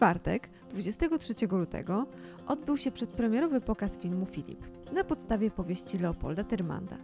czwartek, 0.00 0.48
23 0.70 1.34
lutego, 1.50 2.06
odbył 2.46 2.76
się 2.76 2.90
przedpremierowy 2.90 3.60
pokaz 3.60 3.98
filmu 3.98 4.26
Filip 4.26 4.66
na 4.92 5.04
podstawie 5.04 5.50
powieści 5.50 5.98
Leopolda 5.98 6.44
Tyrmanda. 6.44 6.96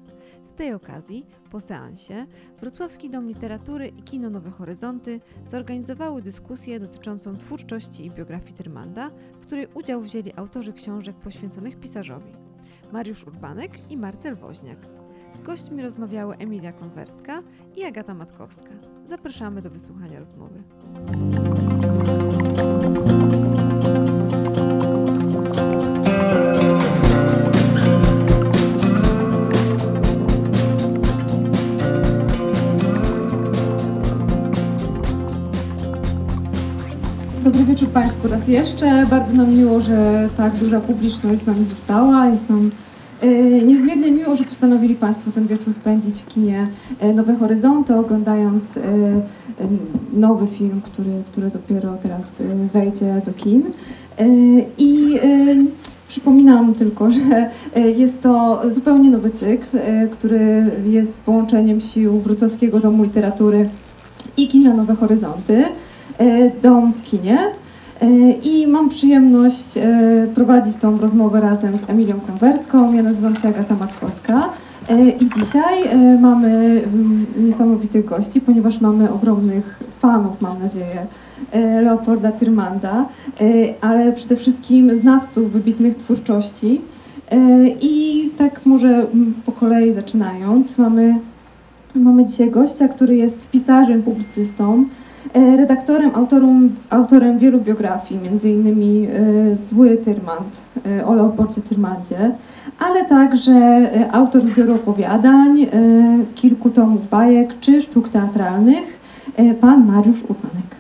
Z 0.44 0.52
tej 0.52 0.72
okazji, 0.72 1.26
po 1.50 1.60
seansie, 1.60 2.26
Wrocławski 2.60 3.10
Dom 3.10 3.28
Literatury 3.28 3.86
i 3.88 4.02
Kino 4.02 4.30
Nowe 4.30 4.50
Horyzonty 4.50 5.20
zorganizowały 5.46 6.22
dyskusję 6.22 6.80
dotyczącą 6.80 7.36
twórczości 7.36 8.06
i 8.06 8.10
biografii 8.10 8.54
Tyrmanda, 8.54 9.10
w 9.40 9.46
której 9.46 9.68
udział 9.74 10.00
wzięli 10.00 10.32
autorzy 10.36 10.72
książek 10.72 11.16
poświęconych 11.16 11.80
pisarzowi 11.80 12.32
Mariusz 12.92 13.26
Urbanek 13.26 13.90
i 13.90 13.96
Marcel 13.96 14.36
Woźniak. 14.36 14.78
Z 15.34 15.40
gośćmi 15.40 15.82
rozmawiały 15.82 16.36
Emilia 16.36 16.72
Konwerska 16.72 17.42
i 17.76 17.84
Agata 17.84 18.14
Matkowska. 18.14 18.70
Zapraszamy 19.08 19.62
do 19.62 19.70
wysłuchania 19.70 20.18
rozmowy. 20.18 20.62
Wieczór 37.66 37.88
Państwu 37.88 38.28
raz 38.28 38.48
jeszcze. 38.48 39.06
Bardzo 39.10 39.32
nam 39.32 39.54
miło, 39.54 39.80
że 39.80 40.28
tak 40.36 40.56
duża 40.56 40.80
publiczność 40.80 41.40
z 41.40 41.46
nami 41.46 41.64
została. 41.64 42.26
Jest 42.26 42.50
nam 42.50 42.70
e, 43.22 43.26
niezmiernie 43.62 44.10
miło, 44.10 44.36
że 44.36 44.44
postanowili 44.44 44.94
Państwo 44.94 45.30
ten 45.30 45.46
wieczór 45.46 45.72
spędzić 45.72 46.20
w 46.20 46.26
kinie 46.26 46.66
e, 47.00 47.12
Nowe 47.12 47.36
Horyzonty, 47.36 47.94
oglądając 47.94 48.76
e, 48.76 48.82
nowy 50.12 50.46
film, 50.46 50.80
który, 50.84 51.10
który 51.26 51.50
dopiero 51.50 51.96
teraz 51.96 52.42
wejdzie 52.72 53.22
do 53.26 53.32
kin. 53.32 53.62
I 54.78 55.18
przypominam 56.08 56.74
tylko, 56.74 57.10
że 57.10 57.50
jest 57.96 58.20
to 58.20 58.62
zupełnie 58.70 59.10
nowy 59.10 59.30
cykl, 59.30 59.78
który 60.10 60.70
jest 60.86 61.18
połączeniem 61.18 61.80
sił 61.80 62.20
Wrocławskiego 62.20 62.80
Domu 62.80 63.02
Literatury 63.02 63.68
i 64.36 64.48
kina 64.48 64.74
Nowe 64.74 64.94
Horyzonty. 64.94 65.64
E, 66.18 66.50
Dom 66.62 66.92
w 66.92 67.02
kinie. 67.02 67.38
E, 68.00 68.30
I 68.30 68.66
mam 68.66 68.88
przyjemność 68.88 69.76
e, 69.76 70.26
prowadzić 70.34 70.76
tą 70.76 70.98
rozmowę 70.98 71.40
razem 71.40 71.78
z 71.78 71.90
Emilią 71.90 72.20
Konwerską. 72.20 72.92
Ja 72.92 73.02
nazywam 73.02 73.36
się 73.36 73.48
Agata 73.48 73.74
Matkowska. 73.74 74.48
I 75.20 75.28
dzisiaj 75.28 75.98
mamy 76.20 76.82
mm, 76.86 77.26
niesamowitych 77.38 78.04
gości, 78.04 78.40
ponieważ 78.40 78.80
mamy 78.80 79.12
ogromnych 79.12 79.80
fanów, 80.00 80.40
mam 80.40 80.58
nadzieję, 80.62 81.06
Leopolda 81.82 82.32
Tyrmanda, 82.32 83.08
ale 83.80 84.12
przede 84.12 84.36
wszystkim 84.36 84.94
znawców 84.94 85.52
wybitnych 85.52 85.94
twórczości. 85.94 86.80
I 87.80 88.30
tak 88.36 88.66
może 88.66 88.88
mm, 88.88 89.34
po 89.46 89.52
kolei 89.52 89.92
zaczynając, 89.92 90.78
mamy, 90.78 91.18
mamy 91.94 92.24
dzisiaj 92.24 92.50
gościa, 92.50 92.88
który 92.88 93.16
jest 93.16 93.50
pisarzem, 93.50 94.02
publicystą, 94.02 94.84
redaktorem, 95.36 96.10
autorem, 96.14 96.76
autorem 96.90 97.38
wielu 97.38 97.60
biografii, 97.60 98.20
m.in. 98.28 98.66
e, 99.08 99.56
Zły 99.56 99.96
Tyrmand 99.96 100.64
e, 100.86 101.06
o 101.06 101.14
Leopoldzie 101.14 101.60
Tyrmandzie, 101.60 102.32
ale 102.78 103.04
także 103.04 103.52
e, 103.52 104.12
autor 104.12 104.42
zbioru 104.42 104.74
opowiadań, 104.74 105.62
e, 105.62 105.68
kilku 106.34 106.70
tomów 106.70 107.08
bajek 107.08 107.60
czy 107.60 107.80
sztuk 107.80 108.08
teatralnych, 108.08 109.00
e, 109.36 109.54
pan 109.54 109.86
Mariusz 109.86 110.22
Urbanek. 110.22 110.76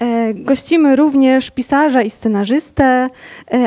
E, 0.00 0.21
Gościmy 0.34 0.96
również 0.96 1.50
pisarza 1.50 2.02
i 2.02 2.10
scenarzystę, 2.10 2.84
e, 2.84 3.08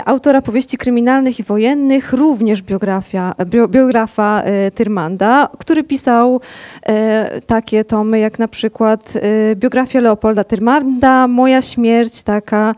autora 0.05 0.41
powieści 0.41 0.77
kryminalnych 0.77 1.39
i 1.39 1.43
wojennych, 1.43 2.13
również 2.13 2.61
biografia, 2.61 3.35
bio, 3.45 3.67
biografa 3.67 4.41
e, 4.41 4.71
Tyrmanda, 4.71 5.49
który 5.59 5.83
pisał 5.83 6.41
e, 6.87 7.41
takie 7.41 7.83
tomy 7.83 8.19
jak 8.19 8.39
na 8.39 8.47
przykład 8.47 9.13
biografia 9.55 9.99
Leopolda 9.99 10.43
Tyrmanda, 10.43 11.27
Moja 11.27 11.61
śmierć 11.61 12.23
taka, 12.23 12.75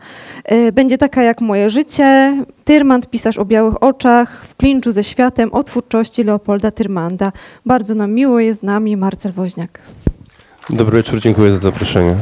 będzie 0.72 0.98
taka 0.98 1.22
jak 1.22 1.40
moje 1.40 1.70
życie, 1.70 2.36
Tyrmand, 2.64 3.10
pisarz 3.10 3.38
o 3.38 3.44
białych 3.44 3.82
oczach, 3.82 4.46
w 4.48 4.56
klinczu 4.56 4.92
ze 4.92 5.04
światem, 5.04 5.52
o 5.52 5.62
twórczości 5.62 6.24
Leopolda 6.24 6.70
Tyrmanda. 6.70 7.32
Bardzo 7.66 7.94
nam 7.94 8.12
miło 8.12 8.40
jest 8.40 8.60
z 8.60 8.62
nami 8.62 8.96
Marcel 8.96 9.32
Woźniak. 9.32 9.80
Dobry 10.70 10.96
wieczór, 10.96 11.20
dziękuję 11.20 11.50
za 11.50 11.58
zaproszenie. 11.58 12.16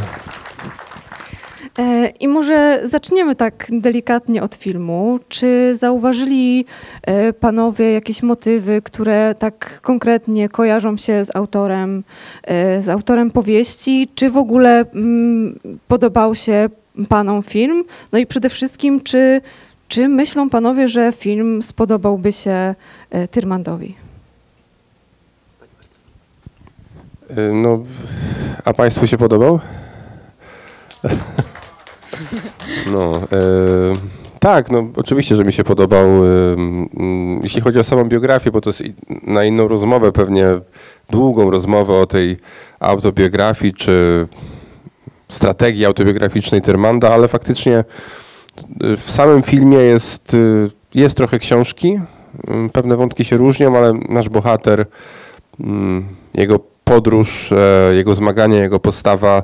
E, 1.79 2.07
I 2.21 2.29
może 2.29 2.81
zaczniemy 2.85 3.35
tak 3.35 3.67
delikatnie 3.71 4.43
od 4.43 4.55
filmu. 4.55 5.19
Czy 5.29 5.77
zauważyli 5.79 6.65
e, 7.03 7.33
panowie 7.33 7.93
jakieś 7.93 8.23
motywy, 8.23 8.83
które 8.83 9.35
tak 9.39 9.81
konkretnie 9.83 10.49
kojarzą 10.49 10.97
się 10.97 11.25
z 11.25 11.37
autorem, 11.37 12.05
e, 12.43 12.83
z 12.83 12.89
autorem 12.89 13.31
powieści? 13.31 14.09
Czy 14.15 14.31
w 14.31 14.37
ogóle 14.37 14.85
mm, 14.95 15.59
podobał 15.89 16.35
się 16.35 16.69
panom 17.09 17.43
film? 17.43 17.85
No 18.13 18.19
i 18.19 18.27
przede 18.27 18.51
wszystkim, 18.51 19.01
czy, 19.01 19.41
czy 19.89 20.09
myślą 20.09 20.51
panowie, 20.51 20.89
że 20.89 21.13
film 21.13 21.63
spodobałby 21.63 22.33
się 22.33 22.75
Tyrmandowi? 23.31 23.95
No, 27.53 27.83
a 28.65 28.73
Państwu 28.73 29.07
się 29.07 29.19
podobał? 29.19 29.61
No, 32.93 33.13
e, 33.33 33.39
tak, 34.39 34.71
no 34.71 34.89
oczywiście, 34.97 35.37
że 35.37 35.45
mi 35.45 35.53
się 35.53 35.65
podobał. 35.65 36.07
mm, 36.07 37.41
Jeśli 37.43 37.61
chodzi 37.61 37.79
o 37.79 37.85
samą 37.85 38.05
biografię, 38.05 38.51
bo 38.51 38.61
to 38.61 38.71
jest 38.71 38.83
na 39.23 39.45
inną 39.45 39.69
rozmowę, 39.69 40.13
pewnie 40.13 40.47
długą 41.11 41.51
rozmowę 41.51 41.93
o 41.93 42.07
tej 42.07 42.37
autobiografii, 42.81 43.75
czy 43.75 44.27
strategii 45.29 45.85
autobiograficznej 45.85 46.63
Tyrmanda, 46.63 47.15
ale 47.15 47.29
faktycznie 47.29 47.85
y, 48.85 48.97
w 48.97 49.11
samym 49.11 49.43
filmie 49.43 49.79
jest, 49.79 50.37
jest 50.95 51.17
trochę 51.17 51.39
książki. 51.39 52.01
Y, 52.67 52.71
Pewne 52.73 52.97
wątki 52.97 53.25
się 53.25 53.37
różnią, 53.37 53.77
ale 53.77 53.93
nasz 54.09 54.29
bohater, 54.29 54.87
mm, 55.61 56.07
jego 56.35 56.61
podróż, 56.85 57.53
e, 57.53 57.95
jego 57.95 58.15
zmagania, 58.15 58.63
jego 58.63 58.81
postawa, 58.81 59.43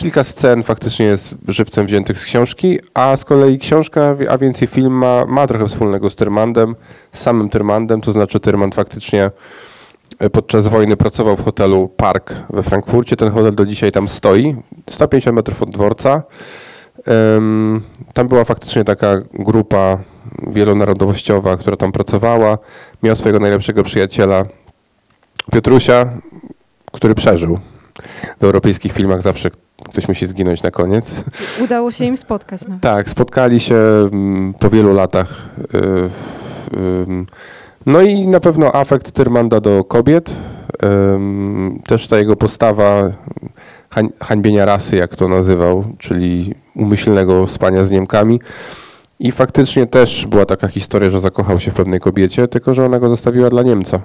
kilka 0.00 0.24
scen 0.24 0.62
faktycznie 0.62 1.06
jest 1.06 1.34
żywcem 1.48 1.86
wziętych 1.86 2.18
z 2.18 2.24
książki, 2.24 2.78
a 2.94 3.16
z 3.16 3.24
kolei 3.24 3.58
książka, 3.58 4.16
a 4.28 4.38
więcej 4.38 4.68
film 4.68 4.92
ma, 4.92 5.26
ma 5.26 5.46
trochę 5.46 5.66
wspólnego 5.66 6.10
z 6.10 6.16
Tyrmandem, 6.16 6.76
z 7.12 7.20
samym 7.20 7.50
Tyrmandem, 7.50 8.00
to 8.00 8.12
znaczy 8.12 8.40
Tyrmand 8.40 8.74
faktycznie 8.74 9.30
e, 10.18 10.30
podczas 10.30 10.68
wojny 10.68 10.96
pracował 10.96 11.36
w 11.36 11.44
hotelu 11.44 11.88
Park 11.96 12.34
we 12.50 12.62
Frankfurcie. 12.62 13.16
Ten 13.16 13.30
hotel 13.30 13.54
do 13.54 13.66
dzisiaj 13.66 13.92
tam 13.92 14.08
stoi, 14.08 14.56
150 14.90 15.36
metrów 15.36 15.62
od 15.62 15.70
dworca. 15.70 16.22
Tam 18.14 18.28
była 18.28 18.44
faktycznie 18.44 18.84
taka 18.84 19.20
grupa 19.32 19.98
wielonarodowościowa, 20.46 21.56
która 21.56 21.76
tam 21.76 21.92
pracowała. 21.92 22.58
Miał 23.02 23.16
swojego 23.16 23.40
najlepszego 23.40 23.82
przyjaciela 23.82 24.44
Piotrusia, 25.52 26.10
który 26.92 27.14
przeżył. 27.14 27.58
W 28.40 28.44
europejskich 28.44 28.92
filmach 28.92 29.22
zawsze 29.22 29.50
ktoś 29.88 30.08
musi 30.08 30.26
zginąć 30.26 30.62
na 30.62 30.70
koniec. 30.70 31.14
Udało 31.64 31.90
się 31.90 32.04
im 32.04 32.16
spotkać. 32.16 32.60
No. 32.68 32.78
Tak, 32.80 33.10
spotkali 33.10 33.60
się 33.60 33.76
mm, 34.12 34.54
po 34.54 34.70
wielu 34.70 34.94
latach. 34.94 35.34
y, 35.74 36.78
ym, 36.78 37.26
No 37.86 38.00
i 38.02 38.26
na 38.26 38.40
pewno 38.40 38.74
afekt 38.74 39.10
Tyrmanda 39.10 39.60
do 39.60 39.84
kobiet. 39.84 40.36
Też 41.86 42.06
ta 42.08 42.18
jego 42.18 42.36
postawa 42.36 43.12
hań, 43.90 44.08
hańbienia 44.20 44.64
rasy, 44.64 44.96
jak 44.96 45.16
to 45.16 45.28
nazywał, 45.28 45.84
czyli 45.98 46.54
umyślnego 46.76 47.46
spania 47.46 47.84
z 47.84 47.90
Niemkami. 47.90 48.40
I 49.20 49.32
faktycznie 49.32 49.86
też 49.86 50.26
była 50.26 50.46
taka 50.46 50.68
historia, 50.68 51.10
że 51.10 51.20
zakochał 51.20 51.60
się 51.60 51.70
w 51.70 51.74
pewnej 51.74 52.00
kobiecie, 52.00 52.48
tylko 52.48 52.74
że 52.74 52.86
ona 52.86 52.98
go 52.98 53.08
zostawiła 53.08 53.50
dla 53.50 53.62
Niemca. 53.62 54.00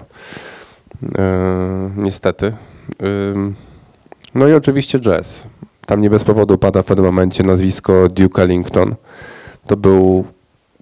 Niestety. 1.98 2.54
No 4.36 4.48
i 4.48 4.54
oczywiście 4.54 5.00
jazz. 5.00 5.48
Tam 5.86 6.02
nie 6.02 6.10
bez 6.10 6.24
powodu 6.24 6.58
pada 6.58 6.82
w 6.82 6.86
pewnym 6.86 7.06
momencie 7.06 7.44
nazwisko 7.44 8.08
Duke 8.10 8.44
Ellington. 8.44 8.96
To 9.68 9.78
był 9.78 10.26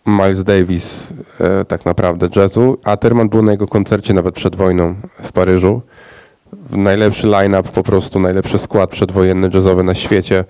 Miles 0.05 0.43
Davis 0.43 1.07
e, 1.39 1.65
tak 1.65 1.85
naprawdę 1.85 2.27
jazzu, 2.35 2.77
a 2.83 2.97
Terman 2.97 3.29
był 3.29 3.41
na 3.41 3.51
jego 3.51 3.67
koncercie 3.67 4.13
nawet 4.13 4.35
przed 4.35 4.55
wojną 4.55 4.95
w 5.23 5.31
Paryżu. 5.31 5.81
Najlepszy 6.69 7.27
line-up, 7.27 7.69
po 7.69 7.83
prostu 7.83 8.19
najlepszy 8.19 8.57
skład 8.57 8.89
przedwojenny 8.89 9.49
jazzowy 9.53 9.83
na 9.83 9.93
świecie. 9.93 10.45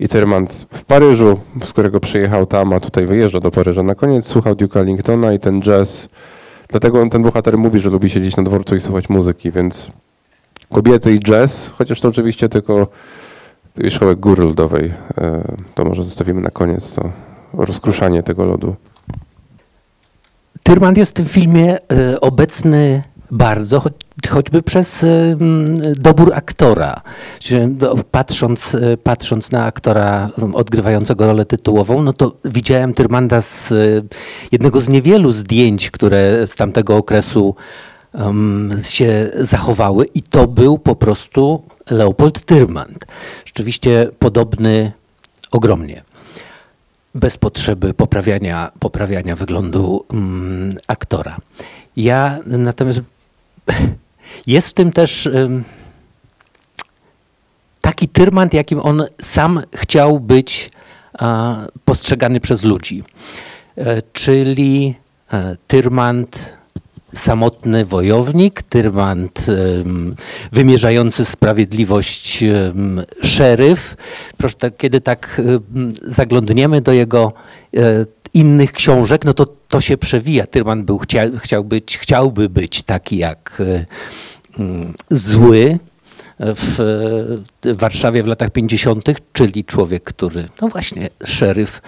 I 0.00 0.08
Terman 0.08 0.46
w 0.72 0.84
Paryżu, 0.84 1.40
z 1.64 1.72
którego 1.72 2.00
przyjechał 2.00 2.46
tam, 2.46 2.72
a 2.72 2.80
tutaj 2.80 3.06
wyjeżdża 3.06 3.40
do 3.40 3.50
Paryża. 3.50 3.82
Na 3.82 3.94
koniec 3.94 4.26
słuchał 4.26 4.54
Duke 4.54 4.80
Ellingtona 4.80 5.32
i 5.32 5.38
ten 5.38 5.62
jazz. 5.62 6.08
Dlatego 6.68 7.00
on, 7.00 7.10
ten 7.10 7.22
bohater 7.22 7.58
mówi, 7.58 7.80
że 7.80 7.90
lubi 7.90 8.10
siedzieć 8.10 8.36
na 8.36 8.42
dworcu 8.42 8.76
i 8.76 8.80
słuchać 8.80 9.08
muzyki, 9.08 9.50
więc 9.50 9.90
kobiety 10.72 11.14
i 11.14 11.20
jazz, 11.20 11.72
chociaż 11.78 12.00
to 12.00 12.08
oczywiście 12.08 12.48
tylko 12.48 12.86
wierzchołek 13.76 14.20
góry 14.20 14.44
lodowej. 14.44 14.92
E, 15.18 15.42
To 15.74 15.84
może 15.84 16.04
zostawimy 16.04 16.40
na 16.40 16.50
koniec, 16.50 16.94
to 16.94 17.10
rozkruszanie 17.52 18.22
tego 18.22 18.44
lodu. 18.44 18.76
Tyrman 20.62 20.96
jest 20.96 21.10
w 21.10 21.14
tym 21.14 21.26
filmie 21.26 21.76
e, 21.92 22.20
obecny 22.20 23.02
bardzo, 23.30 23.80
choć, 23.80 23.92
choćby 24.28 24.62
przez 24.62 25.04
e, 25.04 25.08
dobór 25.96 26.32
aktora. 26.34 27.00
No, 27.80 27.94
Patrząc, 28.10 28.76
patrząc 29.02 29.50
na 29.50 29.64
aktora 29.64 30.28
odgrywającego 30.54 31.26
rolę 31.26 31.44
tytułową, 31.44 32.02
no 32.02 32.12
to 32.12 32.32
widziałem 32.44 32.94
Tyrmanda 32.94 33.40
z 33.40 33.74
jednego 34.52 34.80
z 34.80 34.88
niewielu 34.88 35.32
zdjęć, 35.32 35.90
które 35.90 36.46
z 36.46 36.54
tamtego 36.54 36.96
okresu 36.96 37.54
em, 38.14 38.72
się 38.82 39.30
zachowały 39.40 40.06
i 40.14 40.22
to 40.22 40.48
był 40.48 40.78
po 40.78 40.96
prostu 40.96 41.62
Leopold 41.90 42.44
Tyrmand. 42.44 43.04
Rzeczywiście 43.44 44.10
podobny 44.18 44.92
ogromnie 45.50 46.02
bez 47.14 47.36
potrzeby 47.36 47.94
poprawiania, 47.94 48.70
poprawiania 48.78 49.36
wyglądu 49.36 50.04
mm, 50.12 50.76
aktora. 50.86 51.36
Ja 51.96 52.38
natomiast 52.46 53.00
jest 54.46 54.68
w 54.68 54.74
tym 54.74 54.92
też 54.92 55.26
ym, 55.26 55.64
taki 57.80 58.08
Tyrmand, 58.08 58.54
jakim 58.54 58.80
on 58.80 59.04
sam 59.20 59.62
chciał 59.74 60.20
być 60.20 60.70
postrzegany 61.84 62.40
przez 62.40 62.64
ludzi. 62.64 63.04
E, 63.76 64.02
czyli 64.12 64.94
e, 65.32 65.56
Tyrmand 65.66 66.52
samotny 67.14 67.84
wojownik, 67.84 68.62
Tyrmand 68.62 69.46
ym, 69.48 70.16
wymierzający 70.52 71.24
sprawiedliwość 71.24 72.44
szeryf. 73.22 73.96
Proszę, 74.36 74.54
tak, 74.54 74.76
kiedy 74.76 75.00
tak 75.00 75.40
zaglądniemy 76.02 76.80
do 76.80 76.92
jego 76.92 77.32
e, 77.76 77.80
innych 78.34 78.72
książek, 78.72 79.24
no 79.24 79.34
to 79.34 79.46
to 79.68 79.80
się 79.80 79.96
przewija. 79.98 80.46
Tyrman 80.46 80.84
był, 80.84 80.98
chcia, 80.98 81.22
chciał 81.38 81.64
być, 81.64 81.98
chciałby 81.98 82.48
być 82.48 82.82
taki 82.82 83.16
jak 83.16 83.62
e, 83.66 83.86
mm, 84.58 84.94
zły, 85.10 85.78
w 86.38 86.78
Warszawie 87.64 88.22
w 88.22 88.26
latach 88.26 88.50
50., 88.50 89.08
czyli 89.32 89.64
człowiek, 89.64 90.02
który, 90.02 90.48
no 90.62 90.68
właśnie, 90.68 91.08
szeryf, 91.24 91.82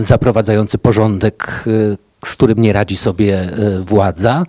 zaprowadzający 0.00 0.78
porządek, 0.78 1.64
e, 1.66 2.07
z 2.24 2.32
którym 2.32 2.62
nie 2.62 2.72
radzi 2.72 2.96
sobie 2.96 3.40
e, 3.40 3.80
władza. 3.80 4.44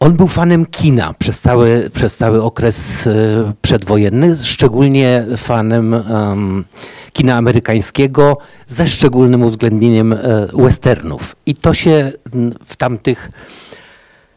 On 0.00 0.16
był 0.16 0.28
fanem 0.28 0.66
kina 0.66 1.14
przez 1.18 1.40
cały, 1.40 1.90
przez 1.94 2.16
cały 2.16 2.42
okres 2.42 3.06
e, 3.06 3.12
przedwojenny, 3.62 4.36
szczególnie 4.36 5.26
fanem 5.36 5.94
em, 5.94 6.64
kina 7.12 7.36
amerykańskiego, 7.36 8.38
ze 8.66 8.88
szczególnym 8.88 9.42
uwzględnieniem 9.42 10.12
e, 10.12 10.18
westernów. 10.54 11.36
I 11.46 11.54
to 11.54 11.74
się 11.74 12.12
w 12.66 12.76
tamtych, 12.76 13.30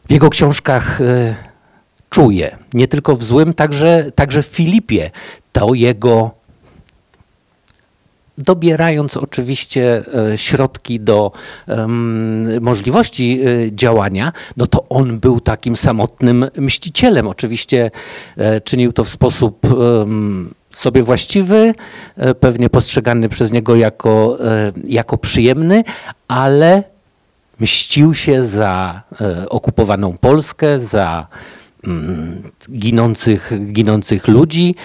w 0.08 0.12
jego 0.12 0.30
książkach 0.30 1.00
czuje. 2.10 2.58
Nie 2.74 2.88
tylko 2.88 3.16
w 3.16 3.24
złym, 3.24 3.54
także, 3.54 4.12
także 4.16 4.44
w 4.44 4.46
Filipie. 4.46 5.12
To 5.52 5.74
jego, 5.74 6.32
dobierając 8.38 9.18
oczywiście 9.18 10.04
e, 10.32 10.38
środki 10.38 11.00
do 11.00 11.32
możliwości 12.62 13.40
e, 13.42 13.76
działania, 13.76 14.32
no 14.58 14.68
to 14.68 14.86
on 14.90 15.20
był 15.20 15.40
takim 15.40 15.76
samotnym 15.76 16.46
mścicielem. 16.58 17.28
Oczywiście 17.28 17.92
e, 18.38 18.62
czynił 18.62 18.94
to 18.94 19.04
w 19.04 19.10
sposób 19.10 19.60
sobie 20.72 21.04
właściwy, 21.04 21.74
pewnie 22.40 22.70
postrzegany 22.70 23.30
przez 23.30 23.52
niego 23.52 23.76
jako, 23.76 24.38
jako 24.84 25.18
przyjemny, 25.18 25.84
ale 26.28 26.84
mścił 27.60 28.14
się 28.14 28.44
za 28.44 29.02
okupowaną 29.50 30.18
Polskę, 30.18 30.80
za 30.80 31.28
mm, 31.84 32.44
ginących, 32.72 33.52
ginących 33.72 34.28
ludzi, 34.28 34.76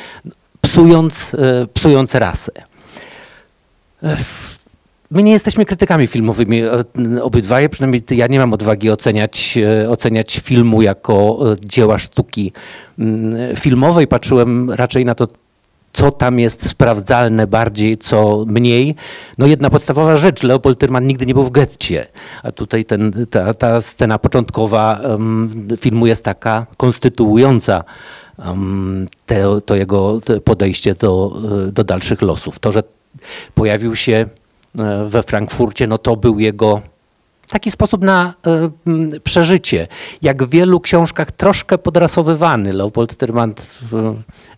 psując, 0.60 1.36
psując 1.74 2.14
rasę. 2.14 2.67
My 5.10 5.22
nie 5.22 5.32
jesteśmy 5.32 5.64
krytykami 5.64 6.06
filmowymi, 6.06 6.62
e, 6.62 7.22
obydwaje, 7.22 7.68
przynajmniej 7.68 8.02
ja 8.10 8.26
nie 8.26 8.38
mam 8.38 8.52
odwagi 8.52 8.90
oceniać, 8.90 9.58
e, 9.82 9.90
oceniać 9.90 10.38
filmu 10.38 10.82
jako 10.82 11.38
e, 11.52 11.56
dzieła 11.66 11.98
sztuki 11.98 12.52
mm, 12.98 13.56
filmowej. 13.56 14.06
Patrzyłem 14.06 14.70
raczej 14.70 15.04
na 15.04 15.14
to, 15.14 15.28
co 15.92 16.10
tam 16.10 16.38
jest 16.38 16.68
sprawdzalne 16.68 17.46
bardziej, 17.46 17.96
co 17.96 18.44
mniej. 18.46 18.94
No 19.38 19.46
jedna 19.46 19.70
podstawowa 19.70 20.16
rzecz, 20.16 20.42
Leopold 20.42 20.78
Tyrman 20.78 21.06
nigdy 21.06 21.26
nie 21.26 21.34
był 21.34 21.44
w 21.44 21.50
getcie, 21.50 22.06
a 22.42 22.52
tutaj 22.52 22.84
ten, 22.84 23.26
ta, 23.30 23.54
ta 23.54 23.80
scena 23.80 24.18
początkowa 24.18 25.00
em, 25.00 25.68
filmu 25.76 26.06
jest 26.06 26.24
taka 26.24 26.66
konstytuująca 26.76 27.84
em, 28.38 29.06
te, 29.26 29.60
to 29.60 29.76
jego 29.76 30.20
podejście 30.44 30.94
do, 30.94 31.36
do 31.72 31.84
dalszych 31.84 32.22
losów. 32.22 32.58
To, 32.58 32.72
że 32.72 32.82
pojawił 33.54 33.96
się 33.96 34.26
e, 34.78 35.04
we 35.08 35.22
Frankfurcie, 35.22 35.86
no 35.86 35.98
to 35.98 36.16
był 36.16 36.38
jego 36.38 36.80
taki 37.48 37.70
sposób 37.70 38.02
na 38.02 38.34
e, 38.46 38.70
m, 38.86 39.12
przeżycie. 39.24 39.88
Jak 40.22 40.44
w 40.44 40.50
wielu 40.50 40.80
książkach 40.80 41.32
troszkę 41.32 41.78
podrasowywany. 41.78 42.72
Leopold 42.72 43.16
Tyrmand 43.16 43.78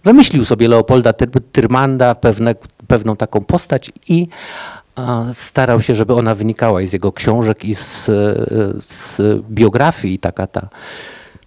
wymyślił 0.05 0.45
sobie 0.45 0.69
Leopolda 0.69 1.11
Tyr- 1.11 1.41
Tyrmanda, 1.53 2.15
pewne, 2.15 2.55
pewną 2.87 3.17
taką 3.17 3.45
postać 3.45 3.93
i 4.09 4.29
a, 4.97 5.25
starał 5.33 5.83
się, 5.83 5.95
żeby 5.95 6.15
ona 6.15 6.35
wynikała 6.35 6.87
z 6.87 6.93
jego 6.93 7.13
książek 7.13 7.65
i 7.65 7.75
z, 7.75 8.09
e, 8.09 8.13
z 8.81 9.21
biografii. 9.51 10.19
Taka 10.19 10.47
ta 10.47 10.69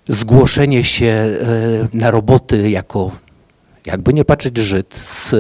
zgłoszenie 0.10 0.84
się 0.84 1.08
e, 1.08 1.38
na 1.94 2.12
roboty 2.12 2.70
jako, 2.70 3.12
jakby 3.86 4.14
nie 4.14 4.26
patrzeć, 4.26 4.58
Żyd 4.58 4.96
z 4.96 5.36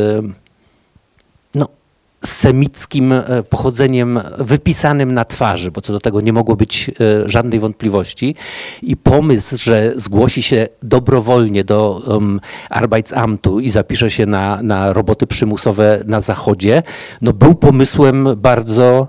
semickim 2.25 3.12
e, 3.12 3.44
pochodzeniem 3.50 4.20
wypisanym 4.38 5.12
na 5.12 5.25
twarzy, 5.25 5.72
bo 5.72 5.81
co 5.81 5.94
do 5.94 6.00
tego 6.00 6.22
nie 6.22 6.34
mogło 6.34 6.56
być 6.56 6.90
e, 6.90 6.94
żadnej 7.30 7.60
wątpliwości. 7.60 8.36
I 8.81 8.98
pomysł, 8.98 9.58
że 9.58 9.94
zgłosi 9.96 10.44
się 10.44 10.68
dobrowolnie 10.84 11.63
do 11.63 12.01
um, 12.08 12.39
Arbeitsamtu 12.70 13.60
i 13.60 13.70
zapisze 13.70 14.12
się 14.12 14.25
na, 14.25 14.60
na 14.63 14.94
roboty 14.94 15.27
przymusowe 15.27 16.03
na 16.08 16.22
Zachodzie, 16.22 16.84
no 17.22 17.34
był 17.34 17.56
pomysłem 17.56 18.27
bardzo, 18.38 19.08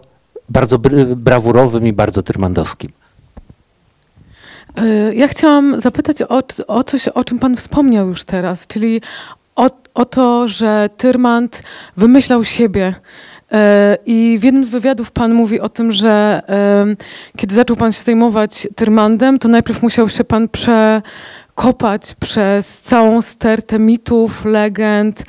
bardzo 0.49 0.79
br- 0.79 1.15
brawurowym 1.15 1.87
i 1.87 1.93
bardzo 1.93 2.23
tyrmandowskim. 2.23 2.91
Y, 4.79 5.15
Ja 5.15 5.29
chciałam 5.29 5.81
zapytać 5.81 6.23
o, 6.23 6.43
o 6.67 6.85
coś, 6.85 7.09
o 7.09 7.25
czym 7.25 7.39
Pan 7.39 7.57
wspomniał 7.57 8.09
już 8.09 8.25
teraz, 8.25 8.67
czyli 8.67 9.01
o, 9.57 9.71
o 9.95 10.05
to, 10.05 10.49
że 10.49 10.89
Tyrmand 10.97 11.63
wymyślał 11.97 12.45
siebie. 12.45 12.95
Y, 13.55 13.57
I 14.07 14.37
w 14.41 14.45
jednym 14.45 14.65
z 14.65 14.69
wywiadów 14.69 15.11
Pan 15.11 15.35
mówi 15.35 15.61
o 15.61 15.69
tym, 15.69 15.93
że 15.93 16.43
kiedy 17.37 17.55
zaczął 17.55 17.77
Pan 17.77 17.93
się 17.93 18.03
zajmować 18.03 18.69
Tyrmandem, 18.77 19.39
to 19.39 19.49
najpierw 19.49 19.83
musiał 19.83 20.09
się 20.09 20.25
Pan 20.25 20.49
przekopać 20.49 22.15
przez 22.21 22.81
całą 22.81 23.23
stertę 23.23 23.79
mitów, 23.79 24.45
legend, 24.45 25.21
y, 25.21 25.25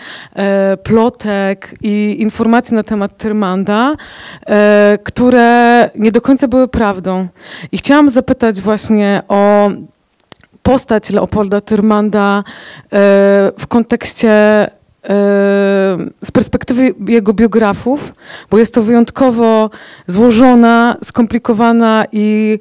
plotek 0.77 1.75
i 1.81 2.15
informacji 2.19 2.75
na 2.75 2.83
temat 2.83 3.17
Tyrmanda, 3.17 3.93
e, 4.47 4.97
które 5.03 5.89
nie 5.95 6.11
do 6.11 6.21
końca 6.21 6.47
były 6.47 6.67
prawdą. 6.67 7.27
I 7.71 7.77
chciałam 7.77 8.09
zapytać 8.09 8.61
właśnie 8.61 9.21
o 9.27 9.69
postać 10.65 11.09
Leopolda 11.09 11.61
Tyrmanda 11.61 12.37
e, 12.37 12.43
w 13.57 13.67
kontekście 13.67 14.31
e, 14.31 14.69
z 16.23 16.31
perspektywy 16.33 16.93
jego 17.07 17.33
biografów, 17.33 18.13
bo 18.49 18.57
jest 18.57 18.73
to 18.73 18.81
wyjątkowo 18.81 19.69
złożona, 20.07 20.97
skomplikowana 21.03 22.05
i 22.11 22.59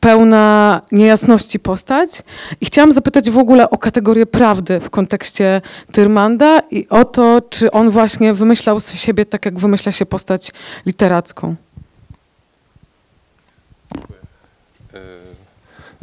pełna 0.00 0.80
niejasności 0.92 1.58
postać. 1.58 2.22
I 2.60 2.66
chciałam 2.66 2.92
zapytać 2.92 3.30
w 3.30 3.38
ogóle 3.38 3.70
o 3.70 3.78
kategorię 3.78 4.26
prawdy 4.26 4.80
w 4.80 4.90
kontekście 4.90 5.60
Tyrmanda 5.92 6.60
i 6.70 6.88
o 6.88 7.04
to, 7.04 7.42
czy 7.50 7.70
on 7.70 7.90
właśnie 7.90 8.34
wymyślał 8.34 8.80
siebie 8.80 9.26
tak, 9.26 9.44
jak 9.44 9.58
wymyśla 9.58 9.92
się 9.92 10.06
postać 10.06 10.52
literacką. 10.86 11.56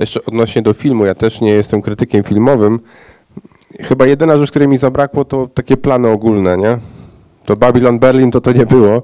Jeszcze 0.01 0.25
odnośnie 0.25 0.62
do 0.62 0.74
filmu, 0.74 1.05
ja 1.05 1.15
też 1.15 1.41
nie 1.41 1.51
jestem 1.51 1.81
krytykiem 1.81 2.24
filmowym. 2.24 2.79
Chyba 3.81 4.05
jedyna 4.05 4.38
rzecz, 4.38 4.50
której 4.50 4.67
mi 4.67 4.77
zabrakło, 4.77 5.25
to 5.25 5.48
takie 5.53 5.77
plany 5.77 6.10
ogólne, 6.10 6.58
nie? 6.58 6.77
To 7.46 7.55
Babylon 7.55 8.00
Berlin 8.00 8.31
to 8.31 8.41
to 8.41 8.51
nie 8.51 8.65
było, 8.65 9.03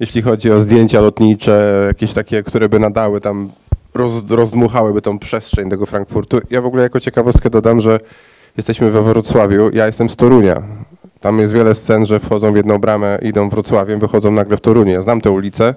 jeśli 0.00 0.22
chodzi 0.22 0.50
o 0.52 0.60
zdjęcia 0.60 1.00
lotnicze, 1.00 1.84
jakieś 1.86 2.12
takie, 2.12 2.42
które 2.42 2.68
by 2.68 2.78
nadały 2.78 3.20
tam 3.20 3.50
roz, 3.94 4.30
rozdmuchałyby 4.30 5.02
tą 5.02 5.18
przestrzeń 5.18 5.70
tego 5.70 5.86
Frankfurtu. 5.86 6.40
Ja 6.50 6.60
w 6.62 6.66
ogóle 6.66 6.82
jako 6.82 7.00
ciekawostkę 7.00 7.50
dodam, 7.50 7.80
że 7.80 8.00
jesteśmy 8.56 8.90
we 8.90 9.02
Wrocławiu, 9.02 9.70
ja 9.72 9.86
jestem 9.86 10.10
z 10.10 10.16
Torunia. 10.16 10.62
Tam 11.20 11.38
jest 11.38 11.52
wiele 11.52 11.74
scen, 11.74 12.06
że 12.06 12.20
wchodzą 12.20 12.52
w 12.52 12.56
jedną 12.56 12.78
bramę, 12.78 13.18
idą 13.22 13.48
Wrocławiem, 13.48 14.00
wychodzą 14.00 14.30
nagle 14.32 14.56
w 14.56 14.60
Toruniu. 14.60 14.92
Ja 14.92 15.02
znam 15.02 15.20
tę 15.20 15.30
ulicę. 15.30 15.74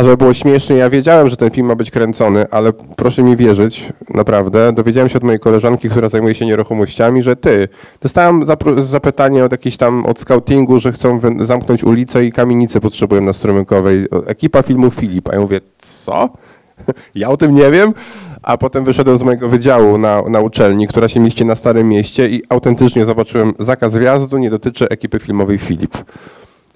A 0.00 0.02
żeby 0.02 0.16
było 0.16 0.34
śmiesznie, 0.34 0.76
ja 0.76 0.90
wiedziałem, 0.90 1.28
że 1.28 1.36
ten 1.36 1.50
film 1.50 1.66
ma 1.66 1.74
być 1.74 1.90
kręcony, 1.90 2.46
ale 2.50 2.72
proszę 2.72 3.22
mi 3.22 3.36
wierzyć, 3.36 3.92
naprawdę, 4.14 4.72
dowiedziałem 4.72 5.08
się 5.08 5.16
od 5.16 5.24
mojej 5.24 5.40
koleżanki, 5.40 5.90
która 5.90 6.08
zajmuje 6.08 6.34
się 6.34 6.46
nieruchomościami, 6.46 7.22
że 7.22 7.36
ty, 7.36 7.68
dostałem 8.02 8.44
zapytanie 8.76 9.44
od 9.44 9.52
jakiejś 9.52 9.76
tam, 9.76 10.06
od 10.06 10.18
scoutingu, 10.18 10.78
że 10.78 10.92
chcą 10.92 11.20
zamknąć 11.40 11.84
ulicę 11.84 12.24
i 12.24 12.32
kamienicę 12.32 12.80
potrzebują 12.80 13.22
na 13.22 13.32
Strumykowej. 13.32 14.06
Ekipa 14.26 14.62
filmu 14.62 14.90
Filip. 14.90 15.28
A 15.28 15.34
ja 15.34 15.40
mówię, 15.40 15.60
co? 15.78 16.28
Ja 17.14 17.28
o 17.28 17.36
tym 17.36 17.54
nie 17.54 17.70
wiem. 17.70 17.94
A 18.42 18.58
potem 18.58 18.84
wyszedłem 18.84 19.18
z 19.18 19.22
mojego 19.22 19.48
wydziału 19.48 19.98
na, 19.98 20.22
na 20.22 20.40
uczelni, 20.40 20.86
która 20.86 21.08
się 21.08 21.20
mieści 21.20 21.44
na 21.44 21.56
Starym 21.56 21.88
Mieście 21.88 22.28
i 22.28 22.42
autentycznie 22.48 23.04
zobaczyłem 23.04 23.52
zakaz 23.58 23.96
wjazdu, 23.96 24.38
nie 24.38 24.50
dotyczy 24.50 24.88
ekipy 24.88 25.18
filmowej 25.18 25.58
Filip. 25.58 25.96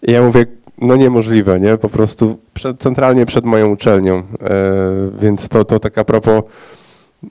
I 0.03 0.13
ja 0.13 0.23
mówię, 0.23 0.47
no 0.79 0.97
niemożliwe, 0.97 1.61
nie? 1.61 1.77
Po 1.77 1.89
prostu 1.89 2.39
przed, 2.55 2.79
centralnie 2.81 3.27
przed 3.27 3.45
moją 3.45 3.71
uczelnią. 3.71 4.19
E, 4.19 4.23
więc 5.21 5.49
to, 5.49 5.65
to 5.65 5.81
tak 5.81 5.99
a 5.99 6.05
propos 6.05 6.43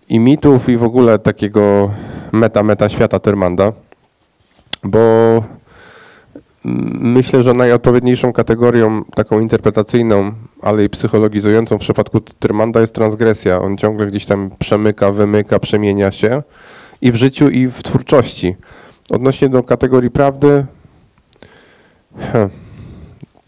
i 0.10 0.20
mitów 0.20 0.70
i 0.70 0.78
w 0.78 0.84
ogóle 0.84 1.20
takiego 1.20 1.92
meta-meta 2.32 2.90
świata 2.90 3.20
Tyrmanda, 3.20 3.74
bo 4.84 5.00
myślę, 7.00 7.44
że 7.44 7.54
najodpowiedniejszą 7.54 8.34
kategorią 8.34 9.04
taką 9.04 9.40
interpretacyjną, 9.40 10.32
ale 10.62 10.84
i 10.84 10.90
psychologizującą 10.90 11.78
w 11.78 11.82
przypadku 11.82 12.20
Tyrmanda 12.20 12.82
jest 12.82 12.96
transgresja. 12.96 13.62
On 13.62 13.78
ciągle 13.78 14.08
gdzieś 14.08 14.26
tam 14.26 14.50
przemyka, 14.60 15.12
wymyka, 15.12 15.60
przemienia 15.60 16.12
się 16.12 16.44
i 17.02 17.12
w 17.12 17.16
życiu, 17.16 17.50
i 17.50 17.68
w 17.68 17.84
twórczości. 17.84 18.56
Odnośnie 19.10 19.50
do 19.50 19.64
kategorii 19.64 20.12
prawdy, 20.12 20.66
Hm. 22.20 22.50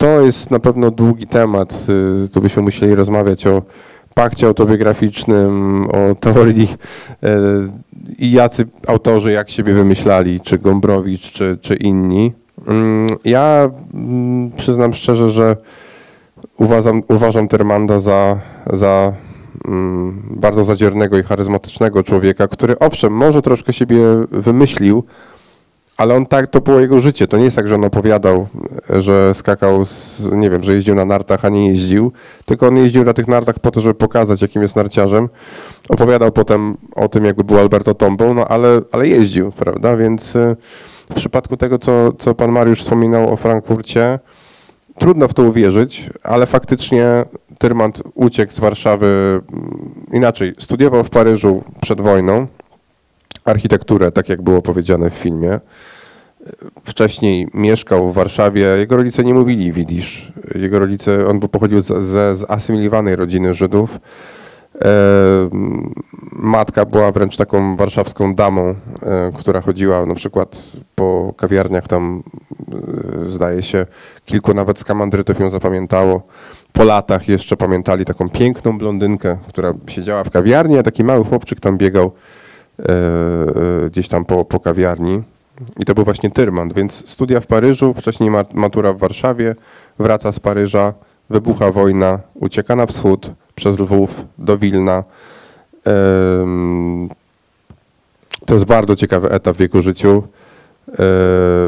To 0.05 0.21
jest 0.21 0.51
na 0.51 0.59
pewno 0.59 0.91
długi 0.91 1.27
temat. 1.27 1.85
y, 2.25 2.29
Tu 2.29 2.41
byśmy 2.41 2.61
musieli 2.61 2.95
rozmawiać 2.95 3.47
o 3.47 3.61
pakcie 4.13 4.47
autobiograficznym, 4.47 5.85
o 5.91 6.15
teorii 6.15 6.67
y, 7.23 7.27
i 8.17 8.31
jacy 8.31 8.65
autorzy 8.87 9.31
jak 9.31 9.49
siebie 9.49 9.73
wymyślali, 9.73 10.41
czy 10.41 10.57
Gombrowicz, 10.57 11.31
czy, 11.31 11.57
czy 11.61 11.75
inni. 11.75 12.33
Mm, 12.67 13.07
Ja 13.23 13.69
mm, 13.93 14.51
przyznam 14.51 14.93
szczerze, 14.93 15.29
że 15.29 15.57
uważam, 16.57 17.03
uważam 17.07 17.47
Termanda 17.47 17.99
za, 17.99 18.39
za 18.73 19.13
mm, 19.67 20.21
bardzo 20.29 20.63
zadziornego 20.63 21.17
i 21.17 21.23
charyzmatycznego 21.23 22.03
człowieka, 22.03 22.47
który 22.47 22.79
owszem, 22.79 23.13
może 23.13 23.41
troszkę 23.41 23.73
siebie 23.73 23.97
wymyślił, 24.31 25.03
ale 25.97 26.15
on 26.15 26.25
tak, 26.25 26.47
to 26.47 26.61
było 26.61 26.79
jego 26.79 26.99
życie. 26.99 27.27
To 27.27 27.37
nie 27.37 27.43
jest 27.43 27.55
tak, 27.55 27.67
że 27.67 27.75
on 27.75 27.83
opowiadał, 27.83 28.47
że 28.89 29.33
skakał, 29.33 29.85
z, 29.85 30.21
nie 30.31 30.49
wiem, 30.49 30.63
że 30.63 30.73
jeździł 30.73 30.95
na 30.95 31.05
nartach, 31.05 31.45
a 31.45 31.49
nie 31.49 31.67
jeździł, 31.67 32.11
tylko 32.45 32.67
on 32.67 32.77
jeździł 32.77 33.03
na 33.03 33.13
tych 33.13 33.27
nartach 33.27 33.59
po 33.59 33.71
to, 33.71 33.81
żeby 33.81 33.95
pokazać, 33.95 34.41
jakim 34.41 34.61
jest 34.61 34.75
narciarzem. 34.75 35.29
Opowiadał 35.89 36.31
potem 36.31 36.77
o 36.95 37.07
tym, 37.07 37.25
jakby 37.25 37.43
był 37.43 37.59
Alberto 37.59 37.93
Tombą, 37.93 38.33
no 38.33 38.47
ale, 38.47 38.81
ale 38.91 39.07
jeździł, 39.07 39.51
prawda? 39.51 39.97
Więc 39.97 40.35
y, 40.35 40.55
w 41.11 41.15
przypadku 41.15 41.57
tego, 41.57 41.79
co, 41.79 42.13
co 42.19 42.33
pan 42.33 42.51
Mariusz 42.51 42.79
wspominał 42.79 43.33
o 43.33 43.35
Frankfurcie, 43.35 44.19
trudno 44.99 45.27
w 45.27 45.33
to 45.33 45.43
uwierzyć, 45.43 46.09
ale 46.23 46.45
faktycznie 46.45 47.05
Tyrmand 47.57 48.03
uciekł 48.13 48.53
z 48.53 48.59
Warszawy, 48.59 49.41
mm, 49.53 49.91
inaczej, 50.13 50.55
studiował 50.59 51.03
w 51.03 51.09
Paryżu 51.09 51.63
przed 51.81 52.01
wojną, 52.01 52.47
architekturę, 53.45 54.11
tak 54.11 54.29
jak 54.29 54.41
było 54.41 54.61
powiedziane 54.61 55.09
w 55.09 55.13
filmie. 55.13 55.59
Wcześniej 56.83 57.47
mieszkał 57.53 58.09
w 58.11 58.13
Warszawie. 58.13 58.61
Jego 58.61 58.97
rodzice 58.97 59.23
nie 59.23 59.33
mówili 59.33 59.71
widzisz. 59.73 60.31
Jego 60.55 60.79
rodzice, 60.79 61.27
on 61.27 61.39
pochodził 61.39 61.79
z- 61.81 62.03
ze 62.03 62.35
zasymilowanej 62.35 63.15
rodziny 63.15 63.53
Żydów. 63.53 63.99
E, 64.81 64.89
matka 66.31 66.85
była 66.85 67.11
wręcz 67.11 67.37
taką 67.37 67.75
warszawską 67.75 68.35
damą, 68.35 68.61
e, 68.69 68.75
która 69.35 69.61
chodziła 69.61 70.05
na 70.05 70.15
przykład 70.15 70.63
po 70.95 71.33
kawiarniach 71.37 71.87
tam, 71.87 72.23
e, 73.25 73.29
zdaje 73.29 73.61
się, 73.63 73.85
kilku 74.25 74.53
nawet 74.53 74.79
skамandrytów 74.79 75.39
ją 75.39 75.49
zapamiętało. 75.49 76.21
Po 76.73 76.83
latach 76.83 77.27
jeszcze 77.27 77.57
pamiętali 77.57 78.05
taką 78.05 78.29
piękną 78.29 78.77
blondynkę, 78.77 79.37
która 79.47 79.73
siedziała 79.87 80.23
w 80.23 80.29
kawiarni, 80.29 80.77
a 80.77 80.83
taki 80.83 81.03
mały 81.03 81.25
chłopczyk 81.25 81.59
tam 81.59 81.77
biegał 81.77 82.11
gdzieś 83.87 84.07
tam 84.07 84.25
po, 84.25 84.45
po 84.45 84.59
kawiarni. 84.59 85.21
I 85.79 85.85
to 85.85 85.93
był 85.93 86.03
właśnie 86.03 86.29
Tyrmand, 86.29 86.73
więc 86.73 87.09
studia 87.09 87.39
w 87.39 87.47
Paryżu, 87.47 87.93
wcześniej 87.93 88.31
ma- 88.31 88.45
matura 88.53 88.93
w 88.93 88.97
Warszawie, 88.97 89.55
wraca 89.99 90.31
z 90.31 90.39
Paryża, 90.39 90.93
wybucha 91.29 91.71
wojna, 91.71 92.19
ucieka 92.33 92.75
na 92.75 92.85
wschód 92.85 93.31
przez 93.55 93.79
Lwów 93.79 94.25
do 94.37 94.57
Wilna. 94.57 95.03
To 98.45 98.53
jest 98.53 98.65
bardzo 98.65 98.95
ciekawy 98.95 99.29
etap 99.29 99.55
w 99.57 99.59
jego 99.59 99.81
życiu. 99.81 100.23
E, 100.99 101.03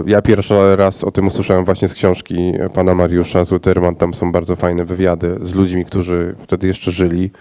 Ja 0.06 0.22
pierwszy 0.22 0.76
raz 0.76 1.04
o 1.04 1.12
tym 1.12 1.28
usłyszałem 1.28 1.66
właśnie 1.66 1.88
z 1.88 1.94
książki 1.94 2.54
pana 2.74 2.96
Mariusza 2.96 3.46
z 3.46 3.64
Tyrmand. 3.64 3.98
Tam 3.98 4.14
są 4.14 4.32
bardzo 4.32 4.56
fajne 4.56 4.86
wywiady 4.86 5.40
z 5.44 5.54
ludźmi, 5.56 5.86
którzy 5.86 6.36
wtedy 6.44 6.68
jeszcze 6.68 6.92
żyli. 6.92 7.32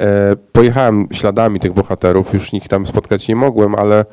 E, 0.00 0.36
Pojechałem 0.52 1.06
śladami 1.12 1.60
tych 1.60 1.72
bohaterów, 1.72 2.34
już 2.34 2.54
ich 2.54 2.68
tam 2.68 2.86
spotkać 2.86 3.28
nie 3.28 3.36
mogłem, 3.36 3.74
ale 3.74 4.00
e, 4.00 4.04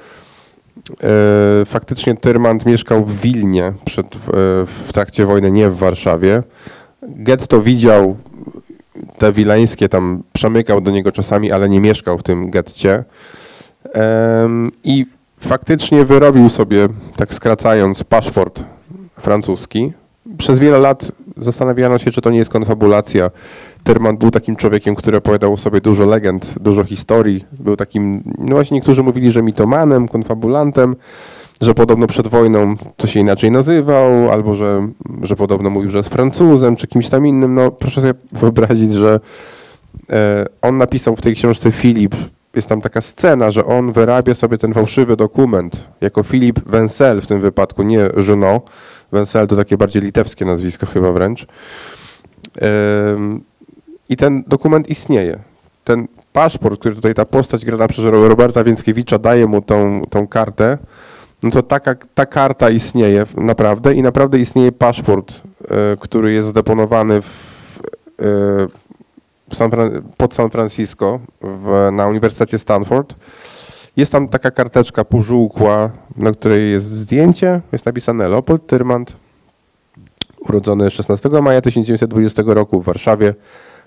faktycznie 1.65 2.15
Tyrmand 2.15 2.65
mieszkał 2.65 3.05
w 3.05 3.21
Wilnie 3.21 3.73
przed, 3.85 4.07
w, 4.15 4.65
w 4.87 4.93
trakcie 4.93 5.25
wojny, 5.25 5.51
nie 5.51 5.69
w 5.69 5.77
Warszawie. 5.77 6.43
Getto 7.01 7.61
widział 7.61 8.17
te 9.17 9.31
wileńskie, 9.31 9.89
tam 9.89 10.23
przemykał 10.33 10.81
do 10.81 10.91
niego 10.91 11.11
czasami, 11.11 11.51
ale 11.51 11.69
nie 11.69 11.79
mieszkał 11.79 12.17
w 12.17 12.23
tym 12.23 12.51
getcie. 12.51 13.03
I 14.83 15.05
faktycznie 15.39 16.05
wyrobił 16.05 16.49
sobie, 16.49 16.87
tak 17.15 17.33
skracając, 17.33 18.03
paszport 18.03 18.63
francuski. 19.19 19.93
Przez 20.37 20.59
wiele 20.59 20.79
lat 20.79 21.11
zastanawiano 21.37 21.97
się, 21.97 22.11
czy 22.11 22.21
to 22.21 22.29
nie 22.29 22.37
jest 22.37 22.51
konfabulacja. 22.51 23.31
Tyrmand 23.83 24.19
był 24.19 24.31
takim 24.31 24.55
człowiekiem, 24.55 24.95
który 24.95 25.17
opowiadał 25.17 25.53
o 25.53 25.57
sobie 25.57 25.81
dużo 25.81 26.05
legend, 26.05 26.55
dużo 26.59 26.83
historii. 26.83 27.45
Był 27.59 27.75
takim, 27.75 28.23
no 28.37 28.55
właśnie 28.55 28.75
niektórzy 28.75 29.03
mówili, 29.03 29.31
że 29.31 29.43
mitomanem, 29.43 30.07
konfabulantem, 30.07 30.95
że 31.61 31.73
podobno 31.73 32.07
przed 32.07 32.27
wojną 32.27 32.75
to 32.97 33.07
się 33.07 33.19
inaczej 33.19 33.51
nazywał, 33.51 34.31
albo 34.31 34.55
że, 34.55 34.87
że 35.21 35.35
podobno 35.35 35.69
mówił, 35.69 35.91
że 35.91 35.97
jest 35.97 36.09
Francuzem, 36.09 36.75
czy 36.75 36.87
kimś 36.87 37.09
tam 37.09 37.27
innym. 37.27 37.53
No 37.53 37.71
proszę 37.71 38.01
sobie 38.01 38.13
wyobrazić, 38.41 38.93
że 38.93 39.19
e, 40.09 40.45
on 40.61 40.77
napisał 40.77 41.15
w 41.15 41.21
tej 41.21 41.35
książce 41.35 41.71
Filip, 41.71 42.15
jest 42.55 42.69
tam 42.69 42.81
taka 42.81 43.01
scena, 43.01 43.51
że 43.51 43.65
on 43.65 43.91
wyrabia 43.91 44.33
sobie 44.33 44.57
ten 44.57 44.73
fałszywy 44.73 45.15
dokument 45.15 45.89
jako 46.01 46.23
Filip 46.23 46.59
Wencel 46.59 47.21
w 47.21 47.27
tym 47.27 47.41
wypadku, 47.41 47.83
nie 47.83 48.09
Junot. 48.27 48.69
Wencel 49.11 49.47
to 49.47 49.55
takie 49.55 49.77
bardziej 49.77 50.01
litewskie 50.01 50.45
nazwisko 50.45 50.85
chyba 50.85 51.11
wręcz. 51.11 51.47
Em, 52.61 53.43
I 54.09 54.17
ten 54.17 54.43
dokument 54.47 54.89
istnieje. 54.89 55.39
Ten 55.83 56.07
paszport, 56.33 56.79
który 56.79 56.95
tutaj 56.95 57.13
ta 57.13 57.25
postać 57.25 57.65
grana 57.65 57.87
przez 57.87 58.05
Roberta 58.05 58.63
Więckiewicza 58.63 59.19
daje 59.19 59.47
mu 59.47 59.61
tą, 59.61 60.01
tą 60.09 60.27
kartę, 60.27 60.77
no 61.43 61.51
to 61.51 61.63
taka, 61.63 61.95
ta 62.13 62.25
karta 62.25 62.69
istnieje 62.69 63.25
naprawdę 63.37 63.93
i 63.93 64.01
naprawdę 64.01 64.39
istnieje 64.39 64.71
paszport, 64.71 65.41
e, 65.61 65.97
który 65.99 66.33
jest 66.33 66.47
zdeponowany 66.47 67.21
w, 67.21 67.79
e, 69.51 69.55
San, 69.55 69.71
pod 70.17 70.33
San 70.33 70.49
Francisco 70.49 71.19
w, 71.41 71.89
na 71.91 72.07
Uniwersytecie 72.07 72.59
Stanford. 72.59 73.15
Jest 73.97 74.11
tam 74.11 74.29
taka 74.29 74.51
karteczka 74.51 75.03
półżółkła, 75.03 75.91
na 76.17 76.31
której 76.31 76.71
jest 76.71 76.91
zdjęcie, 76.91 77.61
jest 77.71 77.85
napisane 77.85 78.29
Leopold 78.29 78.67
Tyrmand, 78.67 79.13
urodzony 80.39 80.91
16 80.91 81.29
maja 81.29 81.61
1920 81.61 82.43
roku 82.45 82.81
w 82.81 82.85
Warszawie. 82.85 83.33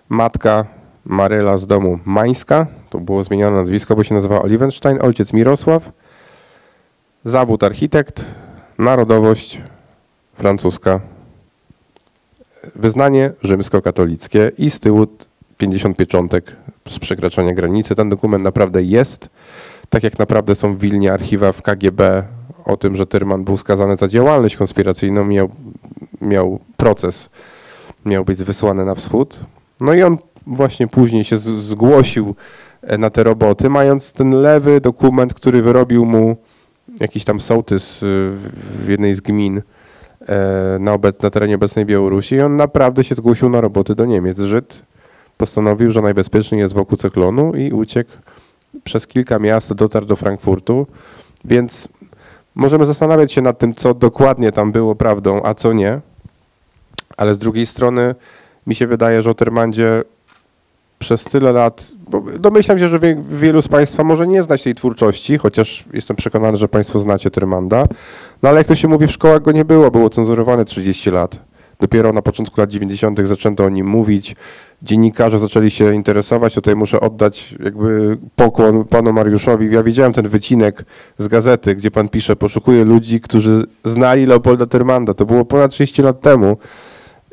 Matka 0.08 0.64
Maryla 1.04 1.58
z 1.58 1.66
domu 1.66 1.98
Mańska, 2.04 2.66
to 2.90 2.98
było 2.98 3.24
zmienione 3.24 3.56
nazwisko, 3.56 3.96
bo 3.96 4.04
się 4.04 4.14
nazywa 4.14 4.42
Olivenstein, 4.42 4.98
ojciec 5.02 5.32
Mirosław, 5.32 5.90
zawód 7.24 7.62
architekt, 7.62 8.24
narodowość 8.78 9.60
francuska, 10.34 11.00
wyznanie 12.74 13.32
rzymskokatolickie 13.42 14.52
i 14.58 14.70
z 14.70 14.80
tyłu 14.80 15.06
50 15.58 15.96
pieczątek 15.96 16.56
z 16.88 16.98
przekraczania 16.98 17.54
granicy. 17.54 17.94
Ten 17.94 18.08
dokument 18.08 18.44
naprawdę 18.44 18.82
jest, 18.82 19.28
tak 19.88 20.02
jak 20.02 20.18
naprawdę 20.18 20.54
są 20.54 20.76
w 20.76 20.80
Wilnie 20.80 21.12
archiwa 21.12 21.52
w 21.52 21.62
KGB 21.62 22.22
o 22.64 22.76
tym, 22.76 22.96
że 22.96 23.06
Tyrman 23.06 23.44
był 23.44 23.56
skazany 23.56 23.96
za 23.96 24.08
działalność 24.08 24.56
konspiracyjną, 24.56 25.24
miał, 25.24 25.48
miał 26.20 26.58
proces, 26.76 27.28
miał 28.04 28.24
być 28.24 28.44
wysłany 28.44 28.84
na 28.84 28.94
wschód. 28.94 29.40
No 29.80 29.94
i 29.94 30.02
on 30.02 30.18
właśnie 30.46 30.88
później 30.88 31.24
się 31.24 31.36
zgłosił 31.36 32.34
e, 32.82 32.98
na 32.98 33.10
te 33.10 33.24
roboty, 33.24 33.70
mając 33.70 34.12
ten 34.12 34.30
lewy 34.30 34.80
dokument, 34.80 35.34
który 35.34 35.62
wyrobił 35.62 36.06
mu 36.06 36.36
jakiś 37.00 37.24
tam 37.24 37.40
sołtys 37.40 37.98
w 38.00 38.66
w 38.86 38.88
jednej 38.88 39.14
z 39.14 39.20
gmin 39.20 39.62
e, 40.28 40.76
na, 40.80 40.92
obec, 40.92 41.22
na 41.22 41.30
terenie 41.30 41.54
obecnej 41.54 41.86
Białorusi. 41.86 42.34
I 42.34 42.40
on 42.40 42.56
naprawdę 42.56 43.04
się 43.04 43.14
zgłosił 43.14 43.48
na 43.48 43.60
roboty 43.60 43.94
do 43.94 44.04
Niemiec. 44.04 44.38
Żyd 44.38 44.82
postanowił, 45.36 45.92
że 45.92 46.02
najbezpieczniej 46.02 46.60
jest 46.60 46.74
wokół 46.74 46.98
cyklonu 46.98 47.52
i 47.54 47.72
uciekł 47.72 48.10
przez 48.84 49.06
kilka 49.06 49.38
miast, 49.38 49.72
dotarł 49.72 50.06
do 50.06 50.16
Frankfurtu, 50.16 50.86
więc 51.44 51.88
możemy 52.54 52.86
zastanawiać 52.86 53.32
się 53.32 53.42
nad 53.42 53.58
tym, 53.58 53.74
co 53.74 53.94
dokładnie 53.94 54.52
tam 54.52 54.72
było 54.72 54.94
prawdą, 54.94 55.40
a 55.42 55.54
co 55.54 55.72
nie, 55.72 56.00
ale 57.16 57.34
z 57.34 57.38
drugiej 57.38 57.66
strony 57.66 58.14
mi 58.66 58.74
się 58.74 58.86
wydaje, 58.86 59.22
że 59.22 59.30
o 59.30 59.34
Termandzie 59.34 60.02
przez 60.98 61.24
tyle 61.24 61.52
lat, 61.52 61.92
bo 62.08 62.22
domyślam 62.38 62.78
się, 62.78 62.88
że 62.88 62.98
wie, 62.98 63.22
wielu 63.30 63.62
z 63.62 63.68
Państwa 63.68 64.04
może 64.04 64.26
nie 64.26 64.42
znać 64.42 64.62
tej 64.62 64.74
twórczości, 64.74 65.38
chociaż 65.38 65.84
jestem 65.92 66.16
przekonany, 66.16 66.56
że 66.56 66.68
Państwo 66.68 66.98
znacie 66.98 67.30
Termanda, 67.30 67.84
no 68.42 68.48
ale 68.48 68.58
jak 68.58 68.66
to 68.66 68.74
się 68.74 68.88
mówi, 68.88 69.06
w 69.06 69.12
szkołach 69.12 69.42
go 69.42 69.52
nie 69.52 69.64
było, 69.64 69.90
było 69.90 70.10
cenzurowane 70.10 70.64
30 70.64 71.10
lat. 71.10 71.38
Dopiero 71.80 72.12
na 72.12 72.22
początku 72.22 72.60
lat 72.60 72.70
90. 72.70 73.20
zaczęto 73.20 73.64
o 73.64 73.68
nim 73.68 73.86
mówić, 73.86 74.36
dziennikarze 74.82 75.38
zaczęli 75.38 75.70
się 75.70 75.94
interesować, 75.94 76.54
tutaj 76.54 76.76
muszę 76.76 77.00
oddać 77.00 77.54
jakby 77.64 78.18
pokłon 78.36 78.84
panu 78.84 79.12
Mariuszowi. 79.12 79.74
Ja 79.74 79.82
widziałem 79.82 80.12
ten 80.12 80.28
wycinek 80.28 80.84
z 81.18 81.28
gazety, 81.28 81.74
gdzie 81.74 81.90
pan 81.90 82.08
pisze, 82.08 82.36
poszukuję 82.36 82.84
ludzi, 82.84 83.20
którzy 83.20 83.64
znali 83.84 84.26
Leopolda 84.26 84.66
Termanda. 84.66 85.14
To 85.14 85.26
było 85.26 85.44
ponad 85.44 85.70
30 85.70 86.02
lat 86.02 86.20
temu. 86.20 86.56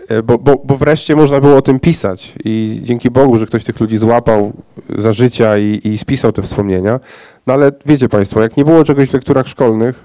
E, 0.07 0.23
Bo, 0.23 0.37
bo, 0.37 0.61
bo 0.63 0.77
wreszcie 0.77 1.15
można 1.15 1.39
było 1.39 1.55
o 1.57 1.61
tym 1.61 1.79
pisać 1.79 2.33
i 2.45 2.79
dzięki 2.83 3.11
Bogu, 3.11 3.37
że 3.37 3.45
ktoś 3.45 3.63
tych 3.63 3.79
ludzi 3.79 3.97
złapał 3.97 4.53
za 4.97 5.13
życia 5.13 5.57
i, 5.57 5.81
i 5.83 5.97
spisał 5.97 6.31
te 6.31 6.41
wspomnienia. 6.41 6.99
No 7.47 7.53
ale 7.53 7.71
wiecie 7.85 8.09
Państwo, 8.09 8.41
jak 8.41 8.57
nie 8.57 8.65
było 8.65 8.83
czegoś 8.83 9.09
w 9.09 9.13
lekturach 9.13 9.47
szkolnych, 9.47 10.03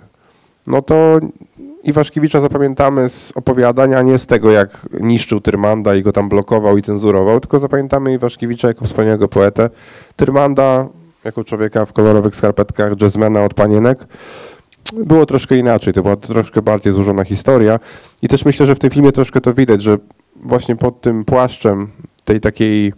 no 0.66 0.82
to 0.82 1.20
Iwaszkiewicza 1.84 2.40
zapamiętamy 2.40 3.08
z 3.08 3.32
opowiadań, 3.34 3.94
a 3.94 4.02
nie 4.02 4.18
z 4.18 4.26
tego, 4.26 4.50
jak 4.50 4.86
niszczył 5.00 5.40
Tyrmanda 5.40 5.94
i 5.94 6.02
go 6.02 6.12
tam 6.12 6.28
blokował 6.28 6.78
i 6.78 6.82
cenzurował, 6.82 7.40
tylko 7.40 7.58
zapamiętamy 7.58 8.14
Iwaszkiewicza 8.14 8.68
jako 8.68 8.84
wspaniałego 8.84 9.28
poetę. 9.28 9.70
Tyrmanda 10.16 10.88
jako 11.24 11.44
człowieka 11.44 11.86
w 11.86 11.92
kolorowych 11.92 12.36
skarpetkach, 12.36 13.00
jazzmana 13.02 13.44
od 13.44 13.54
panienek. 13.54 14.06
Było 14.92 15.26
troszkę 15.26 15.56
inaczej, 15.56 15.92
to 15.92 16.02
była 16.02 16.16
troszkę 16.16 16.62
bardziej 16.62 16.92
złożona 16.92 17.24
historia 17.24 17.80
i 18.22 18.28
też 18.28 18.44
myślę, 18.44 18.66
że 18.66 18.74
w 18.74 18.78
tym 18.78 18.90
filmie 18.90 19.12
troszkę 19.12 19.40
to 19.40 19.54
widać, 19.54 19.82
że 19.82 19.98
właśnie 20.36 20.76
pod 20.76 21.00
tym 21.00 21.24
płaszczem 21.24 21.88
tej 22.24 22.40
takiej 22.40 22.92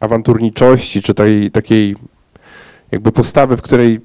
awanturniczości, 0.00 1.02
czy 1.02 1.14
tej 1.14 1.50
takiej 1.50 1.96
jakby 2.92 3.12
postawy, 3.12 3.56
w 3.56 3.62
której 3.62 4.00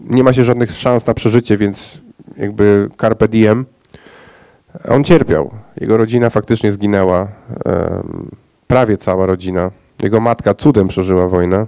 nie 0.00 0.24
ma 0.24 0.32
się 0.32 0.44
żadnych 0.44 0.70
szans 0.70 1.06
na 1.06 1.14
przeżycie, 1.14 1.56
więc 1.56 1.98
jakby 2.36 2.88
carpe 3.00 3.28
diem, 3.28 3.64
on 4.88 5.04
cierpiał. 5.04 5.50
Jego 5.80 5.96
rodzina 5.96 6.30
faktycznie 6.30 6.72
zginęła, 6.72 7.28
prawie 8.66 8.96
cała 8.96 9.26
rodzina. 9.26 9.70
Jego 10.02 10.20
matka 10.20 10.54
cudem 10.54 10.88
przeżyła 10.88 11.28
wojnę. 11.28 11.66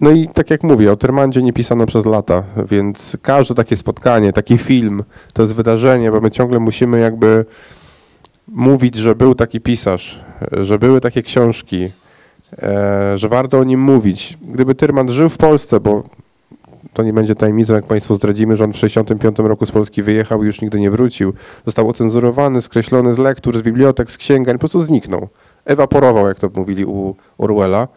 No 0.00 0.10
i 0.10 0.28
tak 0.28 0.50
jak 0.50 0.62
mówię, 0.62 0.92
o 0.92 0.96
Termandzie 0.96 1.42
nie 1.42 1.52
pisano 1.52 1.86
przez 1.86 2.06
lata, 2.06 2.44
więc 2.70 3.16
każde 3.22 3.54
takie 3.54 3.76
spotkanie, 3.76 4.32
taki 4.32 4.58
film, 4.58 5.02
to 5.32 5.42
jest 5.42 5.54
wydarzenie, 5.54 6.10
bo 6.10 6.20
my 6.20 6.30
ciągle 6.30 6.60
musimy 6.60 7.00
jakby 7.00 7.44
mówić, 8.48 8.96
że 8.96 9.14
był 9.14 9.34
taki 9.34 9.60
pisarz, 9.60 10.20
że 10.52 10.78
były 10.78 11.00
takie 11.00 11.22
książki, 11.22 11.92
e, 12.62 13.18
że 13.18 13.28
warto 13.28 13.58
o 13.58 13.64
nim 13.64 13.80
mówić. 13.80 14.38
Gdyby 14.42 14.74
Tyrman 14.74 15.08
żył 15.08 15.28
w 15.28 15.38
Polsce, 15.38 15.80
bo 15.80 16.02
to 16.92 17.02
nie 17.02 17.12
będzie 17.12 17.34
tajemnicą, 17.34 17.74
jak 17.74 17.86
Państwu 17.86 18.14
zdradzimy, 18.14 18.56
że 18.56 18.64
on 18.64 18.70
w 18.70 18.74
1965 18.74 19.48
roku 19.48 19.66
z 19.66 19.70
Polski 19.70 20.02
wyjechał 20.02 20.42
i 20.42 20.46
już 20.46 20.60
nigdy 20.60 20.80
nie 20.80 20.90
wrócił. 20.90 21.32
Został 21.66 21.88
ocenzurowany, 21.88 22.62
skreślony 22.62 23.14
z 23.14 23.18
lektur, 23.18 23.58
z 23.58 23.62
bibliotek, 23.62 24.10
z 24.10 24.16
księgań, 24.16 24.54
po 24.54 24.58
prostu 24.58 24.82
zniknął. 24.82 25.28
Ewaporował, 25.64 26.28
jak 26.28 26.38
to 26.38 26.50
mówili 26.54 26.84
u 26.84 27.14
Orwella. 27.38 27.88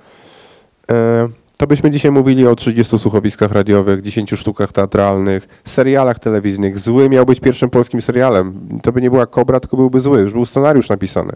To 1.57 1.67
byśmy 1.67 1.89
dzisiaj 1.89 2.11
mówili 2.11 2.47
o 2.47 2.55
30 2.55 2.99
słuchowiskach 2.99 3.51
radiowych, 3.51 4.01
10 4.01 4.31
sztukach 4.31 4.71
teatralnych, 4.71 5.47
serialach 5.65 6.19
telewizyjnych. 6.19 6.79
Zły 6.79 7.09
miał 7.09 7.25
być 7.25 7.39
pierwszym 7.39 7.69
polskim 7.69 8.01
serialem. 8.01 8.59
To 8.83 8.91
by 8.91 9.01
nie 9.01 9.09
była 9.09 9.25
Kobra, 9.25 9.59
tylko 9.59 9.77
byłby 9.77 9.99
zły. 9.99 10.19
Już 10.19 10.33
był 10.33 10.45
scenariusz 10.45 10.89
napisany, 10.89 11.33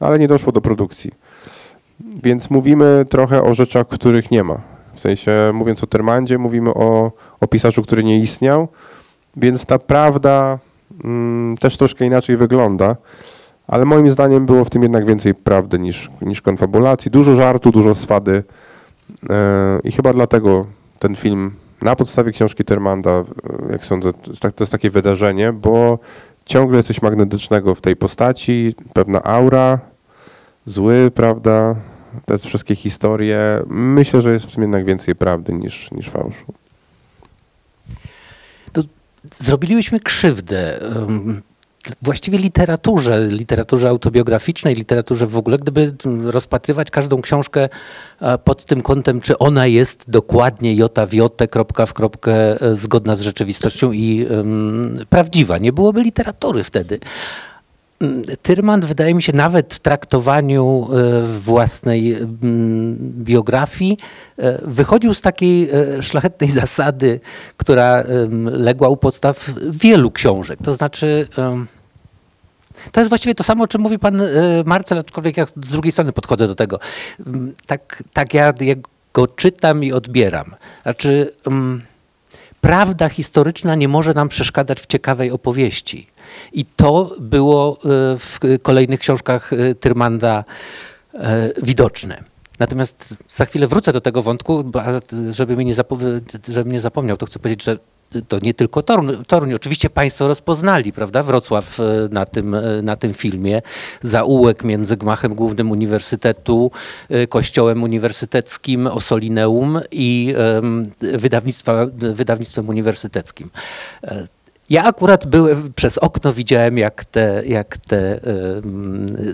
ale 0.00 0.18
nie 0.18 0.28
doszło 0.28 0.52
do 0.52 0.60
produkcji. 0.60 1.10
Więc 2.00 2.50
mówimy 2.50 3.04
trochę 3.10 3.42
o 3.42 3.54
rzeczach, 3.54 3.86
których 3.88 4.30
nie 4.30 4.44
ma. 4.44 4.60
W 4.94 5.00
sensie, 5.00 5.32
mówiąc 5.54 5.84
o 5.84 5.86
Termandzie, 5.86 6.38
mówimy 6.38 6.74
o, 6.74 7.12
o 7.40 7.46
pisarzu, 7.46 7.82
który 7.82 8.04
nie 8.04 8.18
istniał, 8.18 8.68
więc 9.36 9.66
ta 9.66 9.78
prawda 9.78 10.58
mm, 11.04 11.56
też 11.56 11.76
troszkę 11.76 12.06
inaczej 12.06 12.36
wygląda. 12.36 12.96
Ale 13.66 13.84
moim 13.84 14.10
zdaniem 14.10 14.46
było 14.46 14.64
w 14.64 14.70
tym 14.70 14.82
jednak 14.82 15.06
więcej 15.06 15.34
prawdy 15.34 15.78
niż, 15.78 16.10
niż 16.20 16.42
konfabulacji. 16.42 17.10
Dużo 17.10 17.34
żartu, 17.34 17.70
dużo 17.70 17.94
swady. 17.94 18.44
E, 19.30 19.80
I 19.84 19.92
chyba 19.92 20.12
dlatego 20.12 20.66
ten 20.98 21.16
film 21.16 21.54
na 21.82 21.96
podstawie 21.96 22.32
książki 22.32 22.64
Termanda, 22.64 23.10
e, 23.10 23.24
jak 23.72 23.84
sądzę, 23.84 24.12
to 24.12 24.30
jest, 24.30 24.42
tak, 24.42 24.54
to 24.54 24.64
jest 24.64 24.72
takie 24.72 24.90
wydarzenie, 24.90 25.52
bo 25.52 25.98
ciągle 26.44 26.82
coś 26.82 27.02
magnetycznego 27.02 27.74
w 27.74 27.80
tej 27.80 27.96
postaci, 27.96 28.74
pewna 28.92 29.22
aura, 29.22 29.78
zły, 30.66 31.10
prawda, 31.14 31.76
te 32.24 32.38
wszystkie 32.38 32.74
historie. 32.74 33.62
Myślę, 33.66 34.22
że 34.22 34.32
jest 34.32 34.46
w 34.46 34.54
tym 34.54 34.62
jednak 34.62 34.84
więcej 34.84 35.14
prawdy 35.14 35.52
niż, 35.52 35.90
niż 35.90 36.10
fałszu. 36.10 36.54
zrobilibyśmy 39.38 40.00
krzywdę 40.00 40.80
em, 40.80 41.42
właściwie 42.02 42.38
literaturze, 42.38 43.26
literaturze 43.26 43.88
autobiograficznej, 43.88 44.74
literaturze 44.74 45.26
w 45.26 45.36
ogóle, 45.36 45.58
gdyby 45.58 45.92
rozpatrywać 46.24 46.90
każdą 46.90 47.22
książkę 47.22 47.68
e, 48.20 48.38
pod 48.38 48.64
tym 48.64 48.82
kątem, 48.82 49.20
czy 49.20 49.38
ona 49.38 49.66
jest 49.66 50.04
dokładnie 50.08 50.74
jota 50.74 51.06
w 51.06 51.12
jotę, 51.12 51.48
kropka 51.48 51.86
w 51.86 51.92
kropkę 51.92 52.60
e, 52.62 52.74
zgodna 52.74 53.16
z 53.16 53.20
rzeczywistością 53.20 53.92
i 53.92 54.26
em, 54.30 54.98
prawdziwa. 55.08 55.58
Nie 55.58 55.72
byłoby 55.72 56.02
literatury 56.02 56.64
wtedy. 56.64 56.98
Mm, 58.00 58.22
Tyrman, 58.42 58.80
wydaje 58.80 59.14
mi 59.14 59.22
się, 59.22 59.32
nawet 59.32 59.74
w 59.74 59.78
traktowaniu 59.78 60.88
e, 60.92 61.22
własnej 61.26 62.12
mm, 62.12 62.96
biografii 63.00 63.98
e, 64.38 64.60
wychodził 64.64 65.14
z 65.14 65.20
takiej 65.20 65.70
e, 65.70 66.02
szlachetnej 66.02 66.50
zasady, 66.60 67.20
która 67.56 68.04
legła 68.44 68.88
u 68.88 68.96
podstaw 68.96 69.50
wielu 69.70 70.10
książek. 70.10 70.58
To 70.64 70.74
znaczy, 70.74 71.28
to 72.92 73.00
jest 73.00 73.08
właściwie 73.08 73.34
to 73.34 73.44
samo, 73.44 73.64
o 73.64 73.68
czym 73.68 73.80
mówi 73.80 73.98
pan 73.98 74.22
Marcel, 74.64 74.98
aczkolwiek 74.98 75.36
ja 75.36 75.46
z 75.46 75.52
drugiej 75.52 75.92
strony 75.92 76.12
podchodzę 76.12 76.46
do 76.46 76.54
tego. 76.54 76.78
Mm, 77.26 77.54
Tak, 77.66 78.02
tak 78.12 78.34
ja, 78.34 78.54
go 79.14 79.26
czytam 79.26 79.84
i 79.84 79.92
odbieram. 79.92 80.54
Znaczy, 80.82 81.32
prawda 82.60 83.08
historyczna 83.08 83.74
nie 83.74 83.88
może 83.88 84.14
nam 84.14 84.28
przeszkadzać 84.28 84.80
w 84.80 84.86
ciekawej 84.86 85.30
opowieści. 85.30 86.13
I 86.52 86.64
to 86.64 87.16
było 87.20 87.78
e, 87.78 87.78
w 88.16 88.38
kolejnych 88.62 89.00
książkach 89.00 89.52
e, 89.52 89.74
Tyrmanda 89.74 90.44
e, 91.14 91.50
widoczne. 91.62 92.24
Natomiast 92.58 93.16
za 93.28 93.44
chwilę 93.44 93.66
wrócę 93.66 93.92
do 93.92 94.00
tego 94.00 94.22
wątku, 94.22 94.64
żeby 95.30 95.56
mnie 95.56 95.64
nie, 95.64 95.74
zapo- 95.74 96.20
żeby 96.48 96.70
nie 96.70 96.80
zapomniał, 96.80 97.16
to 97.16 97.26
chcę 97.26 97.38
powiedzieć, 97.38 97.64
że 97.64 97.76
to 98.28 98.38
nie 98.42 98.54
tylko 98.54 98.82
Toruń, 98.82 99.24
Toruń. 99.26 99.54
Oczywiście 99.54 99.90
Państwo 99.90 100.28
rozpoznali, 100.28 100.92
prawda, 100.92 101.22
Wrocław 101.22 101.78
na 102.10 102.24
tym, 102.24 102.56
na 102.82 102.96
tym 102.96 103.14
filmie. 103.14 103.62
Zaułek 104.00 104.64
między 104.64 104.96
gmachem 104.96 105.34
głównym 105.34 105.70
Uniwersytetu, 105.70 106.70
kościołem 107.28 107.82
uniwersyteckim, 107.82 108.86
Osolineum 108.86 109.80
i 109.90 110.34
wydawnictwem 112.14 112.68
uniwersyteckim. 112.68 113.50
Ja 114.70 114.84
akurat 114.84 115.26
byłem, 115.26 115.72
przez 115.72 115.98
okno 115.98 116.32
widziałem, 116.32 116.78
jak 116.78 117.04
te, 117.04 117.42
jak 117.46 117.76
te 117.76 118.20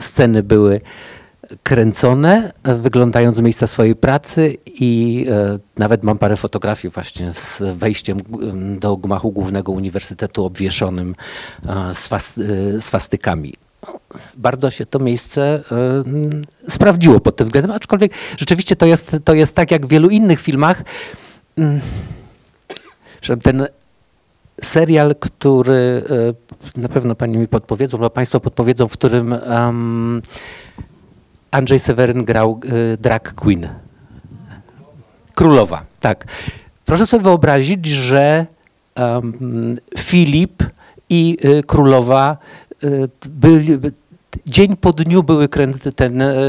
sceny 0.01 0.43
były 0.43 0.81
kręcone, 1.62 2.53
wyglądając 2.64 3.37
z 3.37 3.40
miejsca 3.40 3.66
swojej 3.66 3.97
pracy 3.97 4.57
i 4.66 5.27
e, 5.31 5.59
nawet 5.77 6.05
mam 6.05 6.19
parę 6.19 6.37
fotografii 6.37 6.93
właśnie 6.93 7.35
z 7.35 7.62
wejściem 7.75 8.19
do 8.79 8.97
gmachu 8.97 9.33
głównego 9.33 9.73
uniwersytetu 9.73 10.45
obwieszonym 10.45 11.14
e, 11.66 11.95
swas, 11.95 12.40
swastykami. 12.81 13.55
Bardzo 14.37 14.71
się 14.71 14.87
to 14.87 14.99
miejsce 14.99 15.62
sprawdziło 16.69 17.21
pod 17.21 17.37
tym 17.37 17.47
względem, 17.47 17.71
aczkolwiek 17.71 18.12
rzeczywiście 18.37 18.77
to 18.77 18.87
jest, 18.87 19.16
to 19.25 19.35
jest 19.35 19.55
tak 19.55 19.71
jak 19.71 19.87
w 19.87 19.88
wielu 19.88 20.09
innych 20.09 20.40
filmach, 20.40 20.83
mm, 21.57 21.81
że 23.23 23.37
ten 23.37 23.66
serial, 24.62 25.14
który 25.20 26.05
e, 26.77 26.81
na 26.81 26.88
pewno 26.88 27.14
Pani 27.14 27.38
mi 27.38 27.49
podpowiedzą, 27.49 27.99
albo 27.99 28.11
Państwo 28.11 28.40
podpowiedzą, 28.40 28.88
w 28.88 28.92
którym 28.92 29.33
em, 29.33 30.23
Andrzej 31.51 31.79
Seweryn 31.79 32.25
grał 32.25 32.61
e, 32.64 32.96
drag 32.96 33.35
queen. 33.35 33.68
Królowa, 35.35 35.85
tak. 36.01 36.25
Proszę 36.85 37.07
sobie 37.07 37.23
wyobrazić, 37.23 37.87
że 37.87 38.46
em, 38.94 39.79
Filip 39.99 40.62
i 41.11 41.38
e, 41.42 41.62
królowa 41.62 42.37
byli, 43.29 43.79
dzień 44.47 44.77
po 44.77 44.93
dniu 44.93 45.23
były 45.23 45.49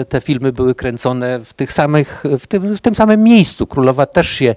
te 0.09 0.21
filmy 0.21 0.51
były 0.51 0.75
kręcone 0.75 1.39
w 1.45 1.53
tych 1.53 1.71
samych, 1.71 2.23
w 2.39 2.47
tym, 2.47 2.75
w 2.75 2.81
tym 2.81 2.95
samym 2.95 3.23
miejscu. 3.23 3.67
Królowa 3.67 4.05
też 4.05 4.29
się 4.29 4.55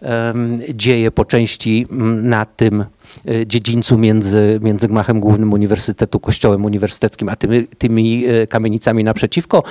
em, 0.00 0.60
dzieje 0.74 1.10
po 1.10 1.24
części 1.24 1.86
mm, 1.90 2.28
na 2.28 2.46
tym 2.46 2.84
e, 3.28 3.46
dziedzińcu 3.46 3.98
między, 3.98 4.60
między 4.62 4.88
gmachem 4.88 5.20
głównym 5.20 5.52
Uniwersytetu, 5.52 6.20
kościołem 6.20 6.64
uniwersyteckim, 6.64 7.28
a 7.28 7.36
tymi, 7.36 7.66
tymi 7.66 8.24
e, 8.26 8.46
kamienicami 8.46 9.04
naprzeciwko. 9.04 9.62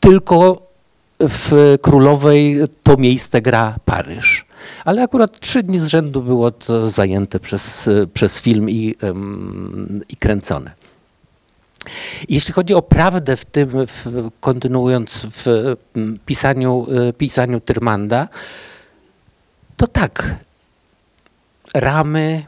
Tylko 0.00 0.68
w 1.20 1.76
Królowej 1.82 2.58
to 2.82 2.96
miejsce 2.96 3.42
gra 3.42 3.76
Paryż. 3.84 4.46
Ale 4.84 5.02
akurat 5.02 5.40
trzy 5.40 5.62
dni 5.62 5.78
z 5.78 5.86
rzędu 5.86 6.22
było 6.22 6.50
to 6.50 6.86
zajęte 6.90 7.40
przez, 7.40 7.88
e, 7.88 8.06
przez 8.06 8.40
film 8.40 8.70
i, 8.70 8.94
i 10.08 10.16
kręcone. 10.16 10.87
Jeśli 12.28 12.54
chodzi 12.54 12.74
o 12.74 12.82
prawdę 12.82 13.36
w 13.36 13.44
tym, 13.44 13.86
w, 13.86 14.28
kontynuując 14.40 15.26
w 15.30 15.76
pisaniu, 16.26 16.86
e, 17.08 17.12
pisaniu 17.12 17.60
Tyrmanda, 17.60 18.28
to 19.76 19.86
tak, 19.86 20.34
ramy, 21.74 22.44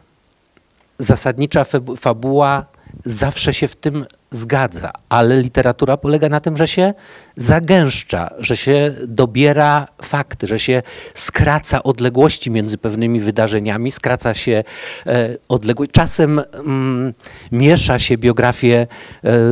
zasadnicza 0.98 1.64
fabuła 1.96 2.66
zawsze 3.04 3.54
się 3.54 3.68
w 3.68 3.76
tym 3.76 4.06
zgadza, 4.30 4.90
ale 5.08 5.42
literatura 5.42 5.96
polega 5.96 6.28
na 6.28 6.40
tym, 6.40 6.56
że 6.56 6.68
się 6.68 6.94
zagęszcza, 7.36 8.34
że 8.38 8.56
się 8.56 8.94
dobiera 9.06 9.86
fakty, 10.02 10.46
że 10.46 10.58
się 10.58 10.82
skraca 11.14 11.82
odległości 11.82 12.50
między 12.50 12.78
pewnymi 12.78 13.20
wydarzeniami, 13.20 13.90
skraca 13.90 14.34
się 14.34 14.64
e, 15.06 15.36
odległość. 15.48 15.90
Czasem 15.90 16.38
mm, 16.38 17.12
miesza 17.52 17.98
się 17.98 18.18
biografię 18.18 18.76
e, 18.76 18.86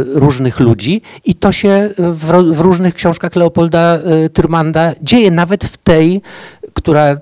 różnych 0.05 0.61
ludzi 0.61 1.03
i 1.25 1.35
to 1.35 1.53
się 1.53 1.91
w, 1.99 2.55
w 2.55 2.61
różnych 2.61 2.95
książkach 2.95 3.37
Leopolda 3.37 3.99
e, 3.99 4.29
Tyrmanda 4.29 4.93
dzieje, 5.03 5.31
nawet 5.31 5.65
w 5.65 5.77
tej, 5.77 6.23
która 6.75 7.17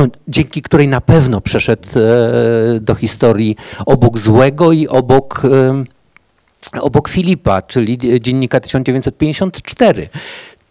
no, 0.00 0.06
dzięki 0.28 0.62
której 0.62 0.88
na 0.88 1.00
pewno 1.00 1.40
przeszedł 1.40 1.88
e, 1.96 2.80
do 2.80 2.94
historii 2.94 3.56
obok 3.86 4.18
złego 4.18 4.72
i 4.72 4.88
obok, 4.88 5.42
e, 5.44 6.80
obok 6.80 7.08
Filipa, 7.08 7.62
czyli 7.62 7.98
dziennika 8.20 8.60
1954. 8.60 10.08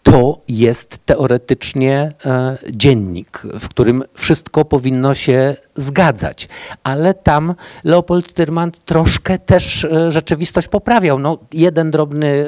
To 0.04 0.40
jest 0.48 0.98
teoretycznie 1.06 2.14
e, 2.26 2.58
dziennik, 2.72 3.42
w 3.60 3.70
którym 3.70 4.04
wszystko 4.14 4.66
powinno 4.66 5.14
się 5.14 5.56
zgadzać, 5.76 6.48
ale 6.84 7.14
tam 7.14 7.56
Leopold 7.84 8.34
Tyrmand 8.34 8.86
troszkę 8.86 9.38
też 9.38 9.84
e, 9.84 10.12
rzeczywistość 10.12 10.68
poprawiał. 10.68 11.20
No, 11.20 11.38
jeden 11.54 11.92
drobny 11.92 12.46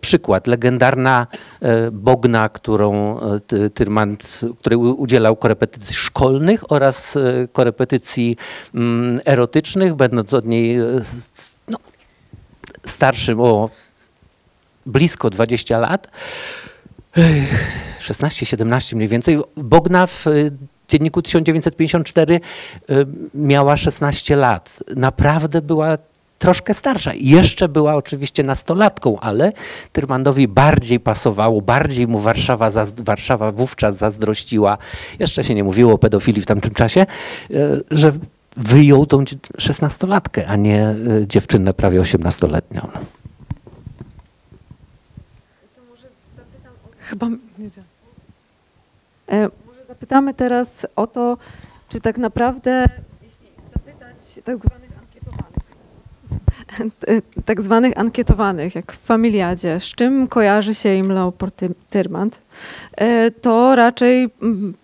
przykład. 0.00 0.46
Legendarna 0.46 1.26
e, 1.60 1.90
Bogna, 1.90 2.48
którą 2.48 3.18
Ty- 3.46 3.70
Tyrmand, 3.70 4.40
której 4.58 4.76
u- 4.76 4.94
udzielał 5.02 5.36
korepetycji 5.36 5.94
szkolnych 5.94 6.72
oraz 6.72 7.18
korepetycji 7.52 8.36
mm, 8.74 9.20
erotycznych, 9.24 9.94
będąc 9.94 10.34
od 10.34 10.44
niej 10.46 10.78
no, 11.68 11.78
starszym 12.84 13.40
o 13.40 13.70
blisko 14.90 15.30
20 15.30 15.78
lat, 15.78 16.08
16-17 18.00 18.96
mniej 18.96 19.08
więcej, 19.08 19.38
Bogna 19.56 20.06
w 20.06 20.26
y, 20.26 20.52
dzienniku 20.88 21.22
1954 21.22 22.40
y, 22.90 23.06
miała 23.34 23.76
16 23.76 24.36
lat. 24.36 24.78
Naprawdę 24.96 25.62
była 25.62 25.98
troszkę 26.38 26.74
starsza. 26.74 27.12
Jeszcze 27.14 27.68
była 27.68 27.94
oczywiście 27.94 28.42
nastolatką, 28.42 29.20
ale 29.20 29.52
Tyrmandowi 29.92 30.48
bardziej 30.48 31.00
pasowało, 31.00 31.62
bardziej 31.62 32.08
mu 32.08 32.18
Warszawa, 32.18 32.70
Warszawa 32.98 33.50
wówczas 33.50 33.96
zazdrościła, 33.96 34.78
jeszcze 35.18 35.44
się 35.44 35.54
nie 35.54 35.64
mówiło 35.64 35.92
o 35.92 35.98
pedofilii 35.98 36.42
w 36.42 36.46
tamtym 36.46 36.74
czasie, 36.74 37.06
y, 37.50 37.84
że 37.90 38.12
wyjął 38.56 39.06
tą 39.06 39.24
szesnastolatkę, 39.58 40.46
a 40.46 40.56
nie 40.56 40.94
dziewczynę 41.26 41.74
prawie 41.74 42.00
18-letnią. 42.00 42.88
Chyba 47.10 47.28
nie. 47.28 47.68
E, 49.30 49.48
może 49.66 49.84
zapytamy 49.88 50.34
teraz 50.34 50.86
o 50.96 51.06
to, 51.06 51.38
czy 51.88 52.00
tak 52.00 52.18
naprawdę, 52.18 52.86
jeśli 53.22 53.48
zapytać 53.74 54.40
tak 54.44 54.58
zwanych 54.58 54.90
ankietowanych, 54.98 55.64
tak 57.46 57.60
zwanych 57.60 57.98
ankietowanych, 57.98 58.74
jak 58.74 58.92
w 58.92 58.98
Familiadzie, 58.98 59.80
z 59.80 59.84
czym 59.84 60.26
kojarzy 60.26 60.74
się 60.74 60.94
im 60.94 61.12
Leopold 61.12 61.56
Ty- 61.56 61.74
Tyrmand, 61.90 62.42
e, 62.96 63.30
to 63.30 63.76
raczej 63.76 64.30
mm, 64.42 64.74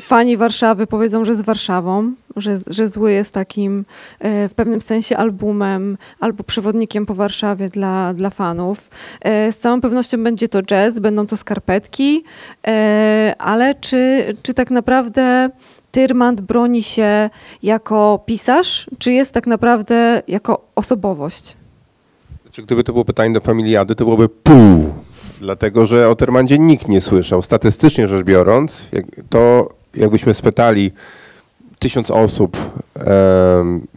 fani 0.00 0.36
Warszawy 0.36 0.86
powiedzą, 0.86 1.24
że 1.24 1.34
z 1.34 1.42
Warszawą, 1.42 2.12
że, 2.36 2.58
że 2.66 2.88
zły 2.88 3.12
jest 3.12 3.34
takim 3.34 3.84
e, 4.20 4.48
w 4.48 4.54
pewnym 4.54 4.82
sensie 4.82 5.16
albumem 5.16 5.98
albo 6.20 6.44
przewodnikiem 6.44 7.06
po 7.06 7.14
Warszawie 7.14 7.68
dla, 7.68 8.14
dla 8.14 8.30
fanów. 8.30 8.90
E, 9.20 9.52
Z 9.52 9.58
całą 9.58 9.80
pewnością 9.80 10.24
będzie 10.24 10.48
to 10.48 10.62
jazz, 10.62 10.98
będą 10.98 11.26
to 11.26 11.36
skarpetki, 11.36 12.24
e, 12.66 13.34
ale 13.38 13.74
czy, 13.74 14.34
czy 14.42 14.54
tak 14.54 14.70
naprawdę 14.70 15.50
Tyrmand 15.92 16.40
broni 16.40 16.82
się 16.82 17.30
jako 17.62 18.22
pisarz, 18.26 18.90
czy 18.98 19.12
jest 19.12 19.32
tak 19.32 19.46
naprawdę 19.46 20.22
jako 20.28 20.64
osobowość? 20.74 21.56
Czy 22.50 22.62
gdyby 22.62 22.84
to 22.84 22.92
było 22.92 23.04
pytanie 23.04 23.34
do 23.34 23.40
familiady, 23.40 23.94
to 23.94 24.04
byłoby 24.04 24.28
pół. 24.28 24.94
Dlatego, 25.40 25.86
że 25.86 26.08
o 26.08 26.14
Termandzie 26.14 26.58
nikt 26.58 26.88
nie 26.88 27.00
słyszał. 27.00 27.42
Statystycznie 27.42 28.08
rzecz 28.08 28.24
biorąc, 28.24 28.86
to 29.30 29.68
jakbyśmy 29.94 30.34
spytali 30.34 30.92
tysiąc 31.78 32.10
osób 32.10 32.56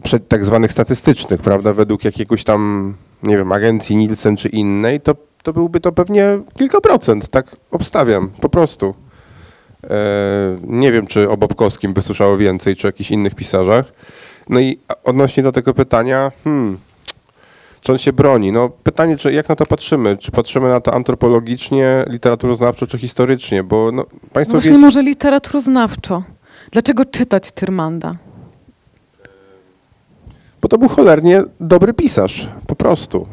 przed 0.02 0.28
tak 0.28 0.44
zwanych 0.44 0.72
statystycznych, 0.72 1.40
prawda, 1.40 1.72
według 1.72 2.04
jakiegoś 2.04 2.44
tam, 2.44 2.94
nie 3.22 3.36
wiem, 3.36 3.52
agencji 3.52 3.96
Nielsen 3.96 4.36
czy 4.36 4.48
innej, 4.48 5.00
to, 5.00 5.14
to 5.42 5.52
byłby 5.52 5.80
to 5.80 5.92
pewnie 5.92 6.38
kilka 6.58 6.80
procent, 6.80 7.28
tak 7.28 7.56
obstawiam, 7.70 8.30
po 8.40 8.48
prostu. 8.48 8.94
E, 9.84 9.96
nie 10.62 10.92
wiem, 10.92 11.06
czy 11.06 11.30
o 11.30 11.36
Bobkowskim 11.36 11.92
by 11.92 12.02
słyszało 12.02 12.36
więcej, 12.36 12.76
czy 12.76 12.86
o 12.86 12.88
jakichś 12.88 13.10
innych 13.10 13.34
pisarzach. 13.34 13.92
No 14.48 14.60
i 14.60 14.78
odnośnie 15.04 15.42
do 15.42 15.52
tego 15.52 15.74
pytania, 15.74 16.32
hmm, 16.44 16.78
czy 17.80 17.92
on 17.92 17.98
się 17.98 18.12
broni? 18.12 18.52
No 18.52 18.68
pytanie, 18.68 19.16
czy 19.16 19.32
jak 19.32 19.48
na 19.48 19.56
to 19.56 19.66
patrzymy? 19.66 20.16
Czy 20.16 20.30
patrzymy 20.30 20.68
na 20.68 20.80
to 20.80 20.94
antropologicznie, 20.94 22.04
literaturoznawczo, 22.08 22.86
czy 22.86 22.98
historycznie? 22.98 23.62
Bo 23.62 23.92
No 23.92 24.06
państwo 24.32 24.52
właśnie 24.56 24.70
wiecie, 24.70 24.80
może 24.80 25.02
literaturoznawczo. 25.02 26.22
Dlaczego 26.70 27.04
czytać 27.04 27.52
Tyrmanda? 27.52 28.14
bo 30.62 30.68
to 30.68 30.78
był 30.78 30.88
cholernie 30.88 31.42
dobry 31.60 31.94
pisarz, 31.94 32.48
po 32.66 32.76
prostu. 32.76 33.26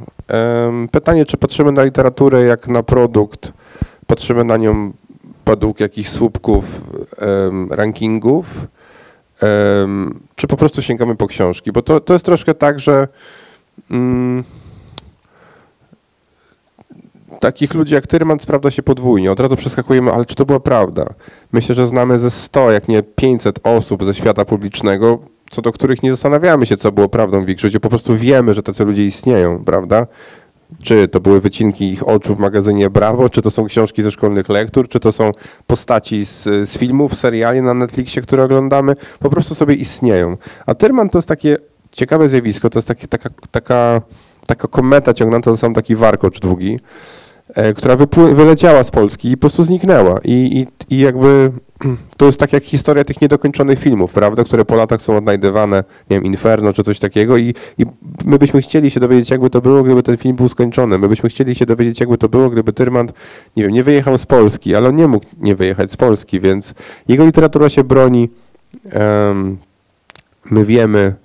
Pytanie, 0.92 1.26
czy 1.26 1.38
patrzymy 1.38 1.72
na 1.72 1.84
literaturę 1.84 2.42
jak 2.42 2.68
na 2.68 2.84
produkt, 2.84 3.54
patrzymy 4.08 4.44
na 4.44 4.58
nią 4.58 4.92
według 5.46 5.80
jakichś 5.80 6.10
słupków, 6.10 6.82
rankingów, 7.70 8.68
czy 10.36 10.48
po 10.48 10.58
prostu 10.58 10.82
sięgamy 10.82 11.16
po 11.16 11.28
książki? 11.28 11.72
Bo 11.72 11.82
to, 11.82 12.00
to 12.00 12.14
jest 12.14 12.26
troszkę 12.26 12.54
tak, 12.54 12.80
że 12.80 13.08
mm, 13.92 14.44
takich 17.40 17.74
ludzi 17.74 17.94
jak 17.94 18.08
Tyrman 18.08 18.40
sprawdza 18.40 18.72
się 18.72 18.84
podwójnie. 18.84 19.32
Od 19.32 19.40
razu 19.40 19.56
przeskakujemy, 19.56 20.12
ale 20.12 20.26
czy 20.26 20.36
to 20.36 20.46
była 20.46 20.60
prawda? 20.60 21.06
Myślę, 21.52 21.76
że 21.76 21.88
znamy 21.88 22.20
ze 22.20 22.32
100, 22.32 22.72
jak 22.72 22.88
nie 22.88 23.04
500 23.04 23.60
osób 23.64 24.04
ze 24.04 24.14
świata 24.14 24.46
publicznego, 24.46 25.20
co 25.52 25.62
do 25.62 25.72
których 25.72 26.04
nie 26.04 26.12
zastanawiamy 26.12 26.66
się, 26.66 26.78
co 26.78 26.92
było 26.92 27.10
prawdą 27.10 27.46
w 27.46 27.50
ich 27.50 27.60
życiu. 27.60 27.80
Po 27.80 27.90
prostu 27.90 28.18
wiemy, 28.18 28.54
że 28.54 28.64
tacy 28.64 28.86
ludzie 28.86 29.06
istnieją, 29.06 29.66
prawda? 29.66 30.08
Czy 30.84 31.08
to 31.08 31.20
były 31.20 31.42
wycinki 31.42 31.92
ich 31.92 32.08
oczu 32.08 32.36
w 32.36 32.40
magazynie 32.40 32.90
Brawo, 32.90 33.30
czy 33.30 33.42
to 33.42 33.52
są 33.52 33.66
książki 33.66 34.02
ze 34.02 34.12
szkolnych 34.12 34.50
lektur, 34.50 34.90
czy 34.90 35.00
to 35.00 35.12
są 35.12 35.32
postaci 35.68 36.26
z, 36.26 36.44
z 36.44 36.78
filmów, 36.78 37.16
seriali 37.16 37.62
na 37.62 37.74
Netflixie, 37.74 38.22
które 38.22 38.44
oglądamy, 38.44 38.96
po 39.20 39.30
prostu 39.30 39.56
sobie 39.56 39.76
istnieją. 39.76 40.38
A 40.66 40.76
Tyrman 40.76 41.10
to 41.10 41.18
jest 41.18 41.28
takie 41.28 41.58
ciekawe 41.92 42.30
zjawisko, 42.30 42.70
to 42.70 42.80
jest 42.80 42.88
takie, 42.88 43.08
taka, 43.08 43.30
taka, 43.52 44.02
taka 44.48 44.68
kometa 44.68 45.14
ciągnąca 45.14 45.52
za 45.52 45.58
sobą 45.58 45.74
taki 45.74 45.96
warkocz 45.96 46.40
długi, 46.40 46.80
która 47.76 47.96
wypły- 47.96 48.36
wyleciała 48.36 48.84
z 48.84 48.92
Polski 48.92 49.32
i 49.32 49.38
po 49.38 49.42
prostu 49.42 49.64
zniknęła. 49.64 50.20
I, 50.24 50.32
i, 50.32 50.96
i 50.96 51.00
jakby 51.00 51.52
to 52.18 52.26
jest 52.26 52.40
tak 52.40 52.54
jak 52.54 52.64
historia 52.64 53.04
tych 53.04 53.22
niedokończonych 53.22 53.80
filmów, 53.80 54.14
prawda, 54.14 54.44
które 54.44 54.66
po 54.66 54.76
latach 54.76 55.02
są 55.02 55.18
odnajdywane, 55.18 55.84
nie 56.10 56.18
wiem, 56.18 56.24
Inferno 56.24 56.74
czy 56.74 56.84
coś 56.84 57.00
takiego 57.00 57.38
i, 57.38 57.54
i 57.78 57.86
my 58.26 58.40
byśmy 58.40 58.62
chcieli 58.62 58.92
się 58.92 59.00
dowiedzieć, 59.00 59.30
jakby 59.30 59.50
to 59.50 59.62
było, 59.62 59.84
gdyby 59.84 60.04
ten 60.04 60.18
film 60.18 60.36
był 60.36 60.50
skończony. 60.50 60.98
My 60.98 61.08
byśmy 61.08 61.30
chcieli 61.30 61.56
się 61.56 61.66
dowiedzieć, 61.66 62.00
jakby 62.00 62.18
to 62.18 62.30
było, 62.30 62.50
gdyby 62.50 62.74
Tyrmand, 62.74 63.14
nie 63.56 63.64
wiem, 63.64 63.72
nie 63.72 63.84
wyjechał 63.84 64.18
z 64.18 64.26
Polski, 64.26 64.76
ale 64.76 64.90
on 64.90 64.96
nie 64.96 65.08
mógł 65.08 65.26
nie 65.42 65.56
wyjechać 65.56 65.92
z 65.92 65.98
Polski, 65.98 66.40
więc 66.40 66.74
jego 67.08 67.26
literatura 67.26 67.70
się 67.70 67.84
broni. 67.84 68.30
Em, 68.90 69.58
my 70.52 70.66
wiemy, 70.66 71.16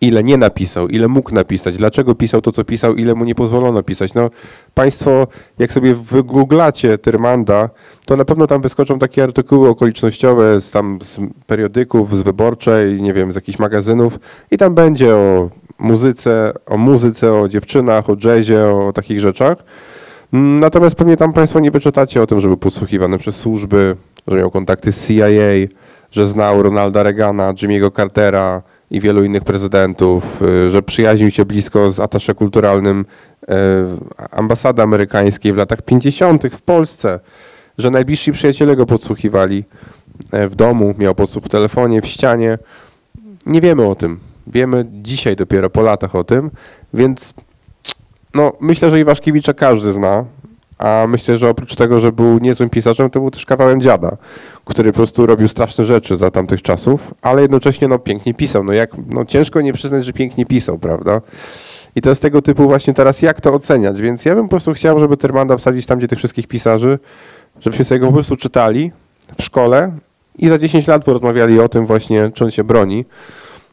ile 0.00 0.24
nie 0.24 0.36
napisał, 0.36 0.88
ile 0.88 1.08
mógł 1.08 1.34
napisać, 1.34 1.76
dlaczego 1.76 2.14
pisał 2.14 2.40
to, 2.40 2.52
co 2.52 2.64
pisał, 2.64 2.94
ile 2.94 3.14
mu 3.14 3.24
nie 3.24 3.34
pozwolono 3.34 3.82
pisać. 3.82 4.14
No, 4.14 4.30
państwo, 4.74 5.26
jak 5.58 5.72
sobie 5.72 5.94
wygooglacie 5.94 6.98
Tyrmanda, 6.98 7.70
to 8.04 8.16
na 8.16 8.24
pewno 8.24 8.46
tam 8.46 8.60
wyskoczą 8.60 8.98
takie 8.98 9.22
artykuły 9.22 9.68
okolicznościowe 9.68 10.60
z, 10.60 10.70
tam, 10.70 10.98
z 11.02 11.18
periodyków, 11.46 12.16
z 12.16 12.22
wyborczej, 12.22 13.02
nie 13.02 13.12
wiem, 13.12 13.32
z 13.32 13.34
jakichś 13.34 13.58
magazynów 13.58 14.18
i 14.50 14.58
tam 14.58 14.74
będzie 14.74 15.14
o 15.14 15.50
muzyce, 15.78 16.52
o 16.66 16.76
muzyce, 16.76 17.34
o 17.34 17.48
dziewczynach, 17.48 18.10
o 18.10 18.16
jazzie, 18.24 18.64
o 18.64 18.92
takich 18.92 19.20
rzeczach. 19.20 19.58
Natomiast 20.32 20.96
pewnie 20.96 21.16
tam 21.16 21.32
Państwo 21.32 21.60
nie 21.60 21.70
wyczytacie 21.70 22.22
o 22.22 22.26
tym, 22.26 22.40
że 22.40 22.48
był 22.48 22.56
podsłuchiwany 22.56 23.18
przez 23.18 23.36
służby, 23.36 23.96
że 24.26 24.36
miał 24.36 24.50
kontakty 24.50 24.92
z 24.92 25.08
CIA, 25.08 25.74
że 26.10 26.26
znał 26.26 26.62
Ronalda 26.62 27.02
Reagana, 27.02 27.52
Jimmy'ego 27.52 27.96
Cartera 27.96 28.62
i 28.90 29.00
wielu 29.00 29.24
innych 29.24 29.44
prezydentów, 29.44 30.42
y, 30.42 30.70
że 30.70 30.82
przyjaźnił 30.82 31.30
się 31.30 31.44
blisko 31.44 31.90
z 31.90 32.00
atasze 32.00 32.34
kulturalnym 32.34 33.04
y, 33.42 33.46
ambasady 34.30 34.82
amerykańskiej 34.82 35.52
w 35.52 35.56
latach 35.56 35.82
50. 35.82 36.46
w 36.46 36.62
Polsce, 36.62 37.20
że 37.78 37.90
najbliżsi 37.90 38.32
przyjaciele 38.32 38.76
go 38.76 38.86
podsłuchiwali 38.86 39.64
e, 40.32 40.48
w 40.48 40.54
domu, 40.54 40.94
miał 40.98 41.14
podsłuch 41.14 41.44
w 41.44 41.48
telefonie, 41.48 42.02
w 42.02 42.06
ścianie. 42.06 42.58
Nie 43.46 43.60
wiemy 43.60 43.86
o 43.86 43.94
tym. 43.94 44.18
Wiemy 44.46 44.86
dzisiaj 44.92 45.36
dopiero 45.36 45.70
po 45.70 45.82
latach 45.82 46.14
o 46.14 46.24
tym, 46.24 46.50
więc 46.94 47.34
no, 48.34 48.52
myślę, 48.60 48.90
że 48.90 49.00
Iwaszkiewicza 49.00 49.54
każdy 49.54 49.92
zna, 49.92 50.24
a 50.78 51.06
myślę, 51.08 51.38
że 51.38 51.48
oprócz 51.48 51.74
tego, 51.74 52.00
że 52.00 52.12
był 52.12 52.38
niezłym 52.38 52.70
pisarzem, 52.70 53.10
to 53.10 53.20
był 53.20 53.30
też 53.30 53.46
kawałem 53.46 53.80
dziada, 53.80 54.16
który 54.64 54.92
po 54.92 54.96
prostu 54.96 55.26
robił 55.26 55.48
straszne 55.48 55.84
rzeczy 55.84 56.16
za 56.16 56.30
tamtych 56.30 56.62
czasów, 56.62 57.14
ale 57.22 57.42
jednocześnie 57.42 57.88
no, 57.88 57.98
pięknie 57.98 58.34
pisał. 58.34 58.64
No, 58.64 58.72
jak, 58.72 58.90
no, 59.08 59.24
ciężko 59.24 59.60
nie 59.60 59.72
przyznać, 59.72 60.04
że 60.04 60.12
pięknie 60.12 60.46
pisał, 60.46 60.78
prawda? 60.78 61.20
I 61.96 62.00
to 62.00 62.10
jest 62.10 62.22
tego 62.22 62.42
typu 62.42 62.66
właśnie 62.66 62.94
teraz, 62.94 63.22
jak 63.22 63.40
to 63.40 63.54
oceniać. 63.54 64.00
Więc 64.00 64.24
ja 64.24 64.34
bym 64.34 64.44
po 64.44 64.50
prostu 64.50 64.74
chciał, 64.74 64.98
żeby 65.00 65.16
Tyrmanda 65.16 65.56
wsadzić 65.56 65.86
tam, 65.86 65.98
gdzie 65.98 66.08
tych 66.08 66.18
wszystkich 66.18 66.48
pisarzy, 66.48 66.98
żebyśmy 67.60 67.84
sobie 67.84 68.00
go 68.00 68.06
po 68.06 68.12
prostu 68.12 68.36
czytali 68.36 68.92
w 69.38 69.42
szkole 69.42 69.92
i 70.38 70.48
za 70.48 70.58
10 70.58 70.86
lat 70.86 71.04
porozmawiali 71.04 71.60
o 71.60 71.68
tym 71.68 71.86
właśnie, 71.86 72.30
czy 72.34 72.44
on 72.44 72.50
się 72.50 72.64
broni. 72.64 73.04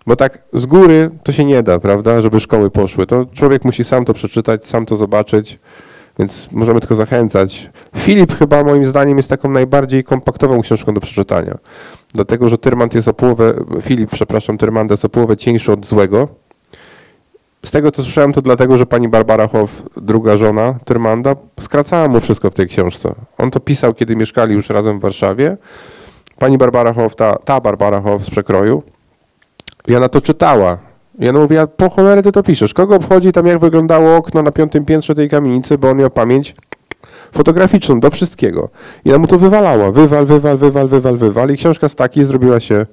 Bo 0.07 0.15
tak 0.15 0.43
z 0.53 0.65
góry 0.65 1.09
to 1.23 1.31
się 1.31 1.45
nie 1.45 1.63
da, 1.63 1.79
prawda, 1.79 2.21
żeby 2.21 2.39
szkoły 2.39 2.71
poszły. 2.71 3.05
To 3.05 3.25
człowiek 3.33 3.65
musi 3.65 3.83
sam 3.83 4.05
to 4.05 4.13
przeczytać, 4.13 4.65
sam 4.65 4.85
to 4.85 4.95
zobaczyć, 4.95 5.59
więc 6.19 6.47
możemy 6.51 6.79
tylko 6.79 6.95
zachęcać. 6.95 7.69
Filip 7.97 8.33
chyba 8.33 8.63
moim 8.63 8.85
zdaniem 8.85 9.17
jest 9.17 9.29
taką 9.29 9.49
najbardziej 9.49 10.03
kompaktową 10.03 10.61
książką 10.61 10.93
do 10.93 10.99
przeczytania. 10.99 11.57
Dlatego, 12.13 12.49
że 12.49 12.57
Tyrmand 12.57 12.95
jest 12.95 13.07
o 13.07 13.13
połowę, 13.13 13.53
Filip, 13.81 14.09
przepraszam, 14.11 14.57
Tyrmanda 14.57 14.93
jest 14.93 15.05
o 15.05 15.09
połowę 15.09 15.37
cieńszy 15.37 15.71
od 15.71 15.85
złego. 15.85 16.27
Z 17.65 17.71
tego, 17.71 17.91
co 17.91 18.03
słyszałem, 18.03 18.33
to 18.33 18.41
dlatego, 18.41 18.77
że 18.77 18.85
pani 18.85 19.09
Barbara 19.09 19.47
Hoff, 19.47 19.83
druga 19.97 20.37
żona 20.37 20.75
Tyrmanda, 20.85 21.35
skracała 21.59 22.07
mu 22.07 22.19
wszystko 22.19 22.49
w 22.49 22.53
tej 22.53 22.67
książce. 22.67 23.15
On 23.37 23.51
to 23.51 23.59
pisał, 23.59 23.93
kiedy 23.93 24.15
mieszkali 24.15 24.53
już 24.53 24.69
razem 24.69 24.99
w 24.99 25.01
Warszawie. 25.01 25.57
Pani 26.39 26.57
Barbara 26.57 26.93
Hoff, 26.93 27.15
ta, 27.15 27.35
ta 27.35 27.61
Barbara 27.61 28.01
Hoff 28.01 28.23
z 28.23 28.29
przekroju, 28.29 28.83
i 29.87 29.95
ona 29.95 30.09
to 30.09 30.21
czytała. 30.21 30.92
I 31.19 31.29
ona 31.29 31.39
mówi, 31.39 31.57
a 31.57 31.67
po 31.67 31.89
cholerę 31.89 32.23
ty 32.23 32.31
to 32.31 32.43
piszesz? 32.43 32.73
Kogo 32.73 32.95
obchodzi 32.95 33.31
tam, 33.31 33.47
jak 33.47 33.59
wyglądało 33.59 34.15
okno 34.15 34.41
na 34.41 34.51
piątym 34.51 34.85
piętrze 34.85 35.15
tej 35.15 35.29
kamienicy, 35.29 35.77
bo 35.77 35.89
on 35.89 35.97
miał 35.97 36.09
pamięć 36.09 36.55
fotograficzną 37.31 37.99
do 37.99 38.09
wszystkiego. 38.09 38.69
I 39.05 39.09
ona 39.09 39.17
mu 39.17 39.27
to 39.27 39.39
wywalała. 39.39 39.91
Wywal, 39.91 40.25
wywal, 40.25 40.57
wywal, 40.57 40.87
wywal, 40.87 41.17
wywal. 41.17 41.49
I 41.49 41.57
książka 41.57 41.89
z 41.89 41.95
takiej 41.95 42.25
zrobiła 42.25 42.59
się 42.59 42.85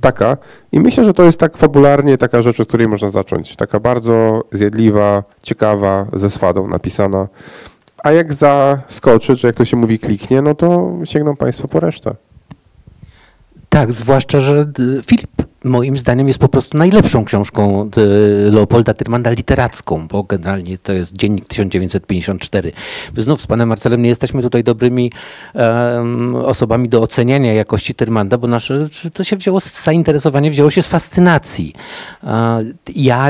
taka. 0.00 0.36
I 0.72 0.80
myślę, 0.80 1.04
że 1.04 1.12
to 1.12 1.22
jest 1.22 1.38
tak 1.38 1.56
fabularnie 1.56 2.18
taka 2.18 2.42
rzecz, 2.42 2.60
od 2.60 2.68
której 2.68 2.88
można 2.88 3.08
zacząć. 3.08 3.56
Taka 3.56 3.80
bardzo 3.80 4.44
zjadliwa, 4.52 5.22
ciekawa, 5.42 6.06
ze 6.12 6.30
swadą 6.30 6.68
napisana. 6.68 7.28
A 8.02 8.12
jak 8.12 8.32
zaskoczy, 8.32 9.36
czy 9.36 9.46
jak 9.46 9.56
to 9.56 9.64
się 9.64 9.76
mówi, 9.76 9.98
kliknie, 9.98 10.42
no 10.42 10.54
to 10.54 10.92
sięgną 11.04 11.36
Państwo 11.36 11.68
po 11.68 11.80
resztę. 11.80 12.14
Tak, 13.68 13.92
zwłaszcza, 13.92 14.40
że 14.40 14.66
y, 14.78 15.02
Filip 15.06 15.42
moim 15.64 15.96
zdaniem 15.96 16.28
jest 16.28 16.38
po 16.38 16.48
prostu 16.48 16.78
najlepszą 16.78 17.24
książką 17.24 17.90
y, 17.98 18.50
Leopolda 18.50 18.94
Tyrmanda 18.94 19.30
literacką, 19.30 20.08
bo 20.08 20.22
generalnie 20.22 20.78
to 20.78 20.92
jest 20.92 21.16
Dziennik 21.16 21.48
1954. 21.48 22.72
My 23.16 23.22
znów 23.22 23.40
z 23.40 23.46
panem 23.46 23.68
Marcelem 23.68 24.02
nie 24.02 24.08
jesteśmy 24.08 24.42
tutaj 24.42 24.64
dobrymi 24.64 25.12
em, 25.54 26.34
osobami 26.34 26.88
do 26.88 27.02
oceniania 27.02 27.54
jakości 27.54 27.94
Tyrmanda, 27.94 28.38
bo 28.38 28.48
nasze, 28.48 28.88
to 29.12 29.24
się 29.24 29.36
wzięło, 29.36 29.60
zainteresowanie 29.60 30.50
wzięło 30.50 30.70
się 30.70 30.82
z 30.82 30.88
fascynacji. 30.88 31.74
Ja 32.96 33.28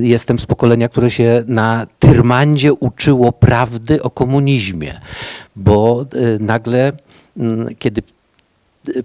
jestem 0.00 0.38
z 0.38 0.46
pokolenia, 0.46 0.88
które 0.88 1.10
się 1.10 1.44
na 1.46 1.86
Tyrmandzie 1.98 2.72
uczyło 2.72 3.32
prawdy 3.32 4.02
o 4.02 4.10
komunizmie, 4.10 5.00
bo 5.56 6.06
y, 6.14 6.38
nagle, 6.40 6.92
kiedy 7.78 8.02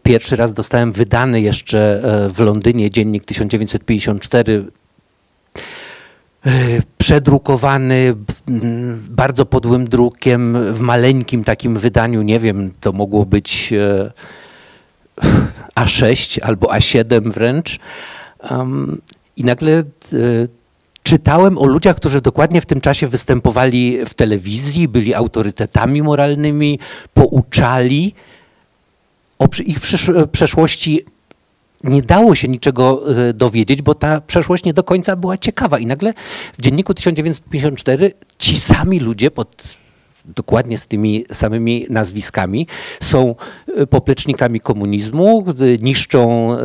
Pierwszy 0.03 0.35
raz 0.35 0.53
dostałem 0.53 0.91
wydany 0.91 1.41
jeszcze 1.41 2.01
e, 2.03 2.29
w 2.29 2.39
Londynie 2.39 2.89
dziennik 2.89 3.25
1954, 3.25 4.65
e, 6.45 6.51
przedrukowany 6.97 8.15
bardzo 9.09 9.45
podłym 9.45 9.85
drukiem 9.85 10.73
w 10.73 10.79
maleńkim 10.79 11.43
takim 11.43 11.77
wydaniu, 11.77 12.21
nie 12.21 12.39
wiem, 12.39 12.71
to 12.79 12.91
mogło 12.91 13.25
być 13.25 13.73
e, 13.73 14.11
A6 15.75 16.39
albo 16.41 16.67
A7 16.67 17.31
wręcz. 17.31 17.79
I 19.37 19.43
nagle 19.43 19.83
czytałem 21.03 21.57
o 21.57 21.65
ludziach, 21.65 21.95
którzy 21.95 22.21
dokładnie 22.21 22.61
w 22.61 22.65
tym 22.65 22.81
czasie 22.81 23.07
występowali 23.07 24.05
w 24.05 24.13
telewizji, 24.13 24.87
byli 24.87 25.13
autorytetami 25.13 26.01
moralnymi, 26.01 26.79
pouczali 27.13 28.13
o 29.39 29.47
ich 29.65 29.79
przysz- 29.79 30.27
przeszłości 30.27 31.05
nie 31.83 32.01
dało 32.01 32.35
się 32.35 32.47
niczego 32.47 33.03
e, 33.29 33.33
dowiedzieć, 33.33 33.81
bo 33.81 33.95
ta 33.95 34.21
przeszłość 34.21 34.63
nie 34.63 34.73
do 34.73 34.83
końca 34.83 35.15
była 35.15 35.37
ciekawa. 35.37 35.79
I 35.79 35.85
nagle 35.85 36.13
w 36.57 36.61
dzienniku 36.61 36.93
1954 36.93 38.13
ci 38.37 38.59
sami 38.59 38.99
ludzie 38.99 39.31
pod 39.31 39.77
dokładnie 40.25 40.77
z 40.77 40.87
tymi 40.87 41.25
samymi 41.31 41.85
nazwiskami 41.89 42.67
są 43.01 43.35
e, 43.75 43.87
poplecznikami 43.87 44.59
komunizmu, 44.59 45.45
e, 45.47 45.83
niszczą 45.83 46.53
e, 46.53 46.57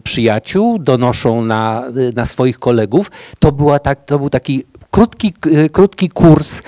przyjaciół, 0.00 0.78
donoszą 0.78 1.44
na, 1.44 1.84
e, 1.86 1.90
na 2.16 2.24
swoich 2.24 2.58
kolegów. 2.58 3.10
To, 3.38 3.52
była 3.52 3.78
tak, 3.78 4.04
to 4.04 4.18
był 4.18 4.30
taki 4.30 4.64
krótki, 4.90 5.32
e, 5.52 5.68
krótki 5.68 6.08
kurs, 6.08 6.62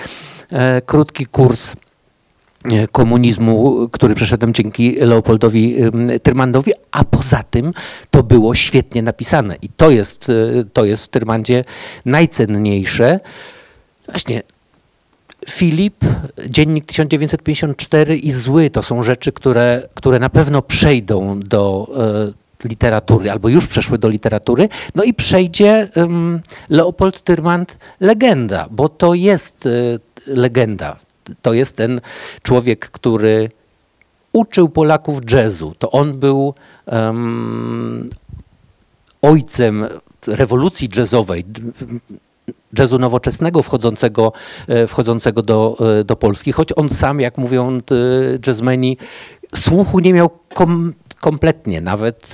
e, 0.51 0.81
krótki 0.81 1.25
kurs 1.25 1.73
e, 1.73 1.90
komunizmu, 2.91 3.89
który 3.91 4.15
przeszedłem 4.15 4.53
dzięki 4.53 4.95
Leopoldowi 4.99 5.75
Tyrmandowi, 6.23 6.71
a 6.91 7.03
poza 7.03 7.43
tym 7.43 7.73
to 8.11 8.23
było 8.23 8.55
świetnie 8.55 9.01
napisane 9.01 9.55
i 9.61 9.69
to 9.69 9.89
jest, 9.89 10.29
e, 10.29 10.63
to 10.73 10.85
jest 10.85 11.05
w 11.05 11.07
Tyrmandzie 11.07 11.63
najcenniejsze. 12.05 13.19
Właśnie 14.07 14.41
Filip, 15.49 16.05
Dziennik 16.49 16.85
1954 16.85 18.17
i 18.17 18.31
Zły 18.31 18.69
to 18.69 18.83
są 18.83 19.03
rzeczy, 19.03 19.31
które, 19.31 19.89
które 19.93 20.19
na 20.19 20.29
pewno 20.29 20.61
przejdą 20.61 21.39
do 21.39 21.87
e, 22.63 22.67
literatury, 22.67 23.31
albo 23.31 23.49
już 23.49 23.67
przeszły 23.67 23.97
do 23.97 24.09
literatury. 24.09 24.69
No 24.95 25.03
i 25.03 25.13
przejdzie 25.13 25.89
ym, 25.97 26.41
Leopold 26.69 27.21
Tyrmand 27.21 27.77
legenda, 27.99 28.67
bo 28.71 28.89
to 28.89 29.13
jest 29.13 29.65
e, 29.65 29.69
legenda. 30.27 30.95
To 31.41 31.53
jest 31.53 31.77
ten 31.77 32.01
człowiek, 32.43 32.89
który 32.89 33.49
uczył 34.33 34.69
Polaków 34.69 35.19
jazzu. 35.31 35.75
To 35.79 35.91
on 35.91 36.19
był 36.19 36.53
em, 36.85 38.09
ojcem 39.21 39.87
rewolucji 40.27 40.89
jazzowej, 40.97 41.45
jazzu 42.77 42.99
nowoczesnego 42.99 43.63
wchodzącego, 43.63 44.33
e, 44.67 44.87
wchodzącego 44.87 45.41
do, 45.41 45.77
e, 45.99 46.03
do 46.03 46.15
Polski, 46.15 46.51
choć 46.51 46.69
on 46.75 46.89
sam, 46.89 47.19
jak 47.19 47.37
mówią 47.37 47.77
e, 47.77 47.79
jazzmeni, 48.47 48.97
słuchu 49.55 49.99
nie 49.99 50.13
miał 50.13 50.29
kom, 50.53 50.93
kompletnie, 51.19 51.81
nawet 51.81 52.33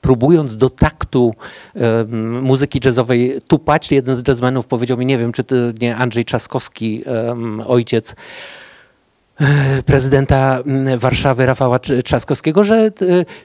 próbując 0.00 0.56
do 0.56 0.70
taktu 0.70 1.34
muzyki 2.42 2.80
jazzowej 2.84 3.40
tupać, 3.48 3.92
jeden 3.92 4.16
z 4.16 4.28
jazzmenów 4.28 4.66
powiedział 4.66 4.98
mi, 4.98 5.06
nie 5.06 5.18
wiem, 5.18 5.32
czy 5.32 5.44
to 5.44 5.54
nie 5.80 5.96
Andrzej 5.96 6.24
Trzaskowski, 6.24 7.02
em, 7.06 7.62
ojciec, 7.66 8.14
e, 9.40 9.82
prezydenta 9.82 10.60
mm, 10.66 10.98
Warszawy 10.98 11.46
Rafała 11.46 11.78
Tr- 11.78 12.02
Trzaskowskiego, 12.02 12.64
że 12.64 12.76
e, 12.76 12.90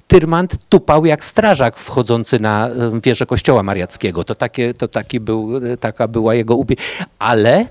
Tyrmand 0.07 0.57
tupał 0.69 1.05
jak 1.05 1.23
strażak 1.23 1.75
wchodzący 1.77 2.39
na 2.39 2.69
wieżę 3.03 3.25
kościoła 3.25 3.63
mariackiego. 3.63 4.23
To, 4.23 4.35
takie, 4.35 4.73
to 4.73 4.87
taki 4.87 5.19
był, 5.19 5.57
e, 5.57 5.77
taka 5.77 6.07
była 6.07 6.35
jego 6.35 6.55
ubie... 6.55 6.75
Ale 7.19 7.65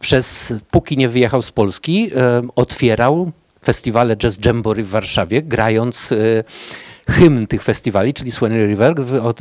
przez, 0.00 0.52
póki 0.70 0.96
nie 0.96 1.08
wyjechał 1.08 1.42
z 1.42 1.50
Polski, 1.50 2.10
otwierał 2.56 3.32
festiwale 3.64 4.16
Jazz 4.16 4.38
Jamboree 4.44 4.82
w 4.82 4.90
Warszawie, 4.90 5.42
grając 5.42 6.14
hymn 7.10 7.46
tych 7.46 7.62
festiwali, 7.62 8.14
czyli 8.14 8.32
Swanee 8.32 8.66
River, 8.66 8.94
od, 9.22 9.38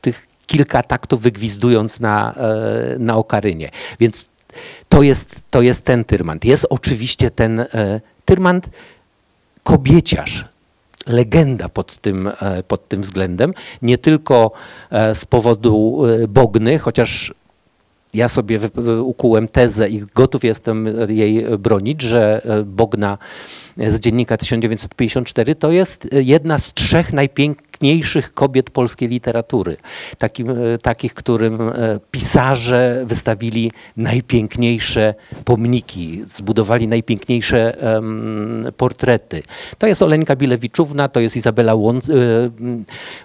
tych 0.00 0.26
kilka 0.46 0.82
taktów 0.82 1.22
wygwizdując 1.22 2.00
na, 2.00 2.34
e, 2.34 2.98
na 2.98 3.16
okarynie. 3.16 3.70
Więc 4.00 4.26
to 4.88 5.02
jest, 5.02 5.40
to 5.50 5.62
jest 5.62 5.84
ten 5.84 6.04
Tyrmand. 6.04 6.44
Jest 6.44 6.66
oczywiście 6.70 7.30
ten 7.30 7.60
e, 7.60 8.00
Tyrmand 8.24 8.68
kobieciarz, 9.64 10.44
legenda 11.06 11.68
pod 11.68 11.98
tym, 11.98 12.30
e, 12.40 12.62
pod 12.62 12.88
tym 12.88 13.02
względem. 13.02 13.54
Nie 13.82 13.98
tylko 13.98 14.52
z 15.14 15.24
powodu 15.24 16.02
Bogny, 16.28 16.78
chociaż 16.78 17.34
ja 18.18 18.28
sobie 18.28 18.60
ukułem 19.02 19.48
tezę 19.48 19.88
i 19.88 20.02
gotów 20.14 20.44
jestem 20.44 20.88
jej 21.08 21.44
bronić, 21.58 22.02
że 22.02 22.42
e, 22.44 22.62
Bogna 22.62 23.18
z 23.76 24.00
dziennika 24.00 24.36
1954 24.36 25.54
to 25.54 25.72
jest 25.72 26.08
e, 26.12 26.22
jedna 26.22 26.58
z 26.58 26.74
trzech 26.74 27.12
najpiękniejszych 27.12 27.67
kobiet 28.34 28.70
polskiej 28.70 29.08
literatury. 29.08 29.76
Takim, 30.18 30.50
e, 30.50 30.54
takich, 30.82 31.14
którym 31.14 31.60
e, 31.60 31.72
pisarze 32.10 33.02
wystawili 33.06 33.72
najpiękniejsze 33.96 35.14
pomniki, 35.44 36.22
zbudowali 36.26 36.88
najpiękniejsze 36.88 37.80
em, 37.96 38.66
portrety. 38.76 39.42
To 39.78 39.86
jest 39.86 40.02
Oleńka 40.02 40.36
Bilewiczówna, 40.36 41.08
to 41.08 41.20
jest 41.20 41.36
Izabela 41.36 41.72
e, 41.72 41.76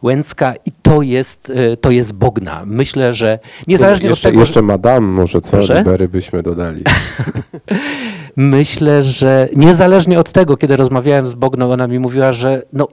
Łęcka 0.03 0.53
i 0.65 0.71
to 0.81 1.01
jest, 1.01 1.51
to 1.81 1.91
jest 1.91 2.13
Bogna. 2.13 2.61
Myślę, 2.65 3.13
że 3.13 3.39
niezależnie 3.67 4.09
jeszcze, 4.09 4.29
od 4.29 4.33
tego... 4.33 4.45
że- 4.45 4.49
jeszcze 4.49 4.61
Madame 4.61 5.07
może 5.07 5.41
co? 5.41 5.59
Libery 5.77 6.07
byśmy 6.07 6.43
dodali. 6.43 6.83
Myślę, 8.35 9.03
że 9.03 9.49
niezależnie 9.55 10.19
od 10.19 10.31
tego, 10.31 10.57
kiedy 10.57 10.75
rozmawiałem 10.75 11.27
z 11.27 11.35
Bogną, 11.35 11.71
ona 11.71 11.87
mi 11.87 11.99
mówiła, 11.99 12.33
że 12.33 12.61
no, 12.73 12.87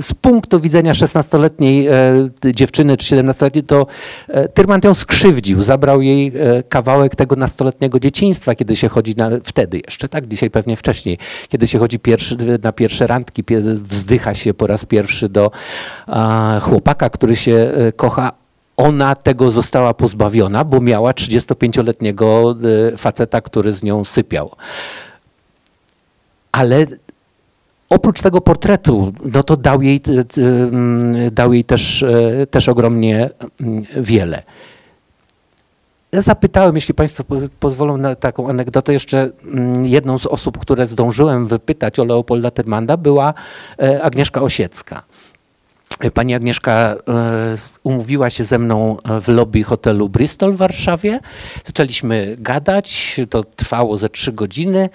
z 0.00 0.14
punktu 0.14 0.60
widzenia 0.60 0.92
16-letniej 0.92 1.88
e, 1.88 1.92
dziewczyny 2.44 2.96
czy 2.96 3.16
17-letniej, 3.16 3.64
to 3.64 3.86
e, 4.28 4.48
Tyrmand 4.48 4.84
ją 4.84 4.94
skrzywdził, 4.94 5.62
zabrał 5.62 6.02
jej 6.02 6.26
e, 6.26 6.62
kawałek 6.62 7.16
tego 7.16 7.36
nastoletniego 7.36 8.00
dzieciństwa, 8.00 8.54
kiedy 8.54 8.76
się 8.76 8.88
chodzi 8.88 9.14
na, 9.16 9.30
wtedy 9.44 9.80
jeszcze, 9.86 10.08
tak, 10.08 10.28
dzisiaj 10.28 10.50
pewnie 10.50 10.76
wcześniej, 10.76 11.18
kiedy 11.48 11.66
się 11.66 11.78
chodzi 11.78 11.98
pierwszy, 11.98 12.36
na 12.62 12.72
pierwsze 12.72 13.06
randki, 13.06 13.44
wzdycha 13.74 14.34
się 14.34 14.54
po 14.54 14.66
raz 14.66 14.84
pierwszy 14.84 15.28
do 15.28 15.50
a, 16.06 16.60
chłopaka, 16.62 17.10
który 17.10 17.36
się 17.36 17.72
kocha, 17.96 18.30
ona 18.76 19.14
tego 19.14 19.50
została 19.50 19.94
pozbawiona, 19.94 20.64
bo 20.64 20.80
miała 20.80 21.12
35-letniego 21.12 22.56
e, 22.92 22.96
faceta, 22.96 23.40
który 23.40 23.72
z 23.72 23.82
nią 23.82 24.04
sypiał. 24.04 24.50
Ale 26.52 26.86
oprócz 27.90 28.20
tego 28.22 28.40
portretu, 28.40 29.12
no 29.24 29.42
to 29.42 29.56
dał 29.56 29.82
jej, 29.82 30.00
t- 30.00 30.24
t- 30.24 30.42
mm, 30.42 31.34
dał 31.34 31.52
jej 31.52 31.64
też, 31.64 32.02
e, 32.02 32.46
też 32.46 32.68
ogromnie 32.68 33.30
mm, 33.60 33.84
wiele. 33.96 34.42
Zapytałem, 36.12 36.74
jeśli 36.74 36.94
Państwo 36.94 37.24
po- 37.24 37.36
pozwolą 37.60 37.96
na 37.96 38.14
taką 38.14 38.48
anegdotę, 38.48 38.92
jeszcze 38.92 39.30
mm, 39.44 39.86
jedną 39.86 40.18
z 40.18 40.26
osób, 40.26 40.58
które 40.58 40.86
zdążyłem 40.86 41.46
wypytać 41.46 41.98
o 41.98 42.04
Leopolda 42.04 42.50
Tyrmanda 42.50 42.96
była 42.96 43.34
e, 43.82 44.02
Agnieszka 44.02 44.42
Osiecka. 44.42 45.02
Pani 46.14 46.34
Agnieszka 46.34 46.72
e, 46.72 46.96
umówiła 47.82 48.30
się 48.30 48.44
ze 48.44 48.58
mną 48.58 48.96
w 49.20 49.28
lobby 49.28 49.62
hotelu 49.62 50.08
Bristol 50.08 50.52
w 50.52 50.56
Warszawie. 50.56 51.20
Zaczęliśmy 51.64 52.36
gadać, 52.38 53.20
to 53.30 53.44
trwało 53.44 53.96
ze 53.96 54.08
trzy 54.08 54.32
godziny. 54.32 54.88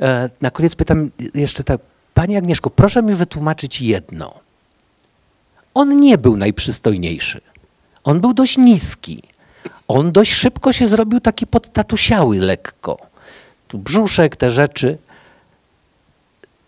E, 0.00 0.30
Na 0.40 0.50
koniec 0.50 0.74
pytam 0.74 1.10
jeszcze 1.34 1.64
tak, 1.64 1.80
Pani 2.16 2.36
Agnieszko, 2.36 2.70
proszę 2.70 3.02
mi 3.02 3.14
wytłumaczyć 3.14 3.82
jedno. 3.82 4.34
On 5.74 6.00
nie 6.00 6.18
był 6.18 6.36
najprzystojniejszy. 6.36 7.40
On 8.04 8.20
był 8.20 8.34
dość 8.34 8.58
niski. 8.58 9.22
On 9.88 10.12
dość 10.12 10.32
szybko 10.32 10.72
się 10.72 10.86
zrobił 10.86 11.20
taki 11.20 11.46
podtatusiały 11.46 12.38
lekko. 12.38 12.98
Tu 13.68 13.78
brzuszek, 13.78 14.36
te 14.36 14.50
rzeczy. 14.50 14.98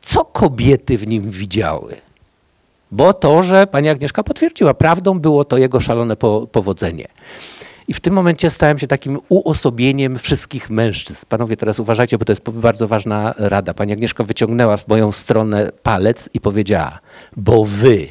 Co 0.00 0.24
kobiety 0.24 0.98
w 0.98 1.06
nim 1.06 1.30
widziały? 1.30 1.96
Bo 2.90 3.14
to, 3.14 3.42
że 3.42 3.66
pani 3.66 3.88
Agnieszka 3.88 4.22
potwierdziła, 4.22 4.74
prawdą 4.74 5.18
było 5.20 5.44
to 5.44 5.58
jego 5.58 5.80
szalone 5.80 6.16
po, 6.16 6.46
powodzenie. 6.52 7.08
I 7.88 7.94
w 7.94 8.00
tym 8.00 8.14
momencie 8.14 8.50
stałem 8.50 8.78
się 8.78 8.86
takim 8.86 9.18
uosobieniem 9.28 10.18
wszystkich 10.18 10.70
mężczyzn. 10.70 11.26
Panowie, 11.28 11.56
teraz 11.56 11.80
uważajcie, 11.80 12.18
bo 12.18 12.24
to 12.24 12.32
jest 12.32 12.50
bardzo 12.50 12.88
ważna 12.88 13.34
rada. 13.38 13.74
Pani 13.74 13.92
Agnieszka 13.92 14.24
wyciągnęła 14.24 14.76
w 14.76 14.88
moją 14.88 15.12
stronę 15.12 15.72
palec 15.82 16.28
i 16.34 16.40
powiedziała, 16.40 16.98
bo 17.36 17.64
wy, 17.64 18.08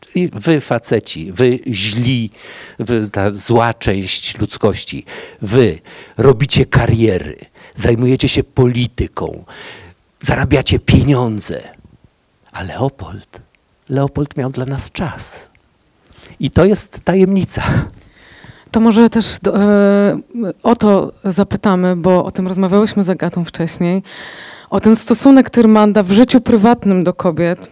czyli 0.00 0.30
wy 0.32 0.60
faceci, 0.60 1.32
wy 1.32 1.58
źli, 1.66 2.30
wy, 2.78 3.10
ta 3.10 3.32
zła 3.32 3.74
część 3.74 4.38
ludzkości, 4.38 5.04
wy 5.42 5.78
robicie 6.16 6.66
kariery, 6.66 7.36
zajmujecie 7.74 8.28
się 8.28 8.44
polityką, 8.44 9.44
zarabiacie 10.20 10.78
pieniądze. 10.78 11.62
A 12.52 12.62
Leopold, 12.62 13.40
Leopold 13.88 14.36
miał 14.36 14.50
dla 14.50 14.64
nas 14.64 14.90
czas. 14.90 15.50
I 16.40 16.50
to 16.50 16.64
jest 16.64 17.00
tajemnica. 17.04 17.62
To 18.70 18.80
może 18.80 19.10
też 19.10 19.38
do, 19.42 19.62
e, 19.62 20.20
o 20.62 20.76
to 20.76 21.12
zapytamy, 21.24 21.96
bo 21.96 22.24
o 22.24 22.30
tym 22.30 22.48
rozmawiałyśmy 22.48 23.02
z 23.02 23.10
Agatą 23.10 23.44
wcześniej. 23.44 24.02
O 24.70 24.80
ten 24.80 24.96
stosunek 24.96 25.50
Tyrmanda 25.50 26.02
w 26.02 26.10
życiu 26.10 26.40
prywatnym 26.40 27.04
do 27.04 27.14
kobiet, 27.14 27.70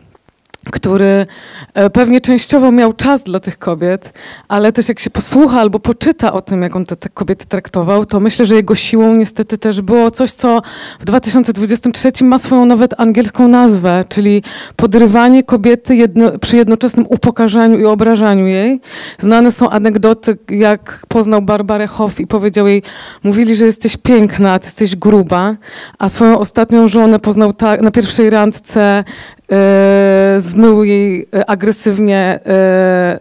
który 0.71 1.27
e, 1.75 1.91
pewnie 1.91 2.21
częściowo 2.21 2.73
miał 2.73 2.93
czas 2.93 3.23
dla 3.23 3.41
tych 3.41 3.59
kobiet, 3.59 4.13
ale 4.49 4.73
też 4.73 4.89
jak 4.89 5.01
się 5.01 5.11
posłucha 5.11 5.61
albo 5.61 5.81
poczyta 5.81 6.33
o 6.33 6.41
tym, 6.41 6.63
jak 6.63 6.77
on 6.77 6.85
te, 6.85 6.97
te 6.97 7.09
kobiety 7.09 7.47
traktował, 7.47 8.07
to 8.07 8.21
myślę, 8.21 8.47
że 8.47 8.55
jego 8.55 8.75
siłą 8.75 9.15
niestety 9.15 9.59
też 9.59 9.81
było 9.81 10.11
coś, 10.11 10.33
co 10.33 10.63
w 11.01 11.05
2023 11.05 12.25
ma 12.25 12.39
swoją 12.39 12.65
nawet 12.65 13.01
angielską 13.01 13.49
nazwę, 13.49 14.05
czyli 14.09 14.43
podrywanie 14.77 15.43
kobiety 15.43 15.97
jedno, 15.97 16.39
przy 16.39 16.57
jednoczesnym 16.57 17.07
upokarzaniu 17.09 17.79
i 17.79 17.85
obrażaniu 17.85 18.47
jej. 18.47 18.81
Znane 19.19 19.51
są 19.51 19.71
anegdoty, 19.71 20.39
jak 20.51 21.05
poznał 21.09 21.43
Barbarę 21.43 21.87
Hoff 21.87 22.21
i 22.21 22.27
powiedział 22.27 22.67
jej, 22.67 22.83
mówili, 23.25 23.57
że 23.57 23.67
jesteś 23.67 23.97
piękna, 23.97 24.59
jesteś 24.63 24.97
gruba, 24.97 25.57
a 25.99 26.09
swoją 26.09 26.39
ostatnią 26.39 26.89
żonę 26.89 27.19
poznał 27.19 27.53
na 27.81 27.91
pierwszej 27.91 28.31
randce 28.31 29.05
e, 29.53 30.35
zmył 30.59 30.85
jej 30.85 31.29
e, 31.35 31.51
agresywnie 31.51 32.19
e, 32.19 32.39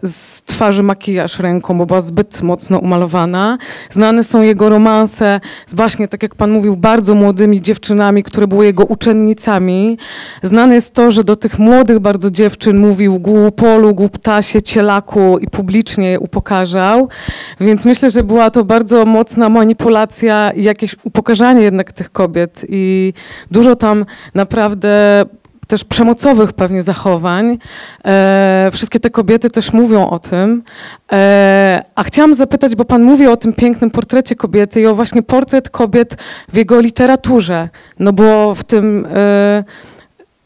z 0.02 0.42
twarzy 0.42 0.82
makijaż 0.82 1.38
ręką, 1.38 1.78
bo 1.78 1.86
była 1.86 2.00
zbyt 2.00 2.42
mocno 2.42 2.78
umalowana. 2.78 3.58
Znane 3.90 4.24
są 4.24 4.42
jego 4.42 4.68
romanse 4.68 5.40
z 5.66 5.74
właśnie, 5.74 6.08
tak 6.08 6.22
jak 6.22 6.34
pan 6.34 6.50
mówił, 6.50 6.76
bardzo 6.76 7.14
młodymi 7.14 7.60
dziewczynami, 7.60 8.22
które 8.22 8.46
były 8.46 8.64
jego 8.64 8.84
uczennicami. 8.84 9.98
Znane 10.42 10.74
jest 10.74 10.94
to, 10.94 11.10
że 11.10 11.24
do 11.24 11.36
tych 11.36 11.58
młodych 11.58 11.98
bardzo 11.98 12.30
dziewczyn 12.30 12.78
mówił 12.78 13.20
głupolu, 13.20 13.94
głuptasie, 13.94 14.62
cielaku 14.62 15.38
i 15.38 15.46
publicznie 15.46 16.10
je 16.10 16.20
upokarzał. 16.20 17.08
Więc 17.60 17.84
myślę, 17.84 18.10
że 18.10 18.22
była 18.24 18.50
to 18.50 18.64
bardzo 18.64 19.04
mocna 19.04 19.48
manipulacja 19.48 20.50
i 20.50 20.62
jakieś 20.62 20.96
upokarzanie 21.04 21.62
jednak 21.62 21.92
tych 21.92 22.12
kobiet 22.12 22.64
i 22.68 23.12
dużo 23.50 23.76
tam 23.76 24.04
naprawdę 24.34 25.24
też 25.68 25.84
przemocowych 25.84 26.52
pewnie 26.52 26.82
zachowań. 26.82 27.58
E, 28.04 28.70
wszystkie 28.72 29.00
te 29.00 29.10
kobiety 29.10 29.50
też 29.50 29.72
mówią 29.72 30.10
o 30.10 30.18
tym. 30.18 30.62
E, 31.12 31.82
a 31.94 32.04
chciałam 32.04 32.34
zapytać, 32.34 32.76
bo 32.76 32.84
pan 32.84 33.02
mówi 33.02 33.26
o 33.26 33.36
tym 33.36 33.52
pięknym 33.52 33.90
portrecie 33.90 34.34
kobiety 34.36 34.80
i 34.80 34.86
o 34.86 34.94
właśnie 34.94 35.22
portret 35.22 35.70
kobiet 35.70 36.16
w 36.48 36.56
jego 36.56 36.80
literaturze. 36.80 37.68
No 37.98 38.12
bo 38.12 38.54
w 38.54 38.64
tym 38.64 39.06
e, 39.06 39.64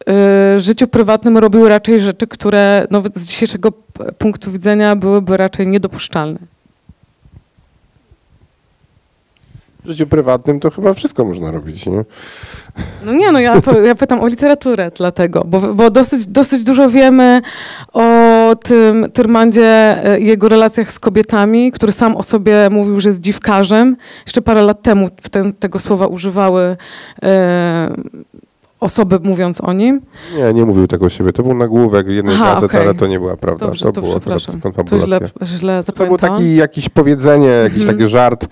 e, 0.08 0.58
życiu 0.58 0.88
prywatnym 0.88 1.38
robił 1.38 1.68
raczej 1.68 2.00
rzeczy, 2.00 2.26
które 2.26 2.86
no, 2.90 3.02
z 3.14 3.24
dzisiejszego 3.24 3.72
punktu 4.18 4.50
widzenia 4.50 4.96
byłyby 4.96 5.36
raczej 5.36 5.68
niedopuszczalne. 5.68 6.38
W 9.84 9.88
życiu 9.88 10.06
prywatnym 10.06 10.60
to 10.60 10.70
chyba 10.70 10.94
wszystko 10.94 11.24
można 11.24 11.50
robić, 11.50 11.86
nie? 11.86 12.04
No 13.04 13.12
nie, 13.12 13.32
no 13.32 13.40
ja, 13.40 13.60
ja 13.84 13.94
pytam 13.94 14.20
o 14.20 14.26
literaturę 14.26 14.90
dlatego, 14.96 15.44
bo, 15.46 15.60
bo 15.60 15.90
dosyć, 15.90 16.26
dosyć 16.26 16.64
dużo 16.64 16.90
wiemy 16.90 17.42
o 17.92 18.56
tym 18.64 19.06
Tyrmandzie 19.12 20.04
e, 20.04 20.20
jego 20.20 20.48
relacjach 20.48 20.92
z 20.92 20.98
kobietami, 20.98 21.72
który 21.72 21.92
sam 21.92 22.16
o 22.16 22.22
sobie 22.22 22.70
mówił, 22.70 23.00
że 23.00 23.08
jest 23.08 23.20
dziwkarzem. 23.20 23.96
Jeszcze 24.26 24.42
parę 24.42 24.62
lat 24.62 24.82
temu 24.82 25.08
ten, 25.30 25.52
tego 25.52 25.78
słowa 25.78 26.06
używały 26.06 26.76
e, 27.22 27.92
osoby 28.82 29.20
mówiąc 29.22 29.60
o 29.60 29.72
nim. 29.72 30.00
Nie, 30.36 30.52
nie 30.52 30.64
mówił 30.64 30.86
tego 30.86 31.06
o 31.06 31.08
siebie. 31.08 31.32
To 31.32 31.42
był 31.42 31.54
nagłówek 31.54 32.06
jednej 32.06 32.34
Aha, 32.34 32.44
gazety, 32.44 32.66
okej. 32.66 32.80
ale 32.80 32.94
to 32.94 33.06
nie 33.06 33.18
była 33.20 33.36
prawda. 33.36 33.66
Dobrze, 33.66 33.84
to 33.84 33.92
to, 33.92 34.00
było 34.00 34.20
przepraszam. 34.20 34.60
To 34.86 34.98
źle, 34.98 35.20
źle 35.44 35.82
To 35.84 36.04
był 36.06 36.16
taki 36.18 36.56
jakieś 36.56 36.88
powiedzenie, 36.88 37.46
jakiś 37.46 37.80
Mhm. 37.80 37.98
taki 37.98 38.10
żart. 38.10 38.46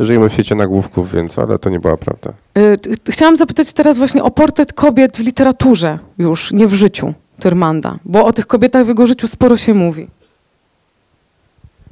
Żyjemy 0.00 0.28
w 0.28 0.32
świecie 0.32 0.54
nagłówków, 0.54 1.12
więc, 1.12 1.38
ale 1.38 1.58
to 1.58 1.70
nie 1.70 1.80
była 1.80 1.96
prawda. 1.96 2.32
Y, 2.58 2.78
Chciałam 3.10 3.36
zapytać 3.36 3.72
teraz 3.72 3.98
właśnie 3.98 4.24
o 4.24 4.30
portret 4.30 4.72
kobiet 4.72 5.16
w 5.16 5.20
literaturze 5.20 5.98
już, 6.18 6.52
nie 6.52 6.66
w 6.66 6.74
życiu 6.74 7.14
Tyrmanda, 7.40 7.98
bo 8.04 8.24
o 8.24 8.32
tych 8.32 8.46
kobietach 8.46 8.84
w 8.84 8.88
jego 8.88 9.06
życiu 9.06 9.28
sporo 9.28 9.56
się 9.56 9.74
mówi. 9.74 10.08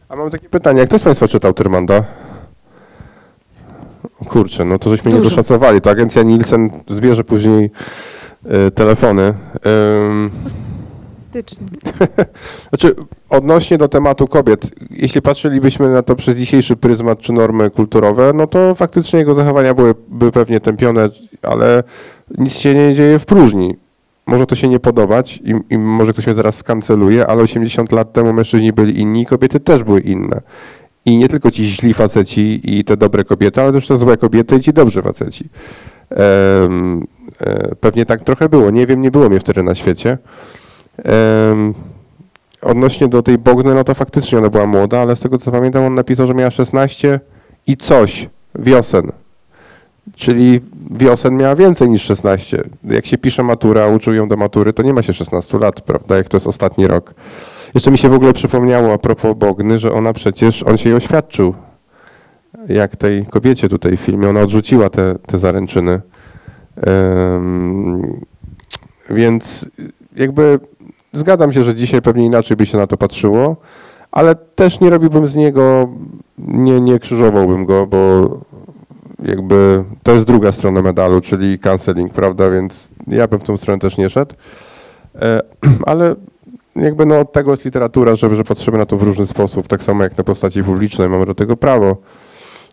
A 0.08 0.16
mam 0.16 0.30
takie 0.30 0.48
pytanie, 0.48 0.80
jak 0.80 0.88
kto 0.88 0.98
z 0.98 1.02
Państwa 1.02 1.28
czytał 1.28 1.52
Tyrmanda? 1.52 2.04
Kurczę, 4.24 4.64
no 4.64 4.78
to 4.78 4.90
żeśmy 4.90 5.10
nie 5.10 5.16
Dużo. 5.16 5.30
doszacowali. 5.30 5.80
To 5.80 5.90
agencja 5.90 6.22
Nielsen 6.22 6.70
zbierze 6.88 7.24
później 7.24 7.70
e, 8.44 8.70
telefony. 8.70 9.34
Ym, 10.10 10.30
Styczny. 11.18 11.66
Znaczy, 12.68 12.94
odnośnie 13.30 13.78
do 13.78 13.88
tematu 13.88 14.26
kobiet, 14.26 14.70
jeśli 14.90 15.22
patrzylibyśmy 15.22 15.88
na 15.88 16.02
to 16.02 16.16
przez 16.16 16.36
dzisiejszy 16.36 16.76
pryzmat 16.76 17.18
czy 17.18 17.32
normy 17.32 17.70
kulturowe, 17.70 18.32
no 18.34 18.46
to 18.46 18.74
faktycznie 18.74 19.18
jego 19.18 19.34
zachowania 19.34 19.74
były, 19.74 19.94
były 20.08 20.32
pewnie 20.32 20.60
tępione, 20.60 21.08
ale 21.42 21.82
nic 22.38 22.54
się 22.54 22.74
nie 22.74 22.94
dzieje 22.94 23.18
w 23.18 23.26
próżni. 23.26 23.76
Może 24.26 24.46
to 24.46 24.54
się 24.54 24.68
nie 24.68 24.80
podobać 24.80 25.36
i, 25.36 25.74
i 25.74 25.78
może 25.78 26.12
ktoś 26.12 26.26
mnie 26.26 26.34
zaraz 26.34 26.56
skanceluje, 26.56 27.26
ale 27.26 27.42
80 27.42 27.92
lat 27.92 28.12
temu 28.12 28.32
mężczyźni 28.32 28.72
byli 28.72 29.00
inni 29.00 29.22
i 29.22 29.26
kobiety 29.26 29.60
też 29.60 29.82
były 29.82 30.00
inne. 30.00 30.40
I 31.06 31.16
nie 31.16 31.28
tylko 31.28 31.50
ci 31.50 31.66
źli 31.66 31.94
faceci 31.94 32.60
i 32.78 32.84
te 32.84 32.96
dobre 32.96 33.24
kobiety, 33.24 33.60
ale 33.60 33.72
też 33.72 33.86
te 33.86 33.96
złe 33.96 34.16
kobiety 34.16 34.56
i 34.56 34.60
ci 34.60 34.72
dobrzy 34.72 35.02
faceci. 35.02 35.48
E, 36.10 36.68
pewnie 37.80 38.06
tak 38.06 38.24
trochę 38.24 38.48
było. 38.48 38.70
Nie 38.70 38.86
wiem, 38.86 39.02
nie 39.02 39.10
było 39.10 39.28
mnie 39.28 39.40
wtedy 39.40 39.62
na 39.62 39.74
świecie. 39.74 40.18
Em, 41.04 41.74
odnośnie 42.62 43.08
do 43.08 43.22
tej 43.22 43.38
Bogny, 43.38 43.74
no 43.74 43.84
to 43.84 43.94
faktycznie 43.94 44.38
ona 44.38 44.50
była 44.50 44.66
młoda, 44.66 45.00
ale 45.00 45.16
z 45.16 45.20
tego 45.20 45.38
co 45.38 45.52
pamiętam, 45.52 45.84
on 45.84 45.94
napisał, 45.94 46.26
że 46.26 46.34
miała 46.34 46.50
16 46.50 47.20
i 47.66 47.76
coś 47.76 48.28
wiosen. 48.54 49.12
Czyli 50.16 50.60
wiosen 50.90 51.36
miała 51.36 51.56
więcej 51.56 51.90
niż 51.90 52.02
16. 52.02 52.64
Jak 52.84 53.06
się 53.06 53.18
pisze 53.18 53.42
matura, 53.42 53.86
uczył 53.86 54.14
ją 54.14 54.28
do 54.28 54.36
matury, 54.36 54.72
to 54.72 54.82
nie 54.82 54.94
ma 54.94 55.02
się 55.02 55.14
16 55.14 55.58
lat, 55.58 55.80
prawda, 55.80 56.16
jak 56.16 56.28
to 56.28 56.36
jest 56.36 56.46
ostatni 56.46 56.86
rok. 56.86 57.14
Jeszcze 57.74 57.90
mi 57.90 57.98
się 57.98 58.08
w 58.08 58.14
ogóle 58.14 58.32
przypomniało 58.32 58.92
a 58.92 58.98
propos 58.98 59.36
Bogny, 59.36 59.78
że 59.78 59.92
ona 59.92 60.12
przecież, 60.12 60.62
on 60.62 60.76
się 60.76 60.88
jej 60.88 60.96
oświadczył, 60.96 61.54
jak 62.68 62.96
tej 62.96 63.26
kobiecie 63.26 63.68
tutaj 63.68 63.96
w 63.96 64.00
filmie, 64.00 64.28
ona 64.28 64.40
odrzuciła 64.40 64.90
te, 64.90 65.14
te 65.26 65.38
zaręczyny. 65.38 66.00
Em, 66.86 68.20
więc 69.10 69.66
jakby 70.16 70.60
zgadzam 71.12 71.52
się, 71.52 71.64
że 71.64 71.74
dzisiaj 71.74 72.02
pewnie 72.02 72.26
inaczej 72.26 72.56
by 72.56 72.66
się 72.66 72.78
na 72.78 72.86
to 72.86 72.96
patrzyło, 72.96 73.56
ale 74.12 74.34
też 74.34 74.80
nie 74.80 74.90
robiłbym 74.90 75.26
z 75.26 75.36
niego, 75.36 75.88
nie, 76.38 76.80
nie 76.80 76.98
krzyżowałbym 76.98 77.66
go, 77.66 77.86
bo 77.86 78.28
jakby 79.22 79.84
to 80.02 80.12
jest 80.12 80.26
druga 80.26 80.52
strona 80.52 80.82
medalu, 80.82 81.20
czyli 81.20 81.58
canceling, 81.58 82.12
prawda, 82.12 82.50
więc 82.50 82.90
ja 83.06 83.28
bym 83.28 83.40
w 83.40 83.44
tą 83.44 83.56
stronę 83.56 83.78
też 83.78 83.96
nie 83.96 84.10
szedł. 84.10 84.34
E, 85.14 85.40
Ale 85.86 86.16
jakby 86.76 87.06
no 87.06 87.18
od 87.20 87.32
tego 87.32 87.50
jest 87.50 87.64
literatura, 87.64 88.16
że, 88.16 88.36
że 88.36 88.44
patrzymy 88.44 88.78
na 88.78 88.86
to 88.86 88.96
w 88.96 89.02
różny 89.02 89.26
sposób, 89.26 89.68
tak 89.68 89.82
samo 89.82 90.02
jak 90.02 90.18
na 90.18 90.24
postaci 90.24 90.62
publicznej, 90.64 91.08
mamy 91.08 91.26
do 91.26 91.34
tego 91.34 91.56
prawo. 91.56 91.96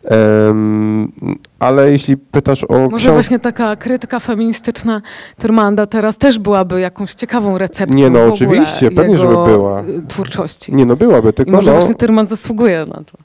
Em, 0.04 1.12
ale 1.60 1.91
jeśli 1.91 2.18
pytasz 2.18 2.64
o 2.64 2.89
Może 2.89 3.06
książ- 3.06 3.14
właśnie 3.14 3.39
taka 3.39 3.76
krytyka 3.76 4.20
feministyczna 4.20 5.02
Tyrmanda 5.38 5.86
teraz 5.86 6.18
też 6.18 6.39
byłaby 6.39 6.80
jakąś 6.82 7.14
ciekawą 7.14 7.58
recepcją 7.58 7.97
Nie, 7.97 8.10
no 8.10 8.24
oczywiście, 8.34 8.91
pewnie, 8.91 9.18
żeby 9.18 9.34
była. 9.34 9.84
twórczości. 10.08 10.76
Nie 10.76 10.86
no, 10.86 10.95
byłaby, 10.95 11.30
I 11.30 11.34
tylko 11.34 11.52
może 11.52 11.72
no, 11.72 11.78
właśnie 11.78 11.95
Tyrmand 11.95 12.30
zasługuje 12.30 12.86
na 12.86 12.95
to. 13.04 13.18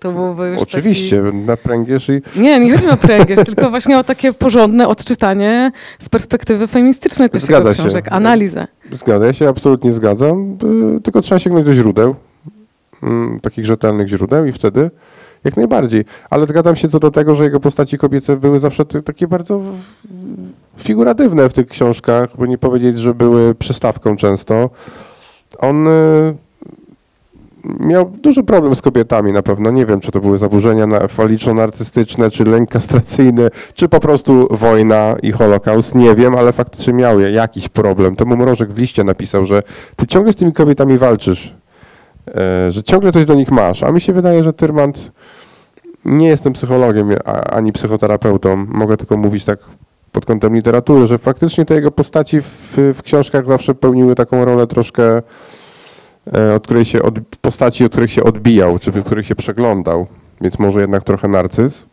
To 0.00 0.36
już 0.44 0.60
oczywiście, 0.60 1.22
na 1.46 1.56
pręgierz 1.56 2.08
i 2.08 2.22
Taki... 2.22 2.40
Nie, 2.40 2.60
nie 2.60 2.72
chodzi 2.72 2.88
o 2.88 2.96
pręgierz, 2.96 3.44
tylko 3.46 3.70
właśnie 3.70 3.98
o 3.98 4.04
takie 4.04 4.32
porządne 4.32 4.88
odczytanie 4.88 5.72
z 5.98 6.08
perspektywy 6.08 6.66
feministycznej 6.66 7.30
też 7.30 7.42
Zgadza 7.42 7.74
się. 7.74 7.80
książek, 7.80 8.06
analizę. 8.10 8.66
Zgadza, 8.92 9.32
się 9.32 9.48
absolutnie 9.48 9.92
zgadzam, 9.92 10.56
y, 10.96 11.00
tylko 11.00 11.22
trzeba 11.22 11.38
sięgnąć 11.38 11.66
do 11.66 11.74
źródeł, 11.74 12.14
mm, 13.02 13.40
takich 13.40 13.66
rzetelnych 13.66 14.08
źródeł 14.08 14.46
i 14.46 14.52
wtedy 14.52 14.90
jak 15.44 15.56
najbardziej. 15.56 16.04
Ale 16.30 16.46
zgadzam 16.46 16.76
się 16.76 16.88
co 16.88 17.00
do 17.00 17.10
tego, 17.10 17.34
że 17.34 17.44
jego 17.44 17.60
postaci 17.60 17.98
kobiece 17.98 18.36
były 18.36 18.60
zawsze 18.60 18.84
takie 18.84 19.28
bardzo 19.28 19.62
figuratywne 20.78 21.48
w 21.48 21.52
tych 21.52 21.66
książkach, 21.66 22.28
bo 22.38 22.46
nie 22.46 22.58
powiedzieć, 22.58 22.98
że 22.98 23.14
były 23.14 23.54
przystawką 23.54 24.16
często. 24.16 24.70
On 25.58 25.88
y, 25.88 26.34
miał 27.80 28.10
duży 28.22 28.42
problem 28.42 28.74
z 28.74 28.82
kobietami 28.82 29.32
na 29.32 29.42
pewno. 29.42 29.70
Nie 29.70 29.86
wiem, 29.86 30.00
czy 30.00 30.12
to 30.12 30.20
były 30.20 30.38
zaburzenia 30.38 30.86
na- 30.86 30.98
faliczno-narcystyczne, 31.08 32.30
czy 32.30 32.44
lęk 32.44 32.70
kastracyjny, 32.70 33.48
czy 33.74 33.88
po 33.88 34.00
prostu 34.00 34.48
wojna 34.50 35.16
i 35.22 35.32
holokaust. 35.32 35.94
Nie 35.94 36.14
wiem, 36.14 36.34
ale 36.34 36.52
faktycznie 36.52 36.92
miał 36.92 37.20
jakiś 37.20 37.68
problem. 37.68 38.16
To 38.16 38.24
mu 38.24 38.36
Mrożek 38.36 38.72
w 38.72 38.78
liście 38.78 39.04
napisał, 39.04 39.46
że 39.46 39.62
ty 39.96 40.06
ciągle 40.06 40.32
z 40.32 40.36
tymi 40.36 40.52
kobietami 40.52 40.98
walczysz, 40.98 41.54
e, 42.28 42.70
że 42.72 42.82
ciągle 42.82 43.12
coś 43.12 43.26
do 43.26 43.34
nich 43.34 43.50
masz. 43.50 43.82
A 43.82 43.92
mi 43.92 44.00
się 44.00 44.12
wydaje, 44.12 44.42
że 44.42 44.52
Tyrmand 44.52 45.12
nie 46.04 46.28
jestem 46.28 46.52
psychologiem 46.52 47.08
ani 47.52 47.72
psychoterapeutą. 47.72 48.66
Mogę 48.68 48.96
tylko 48.96 49.16
mówić 49.16 49.44
tak 49.44 49.58
pod 50.12 50.26
kątem 50.26 50.54
literatury, 50.54 51.06
że 51.06 51.18
faktycznie 51.18 51.64
te 51.64 51.74
jego 51.74 51.90
postaci 51.90 52.40
w, 52.40 52.74
w 52.76 53.02
książkach 53.02 53.46
zawsze 53.46 53.74
pełniły 53.74 54.14
taką 54.14 54.44
rolę 54.44 54.66
troszkę 54.66 55.22
od 56.56 56.64
której 56.64 56.84
się 56.84 57.02
od, 57.02 57.14
postaci, 57.40 57.84
od 57.84 57.92
których 57.92 58.10
się 58.10 58.24
odbijał, 58.24 58.78
czy 58.78 58.90
w 58.90 59.04
których 59.04 59.26
się 59.26 59.34
przeglądał, 59.34 60.06
więc 60.40 60.58
może 60.58 60.80
jednak 60.80 61.04
trochę 61.04 61.28
narcyz. 61.28 61.86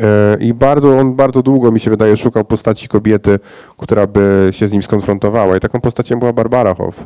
E, 0.00 0.36
I 0.40 0.54
bardzo, 0.54 0.98
on 0.98 1.14
bardzo 1.14 1.42
długo, 1.42 1.72
mi 1.72 1.80
się 1.80 1.90
wydaje, 1.90 2.16
szukał 2.16 2.44
postaci 2.44 2.88
kobiety, 2.88 3.38
która 3.76 4.06
by 4.06 4.48
się 4.50 4.68
z 4.68 4.72
nim 4.72 4.82
skonfrontowała. 4.82 5.56
I 5.56 5.60
taką 5.60 5.80
postacią 5.80 6.18
była 6.18 6.32
Barbara 6.32 6.74
Hoff. 6.74 7.04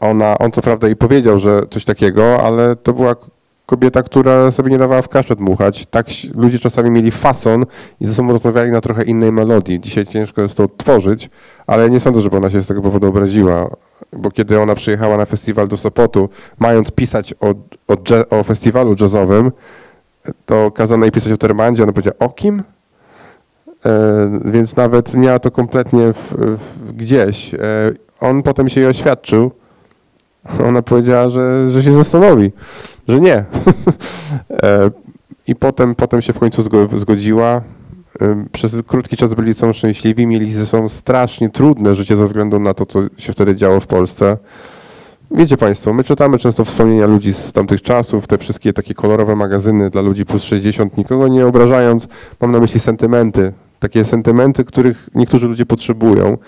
Ona, 0.00 0.38
on 0.38 0.50
co 0.50 0.62
prawda 0.62 0.86
jej 0.86 0.96
powiedział, 0.96 1.38
że 1.38 1.62
coś 1.70 1.84
takiego, 1.84 2.42
ale 2.42 2.76
to 2.76 2.92
była 2.92 3.16
kobieta, 3.70 4.02
która 4.02 4.50
sobie 4.50 4.70
nie 4.70 4.78
dawała 4.78 5.02
w 5.02 5.08
kaszę 5.08 5.36
dmuchać. 5.36 5.86
Tak 5.86 6.06
ludzie 6.34 6.58
czasami 6.58 6.90
mieli 6.90 7.10
fason 7.10 7.64
i 8.00 8.06
ze 8.06 8.14
sobą 8.14 8.32
rozmawiali 8.32 8.70
na 8.70 8.80
trochę 8.80 9.02
innej 9.02 9.32
melodii. 9.32 9.80
Dzisiaj 9.80 10.06
ciężko 10.06 10.42
jest 10.42 10.56
to 10.56 10.64
odtworzyć, 10.64 11.30
ale 11.66 11.90
nie 11.90 12.00
sądzę, 12.00 12.20
żeby 12.20 12.36
ona 12.36 12.50
się 12.50 12.60
z 12.60 12.66
tego 12.66 12.82
powodu 12.82 13.08
obraziła, 13.08 13.70
bo 14.12 14.30
kiedy 14.30 14.60
ona 14.60 14.74
przyjechała 14.74 15.16
na 15.16 15.26
festiwal 15.26 15.68
do 15.68 15.76
Sopotu, 15.76 16.28
mając 16.58 16.90
pisać 16.90 17.34
o, 17.40 17.54
o, 17.88 17.96
o 18.38 18.42
festiwalu 18.44 18.96
jazzowym, 19.00 19.52
to 20.46 20.70
kazano 20.70 21.04
jej 21.04 21.12
pisać 21.12 21.32
o 21.32 21.36
Termandzie, 21.36 21.82
ona 21.82 21.92
powiedziała, 21.92 22.18
o 22.18 22.28
kim? 22.28 22.62
E, 23.86 24.40
więc 24.44 24.76
nawet 24.76 25.14
miała 25.14 25.38
to 25.38 25.50
kompletnie 25.50 26.12
w, 26.12 26.34
w, 26.58 26.92
gdzieś. 26.92 27.54
E, 27.54 27.58
on 28.20 28.42
potem 28.42 28.68
się 28.68 28.80
jej 28.80 28.90
oświadczył. 28.90 29.50
Ona 30.68 30.82
powiedziała, 30.82 31.28
że, 31.28 31.70
że 31.70 31.82
się 31.82 31.92
zastanowi, 31.92 32.52
że 33.08 33.20
nie. 33.20 33.34
e, 34.62 34.90
I 35.46 35.56
potem, 35.56 35.94
potem 35.94 36.22
się 36.22 36.32
w 36.32 36.38
końcu 36.38 36.62
zgo- 36.62 36.98
zgodziła. 36.98 37.60
E, 38.20 38.44
Przez 38.52 38.76
krótki 38.86 39.16
czas 39.16 39.34
byli 39.34 39.54
są 39.54 39.72
szczęśliwi, 39.72 40.26
mieli 40.26 40.52
ze 40.52 40.66
sobą 40.66 40.88
strasznie 40.88 41.50
trudne 41.50 41.94
życie 41.94 42.16
ze 42.16 42.26
względu 42.26 42.60
na 42.60 42.74
to, 42.74 42.86
co 42.86 43.00
się 43.16 43.32
wtedy 43.32 43.56
działo 43.56 43.80
w 43.80 43.86
Polsce. 43.86 44.36
Wiecie 45.30 45.56
Państwo, 45.56 45.92
my 45.92 46.04
czytamy 46.04 46.38
często 46.38 46.64
wspomnienia 46.64 47.06
ludzi 47.06 47.32
z 47.34 47.52
tamtych 47.52 47.82
czasów, 47.82 48.26
te 48.26 48.38
wszystkie 48.38 48.72
takie 48.72 48.94
kolorowe 48.94 49.36
magazyny 49.36 49.90
dla 49.90 50.02
ludzi 50.02 50.26
plus 50.26 50.42
60, 50.42 50.96
nikogo 50.96 51.28
nie 51.28 51.46
obrażając, 51.46 52.08
mam 52.40 52.52
na 52.52 52.60
myśli 52.60 52.80
sentymenty, 52.80 53.52
takie 53.80 54.04
sentymenty, 54.04 54.64
których 54.64 55.08
niektórzy 55.14 55.46
ludzie 55.48 55.66
potrzebują. 55.66 56.38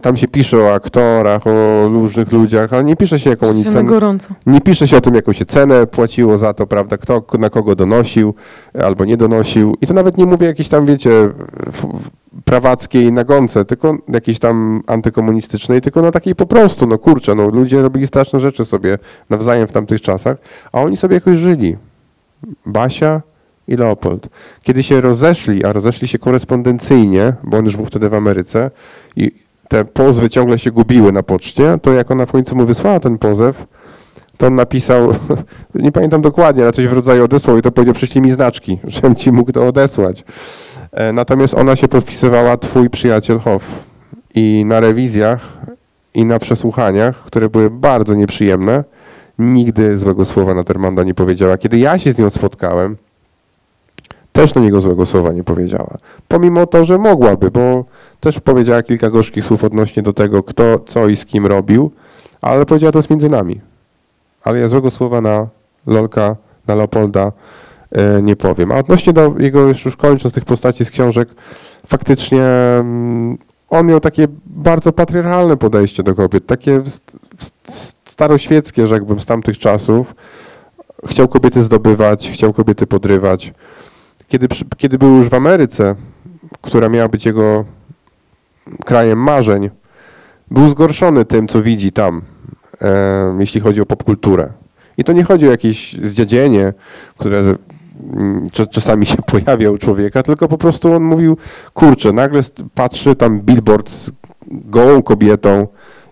Tam 0.00 0.16
się 0.16 0.28
pisze 0.28 0.58
o 0.58 0.74
aktorach, 0.74 1.46
o 1.46 1.88
różnych 1.88 2.32
ludziach, 2.32 2.72
ale 2.72 2.84
nie 2.84 2.96
pisze 2.96 3.18
się 3.18 3.30
jaką 3.30 3.48
oni 3.48 3.64
cenę, 3.64 3.88
gorąco. 3.88 4.34
nie 4.46 4.60
pisze 4.60 4.88
się 4.88 4.96
o 4.96 5.00
tym, 5.00 5.14
jaką 5.14 5.32
się 5.32 5.44
cenę 5.44 5.86
płaciło 5.86 6.38
za 6.38 6.54
to, 6.54 6.66
prawda, 6.66 6.96
kto 6.96 7.22
na 7.38 7.50
kogo 7.50 7.74
donosił 7.74 8.34
albo 8.82 9.04
nie 9.04 9.16
donosił. 9.16 9.76
I 9.80 9.86
to 9.86 9.94
nawet 9.94 10.18
nie 10.18 10.26
mówię 10.26 10.46
jakiejś 10.46 10.68
tam, 10.68 10.86
wiecie, 10.86 11.10
prawackiej 12.44 13.12
nagonce, 13.12 13.64
tylko 13.64 13.98
jakiejś 14.08 14.38
tam 14.38 14.82
antykomunistycznej, 14.86 15.80
tylko 15.80 16.02
na 16.02 16.10
takiej 16.10 16.34
po 16.34 16.46
prostu, 16.46 16.86
no 16.86 16.98
kurczę, 16.98 17.34
no 17.34 17.48
ludzie 17.48 17.82
robili 17.82 18.06
straszne 18.06 18.40
rzeczy 18.40 18.64
sobie 18.64 18.98
nawzajem 19.30 19.66
w 19.66 19.72
tamtych 19.72 20.00
czasach, 20.00 20.36
a 20.72 20.80
oni 20.80 20.96
sobie 20.96 21.14
jakoś 21.14 21.36
żyli. 21.36 21.76
Basia, 22.66 23.22
i 23.68 23.76
Leopold. 23.76 24.28
Kiedy 24.62 24.82
się 24.82 25.00
rozeszli, 25.00 25.64
a 25.64 25.72
rozeszli 25.72 26.08
się 26.08 26.18
korespondencyjnie, 26.18 27.32
bo 27.44 27.56
on 27.56 27.64
już 27.64 27.76
był 27.76 27.86
wtedy 27.86 28.08
w 28.08 28.14
Ameryce 28.14 28.70
i 29.16 29.32
te 29.68 29.84
pozwy 29.84 30.30
ciągle 30.30 30.58
się 30.58 30.70
gubiły 30.70 31.12
na 31.12 31.22
poczcie, 31.22 31.78
to 31.82 31.92
jak 31.92 32.10
ona 32.10 32.26
w 32.26 32.32
końcu 32.32 32.56
mu 32.56 32.66
wysłała 32.66 33.00
ten 33.00 33.18
pozew, 33.18 33.66
to 34.36 34.46
on 34.46 34.54
napisał, 34.54 35.12
nie 35.74 35.92
pamiętam 35.92 36.22
dokładnie, 36.22 36.62
ale 36.62 36.72
coś 36.72 36.86
w 36.86 36.92
rodzaju 36.92 37.24
odesłał 37.24 37.58
i 37.58 37.62
to 37.62 37.70
powiedział, 37.70 37.94
przyślij 37.94 38.22
mi 38.22 38.30
znaczki, 38.30 38.78
żebym 38.84 39.14
ci 39.14 39.32
mógł 39.32 39.52
to 39.52 39.66
odesłać. 39.66 40.24
E, 40.92 41.12
Natomiast 41.12 41.54
ona 41.54 41.76
się 41.76 41.88
podpisywała 41.88 42.56
twój 42.56 42.90
przyjaciel 42.90 43.38
Hoff. 43.38 43.88
I 44.34 44.64
na 44.66 44.80
rewizjach 44.80 45.58
i 46.14 46.24
na 46.24 46.38
przesłuchaniach, 46.38 47.16
które 47.16 47.48
były 47.48 47.70
bardzo 47.70 48.14
nieprzyjemne, 48.14 48.84
nigdy 49.38 49.98
złego 49.98 50.24
słowa 50.24 50.54
na 50.54 50.64
Termanda 50.64 51.02
nie 51.02 51.14
powiedziała. 51.14 51.58
Kiedy 51.58 51.78
ja 51.78 51.98
się 51.98 52.12
z 52.12 52.18
nią 52.18 52.30
spotkałem, 52.30 52.96
też 54.38 54.52
do 54.52 54.60
niego 54.60 54.80
złego 54.80 55.06
słowa 55.06 55.32
nie 55.32 55.44
powiedziała. 55.44 55.96
Pomimo 56.28 56.66
to, 56.66 56.84
że 56.84 56.98
mogłaby, 56.98 57.50
bo 57.50 57.84
też 58.20 58.40
powiedziała 58.40 58.82
kilka 58.82 59.10
gorzkich 59.10 59.44
słów 59.44 59.64
odnośnie 59.64 60.02
do 60.02 60.12
tego, 60.12 60.42
kto 60.42 60.78
co 60.78 61.08
i 61.08 61.16
z 61.16 61.26
kim 61.26 61.46
robił, 61.46 61.90
ale 62.40 62.66
powiedziała 62.66 62.92
to 62.92 62.98
jest 62.98 63.10
między 63.10 63.28
nami. 63.28 63.60
Ale 64.44 64.58
ja 64.58 64.68
złego 64.68 64.90
słowa 64.90 65.20
na 65.20 65.46
Lolka, 65.86 66.36
na 66.66 66.74
Leopolda 66.74 67.32
e, 67.92 68.22
nie 68.22 68.36
powiem. 68.36 68.72
A 68.72 68.76
odnośnie 68.76 69.12
do 69.12 69.34
jego, 69.38 69.60
już 69.60 69.84
już 69.84 69.96
kończąc 69.96 70.34
tych 70.34 70.44
postaci 70.44 70.84
z 70.84 70.90
książek, 70.90 71.28
faktycznie 71.86 72.42
mm, 72.42 73.38
on 73.70 73.86
miał 73.86 74.00
takie 74.00 74.28
bardzo 74.46 74.92
patriarchalne 74.92 75.56
podejście 75.56 76.02
do 76.02 76.14
kobiet, 76.14 76.46
takie 76.46 76.82
st- 76.86 77.16
st- 77.38 77.92
staroświeckie, 78.04 78.86
rzekłbym, 78.86 79.20
z 79.20 79.26
tamtych 79.26 79.58
czasów. 79.58 80.14
Chciał 81.06 81.28
kobiety 81.28 81.62
zdobywać, 81.62 82.30
chciał 82.30 82.52
kobiety 82.52 82.86
podrywać. 82.86 83.52
Kiedy, 84.28 84.48
kiedy 84.76 84.98
był 84.98 85.16
już 85.16 85.28
w 85.28 85.34
Ameryce, 85.34 85.94
która 86.62 86.88
miała 86.88 87.08
być 87.08 87.26
jego 87.26 87.64
krajem 88.84 89.18
marzeń, 89.18 89.70
był 90.50 90.68
zgorszony 90.68 91.24
tym, 91.24 91.48
co 91.48 91.62
widzi 91.62 91.92
tam, 91.92 92.22
e, 92.82 93.36
jeśli 93.38 93.60
chodzi 93.60 93.80
o 93.80 93.86
popkulturę. 93.86 94.52
I 94.98 95.04
to 95.04 95.12
nie 95.12 95.24
chodzi 95.24 95.48
o 95.48 95.50
jakieś 95.50 95.96
zdziadzienie, 96.02 96.72
które 97.18 97.38
mm, 97.38 98.50
czas- 98.50 98.68
czasami 98.68 99.06
się 99.06 99.16
pojawia 99.32 99.70
u 99.70 99.78
człowieka, 99.78 100.22
tylko 100.22 100.48
po 100.48 100.58
prostu 100.58 100.92
on 100.92 101.02
mówił, 101.02 101.36
kurczę, 101.74 102.12
nagle 102.12 102.40
patrzy 102.74 103.16
tam 103.16 103.40
billboard 103.40 103.90
z 103.90 104.10
gołą 104.46 105.02
kobietą 105.02 105.66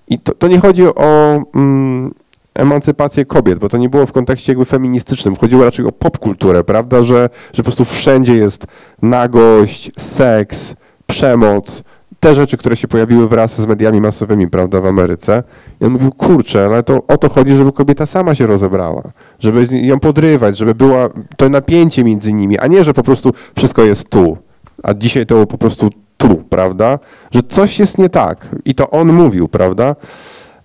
i 0.08 0.18
to, 0.18 0.34
to 0.34 0.48
nie 0.48 0.60
chodzi 0.60 0.82
o 0.86 1.42
mm, 1.54 2.14
emancypację 2.56 3.24
kobiet, 3.24 3.58
bo 3.58 3.68
to 3.68 3.76
nie 3.76 3.88
było 3.88 4.06
w 4.06 4.12
kontekście 4.12 4.52
jakby 4.52 4.64
feministycznym, 4.64 5.36
chodziło 5.36 5.64
raczej 5.64 5.86
o 5.86 5.92
popkulturę, 5.92 6.64
prawda, 6.64 7.02
że, 7.02 7.30
że 7.52 7.56
po 7.56 7.62
prostu 7.62 7.84
wszędzie 7.84 8.34
jest 8.34 8.66
nagość, 9.02 9.90
seks, 9.98 10.74
przemoc, 11.06 11.82
te 12.20 12.34
rzeczy, 12.34 12.56
które 12.56 12.76
się 12.76 12.88
pojawiły 12.88 13.28
wraz 13.28 13.60
z 13.60 13.66
mediami 13.66 14.00
masowymi, 14.00 14.48
prawda, 14.48 14.80
w 14.80 14.86
Ameryce. 14.86 15.42
I 15.80 15.84
on 15.84 15.92
mówił, 15.92 16.12
kurczę, 16.12 16.64
ale 16.64 16.82
to 16.82 17.02
o 17.08 17.16
to 17.16 17.28
chodzi, 17.28 17.54
żeby 17.54 17.72
kobieta 17.72 18.06
sama 18.06 18.34
się 18.34 18.46
rozebrała, 18.46 19.02
żeby 19.38 19.66
ją 19.72 20.00
podrywać, 20.00 20.56
żeby 20.56 20.74
była 20.74 21.08
to 21.36 21.48
napięcie 21.48 22.04
między 22.04 22.32
nimi, 22.32 22.58
a 22.58 22.66
nie, 22.66 22.84
że 22.84 22.94
po 22.94 23.02
prostu 23.02 23.32
wszystko 23.56 23.84
jest 23.84 24.08
tu, 24.08 24.36
a 24.82 24.94
dzisiaj 24.94 25.26
to 25.26 25.46
po 25.46 25.58
prostu 25.58 25.90
tu, 26.16 26.42
prawda, 26.50 26.98
że 27.30 27.42
coś 27.42 27.78
jest 27.78 27.98
nie 27.98 28.08
tak. 28.08 28.48
I 28.64 28.74
to 28.74 28.90
on 28.90 29.12
mówił, 29.12 29.48
prawda, 29.48 29.96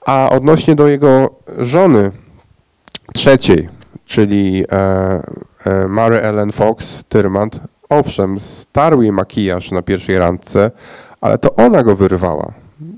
a 0.06 0.30
odnośnie 0.30 0.76
do 0.76 0.88
jego 0.88 1.36
żony 1.58 2.12
trzeciej, 3.14 3.70
czyli 4.06 4.66
e, 4.72 4.78
e, 5.66 5.88
Mary 5.88 6.22
Ellen 6.22 6.52
Fox 6.52 7.04
Tyrmand, 7.10 7.60
owszem, 7.89 8.39
starł 8.39 9.02
jej 9.02 9.12
makijaż 9.12 9.72
na 9.72 9.82
pierwszej 9.82 10.18
randce, 10.18 10.72
ale 11.22 11.38
to 11.38 11.56
ona 11.56 11.84
go 11.84 11.95
wyrwała. 11.95 12.54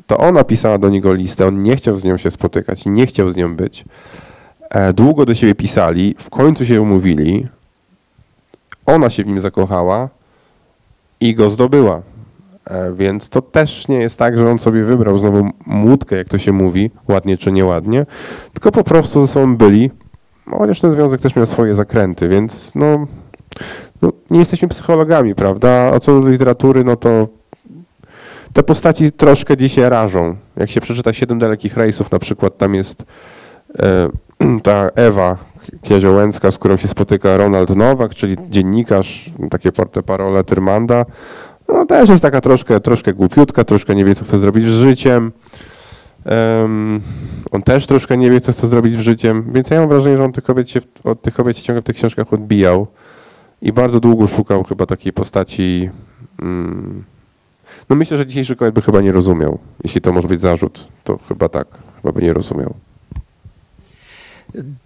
To 0.07 0.17
ona 0.17 0.43
pisała 0.43 0.77
do 0.77 0.89
niego 0.89 1.13
listę, 1.13 1.47
on 1.47 1.63
nie 1.63 1.75
chciał 1.75 1.97
z 1.97 2.03
nią 2.03 2.17
się 2.17 2.31
spotykać 2.31 2.85
nie 2.85 3.05
chciał 3.05 3.29
z 3.29 3.35
nią 3.35 3.55
być. 3.55 3.85
E, 4.69 4.93
długo 4.93 5.25
do 5.25 5.35
siebie 5.35 5.55
pisali, 5.55 6.15
w 6.17 6.29
końcu 6.29 6.65
się 6.65 6.81
umówili. 6.81 7.47
Ona 8.85 9.09
się 9.09 9.23
w 9.23 9.27
nim 9.27 9.39
zakochała 9.39 10.09
i 11.19 11.35
go 11.35 11.49
zdobyła. 11.49 12.01
E, 12.65 12.93
więc 12.93 13.29
to 13.29 13.41
też 13.41 13.87
nie 13.87 13.99
jest 13.99 14.19
tak, 14.19 14.37
że 14.37 14.51
on 14.51 14.59
sobie 14.59 14.83
wybrał 14.83 15.17
znowu 15.17 15.49
młódkę, 15.65 16.15
jak 16.15 16.29
to 16.29 16.37
się 16.37 16.51
mówi, 16.51 16.91
ładnie 17.07 17.37
czy 17.37 17.51
nieładnie, 17.51 18.05
tylko 18.53 18.71
po 18.71 18.83
prostu 18.83 19.21
ze 19.21 19.27
sobą 19.27 19.57
byli. 19.57 19.91
No, 20.47 20.57
chociaż 20.57 20.79
ten 20.79 20.91
związek 20.91 21.21
też 21.21 21.35
miał 21.35 21.45
swoje 21.45 21.75
zakręty, 21.75 22.29
więc 22.29 22.75
no, 22.75 23.07
no 24.01 24.11
nie 24.29 24.39
jesteśmy 24.39 24.67
psychologami, 24.67 25.35
prawda? 25.35 25.91
A 25.95 25.99
co 25.99 26.21
do 26.21 26.29
literatury, 26.29 26.83
no 26.83 26.95
to 26.95 27.27
te 28.53 28.63
postaci 28.63 29.11
troszkę 29.11 29.57
dzisiaj 29.57 29.89
rażą. 29.89 30.35
Jak 30.55 30.69
się 30.69 30.81
przeczyta 30.81 31.13
Siedem 31.13 31.39
dalekich 31.39 31.77
rejsów, 31.77 32.11
na 32.11 32.19
przykład 32.19 32.57
tam 32.57 32.75
jest 32.75 33.05
e, 33.79 34.09
ta 34.63 34.89
Ewa 34.95 35.37
Kieziołęcka, 35.81 36.51
z 36.51 36.57
którą 36.57 36.77
się 36.77 36.87
spotyka 36.87 37.37
Ronald 37.37 37.69
Nowak, 37.69 38.15
czyli 38.15 38.35
dziennikarz, 38.49 39.31
takie 39.51 39.71
porte 39.71 40.03
parole 40.03 40.43
Tyrmanda. 40.43 41.05
No 41.67 41.85
też 41.85 42.09
jest 42.09 42.21
taka 42.21 42.41
troszkę, 42.41 42.79
troszkę 42.79 43.13
głupiutka, 43.13 43.63
troszkę 43.63 43.95
nie 43.95 44.05
wie, 44.05 44.15
co 44.15 44.25
chce 44.25 44.37
zrobić 44.37 44.67
z 44.67 44.73
życiem. 44.73 45.31
Em, 46.25 47.01
on 47.51 47.61
też 47.61 47.87
troszkę 47.87 48.17
nie 48.17 48.31
wie, 48.31 48.41
co 48.41 48.51
chce 48.51 48.67
zrobić 48.67 48.97
w 48.97 49.01
życiem, 49.01 49.43
więc 49.53 49.69
ja 49.69 49.79
mam 49.79 49.89
wrażenie, 49.89 50.17
że 50.17 50.23
on 50.23 50.31
tych 50.31 50.43
kobiet 50.43 50.69
się, 50.69 50.79
od 51.03 51.21
tych 51.21 51.33
kobiet 51.33 51.57
się 51.57 51.63
ciągle 51.63 51.81
w 51.81 51.85
tych 51.85 51.95
książkach 51.95 52.33
odbijał 52.33 52.87
i 53.61 53.73
bardzo 53.73 53.99
długo 53.99 54.27
szukał 54.27 54.63
chyba 54.63 54.85
takiej 54.85 55.13
postaci. 55.13 55.89
Mm, 56.41 57.03
no 57.89 57.95
myślę, 57.95 58.17
że 58.17 58.25
dzisiejszy 58.25 58.55
kobiet 58.55 58.75
by 58.75 58.81
chyba 58.81 59.01
nie 59.01 59.11
rozumiał. 59.11 59.59
Jeśli 59.83 60.01
to 60.01 60.13
może 60.13 60.27
być 60.27 60.39
zarzut, 60.39 60.87
to 61.03 61.19
chyba 61.29 61.49
tak, 61.49 61.67
chyba 62.01 62.11
by 62.11 62.21
nie 62.21 62.33
rozumiał. 62.33 62.73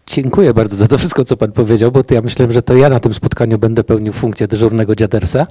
Dziękuję 0.08 0.54
bardzo 0.54 0.76
za 0.76 0.88
to 0.88 0.98
wszystko, 0.98 1.26
co 1.26 1.38
pan 1.38 1.52
powiedział, 1.52 1.92
bo 1.92 2.02
ja 2.12 2.22
myślałem, 2.22 2.52
że 2.52 2.62
to 2.62 2.76
ja 2.76 2.90
na 2.90 3.00
tym 3.00 3.14
spotkaniu 3.14 3.58
będę 3.58 3.84
pełnił 3.84 4.14
funkcję 4.14 4.48
dyżurnego 4.48 4.96
dziadersa. 4.96 5.48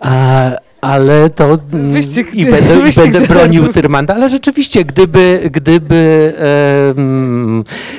A, 0.00 0.50
ale 0.80 1.30
to 1.30 1.44
mm, 1.72 1.92
Wyścig- 1.92 2.34
i 2.34 2.44
będę, 2.46 2.88
i 2.88 2.92
będę 2.96 3.20
bronił. 3.20 3.68
Tyrmanda, 3.68 4.14
ale 4.14 4.28
rzeczywiście, 4.28 4.84
gdyby, 4.84 5.48
gdyby 5.52 6.32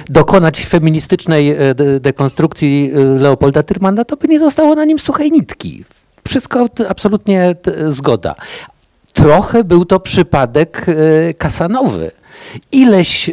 dokonać 0.09 0.65
feministycznej 0.65 1.49
e, 1.51 1.75
de- 1.75 1.99
dekonstrukcji 1.99 2.91
e, 2.95 2.99
Leopolda 2.99 3.63
Tyrmanda, 3.63 4.05
to 4.05 4.17
by 4.17 4.27
nie 4.27 4.39
zostało 4.39 4.75
na 4.75 4.85
nim 4.85 4.99
suchej 4.99 5.31
nitki. 5.31 5.83
Wszystko 6.27 6.67
absolutnie 6.89 7.55
zgoda. 7.87 8.35
Trochę 9.13 9.63
był 9.63 9.85
to 9.85 9.99
przypadek 9.99 10.85
e, 10.89 11.33
kasanowy. 11.33 12.11
Ileś 12.71 13.31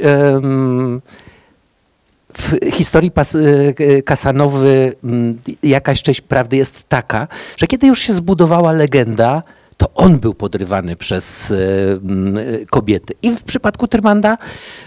w 2.35 2.57
historii 2.73 3.11
pas, 3.11 3.35
e, 3.35 4.03
Kasanowy 4.03 4.93
m, 5.05 5.39
jakaś 5.63 6.03
część 6.03 6.21
prawdy 6.21 6.57
jest 6.57 6.89
taka, 6.89 7.29
że 7.57 7.67
kiedy 7.67 7.87
już 7.87 7.99
się 7.99 8.13
zbudowała 8.13 8.73
legenda, 8.73 9.43
to 9.77 9.87
on 9.95 10.19
był 10.19 10.35
podrywany 10.35 10.97
przez 10.97 11.51
e, 11.51 11.57
m, 11.93 12.39
e, 12.39 12.67
kobiety. 12.67 13.15
I 13.23 13.33
w 13.33 13.43
przypadku 13.43 13.89
Tyrmanda 13.89 14.37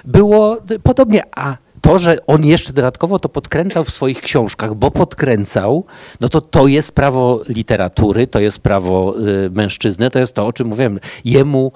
było 0.05 0.57
podobnie. 0.83 1.23
A 1.35 1.57
to, 1.81 1.99
że 1.99 2.25
on 2.25 2.45
jeszcze 2.45 2.73
dodatkowo 2.73 3.19
to 3.19 3.29
podkręcał 3.29 3.83
w 3.83 3.89
swoich 3.89 4.21
książkach, 4.21 4.75
bo 4.75 4.91
podkręcał, 4.91 5.85
no 6.21 6.29
to 6.29 6.41
to 6.41 6.67
jest 6.67 6.91
prawo 6.91 7.41
literatury, 7.49 8.27
to 8.27 8.39
jest 8.39 8.59
prawo 8.59 9.15
y, 9.19 9.49
mężczyzny, 9.49 10.09
to 10.09 10.19
jest 10.19 10.35
to, 10.35 10.47
o 10.47 10.53
czym 10.53 10.67
mówiłem. 10.67 10.99
Jemu, 11.25 11.71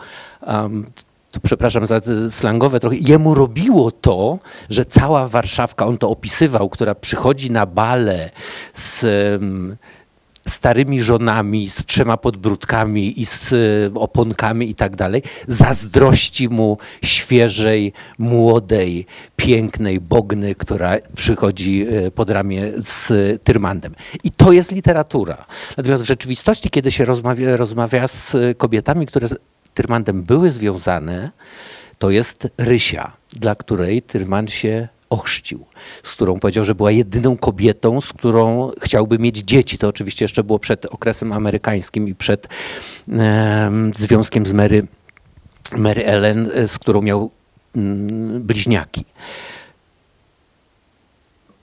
um, 0.48 0.86
to 1.32 1.40
przepraszam 1.40 1.86
za 1.86 2.02
slangowe 2.30 2.80
trochę, 2.80 2.96
jemu 2.98 3.36
robiło 3.36 3.92
to, 3.92 4.40
że 4.70 4.86
cała 4.86 5.28
Warszawka, 5.28 5.88
on 5.88 5.98
to 5.98 6.10
opisywał, 6.10 6.70
która 6.70 6.96
przychodzi 6.96 7.52
na 7.52 7.66
bale 7.66 8.30
z 8.74 9.06
starymi 10.50 11.04
żonami, 11.04 11.70
z 11.70 11.86
trzema 11.86 12.18
podbródkami 12.18 13.22
i 13.22 13.26
z 13.26 13.54
e, 13.54 13.56
oponkami 14.00 14.70
i 14.70 14.76
tak 14.76 14.96
dalej, 14.96 15.24
zazdrości 15.48 16.50
mu 16.50 16.78
świeżej, 17.04 17.94
młodej, 18.18 19.06
pięknej 19.36 20.00
Bogny, 20.00 20.56
która 20.56 20.98
przychodzi 21.16 21.86
e, 21.88 22.12
pod 22.12 22.30
ramię 22.30 22.72
z 22.78 23.14
Tyrmandem. 23.44 23.96
I 24.24 24.32
to 24.32 24.52
jest 24.52 24.72
literatura. 24.72 25.46
Natomiast 25.78 26.04
w 26.04 26.08
rzeczywistości, 26.08 26.70
kiedy 26.70 26.92
się 26.92 27.06
rozmawia, 27.06 27.58
rozmawia 27.58 28.08
z 28.08 28.36
kobietami, 28.58 29.06
które 29.06 29.28
z 29.72 29.74
Tyrmandem 29.74 30.24
były 30.24 30.52
związane, 30.52 31.32
to 32.00 32.10
jest 32.10 32.48
Rysia, 32.58 33.12
dla 33.34 33.56
której 33.56 34.02
Tyrman 34.02 34.48
się 34.48 34.88
ochrzcił, 35.10 35.66
z 36.04 36.14
którą 36.14 36.40
powiedział, 36.40 36.66
że 36.66 36.76
była 36.76 36.92
jedyną 36.92 37.38
kobietą, 37.38 38.02
z 38.02 38.14
którą 38.14 38.72
chciałby 38.82 39.20
mieć 39.20 39.38
dzieci. 39.38 39.78
To 39.78 39.88
oczywiście 39.88 40.26
jeszcze 40.26 40.44
było 40.44 40.60
przed 40.60 40.86
okresem 40.86 41.32
amerykańskim 41.32 42.08
i 42.08 42.16
przed 42.16 42.48
em, 43.12 43.92
związkiem 43.96 44.46
z 44.46 44.52
Mary, 44.52 44.88
Mary 45.78 46.06
Ellen, 46.06 46.52
e, 46.54 46.68
z 46.68 46.80
którą 46.80 47.02
miał 47.02 47.32
mm, 47.76 48.42
bliźniaki. 48.42 49.06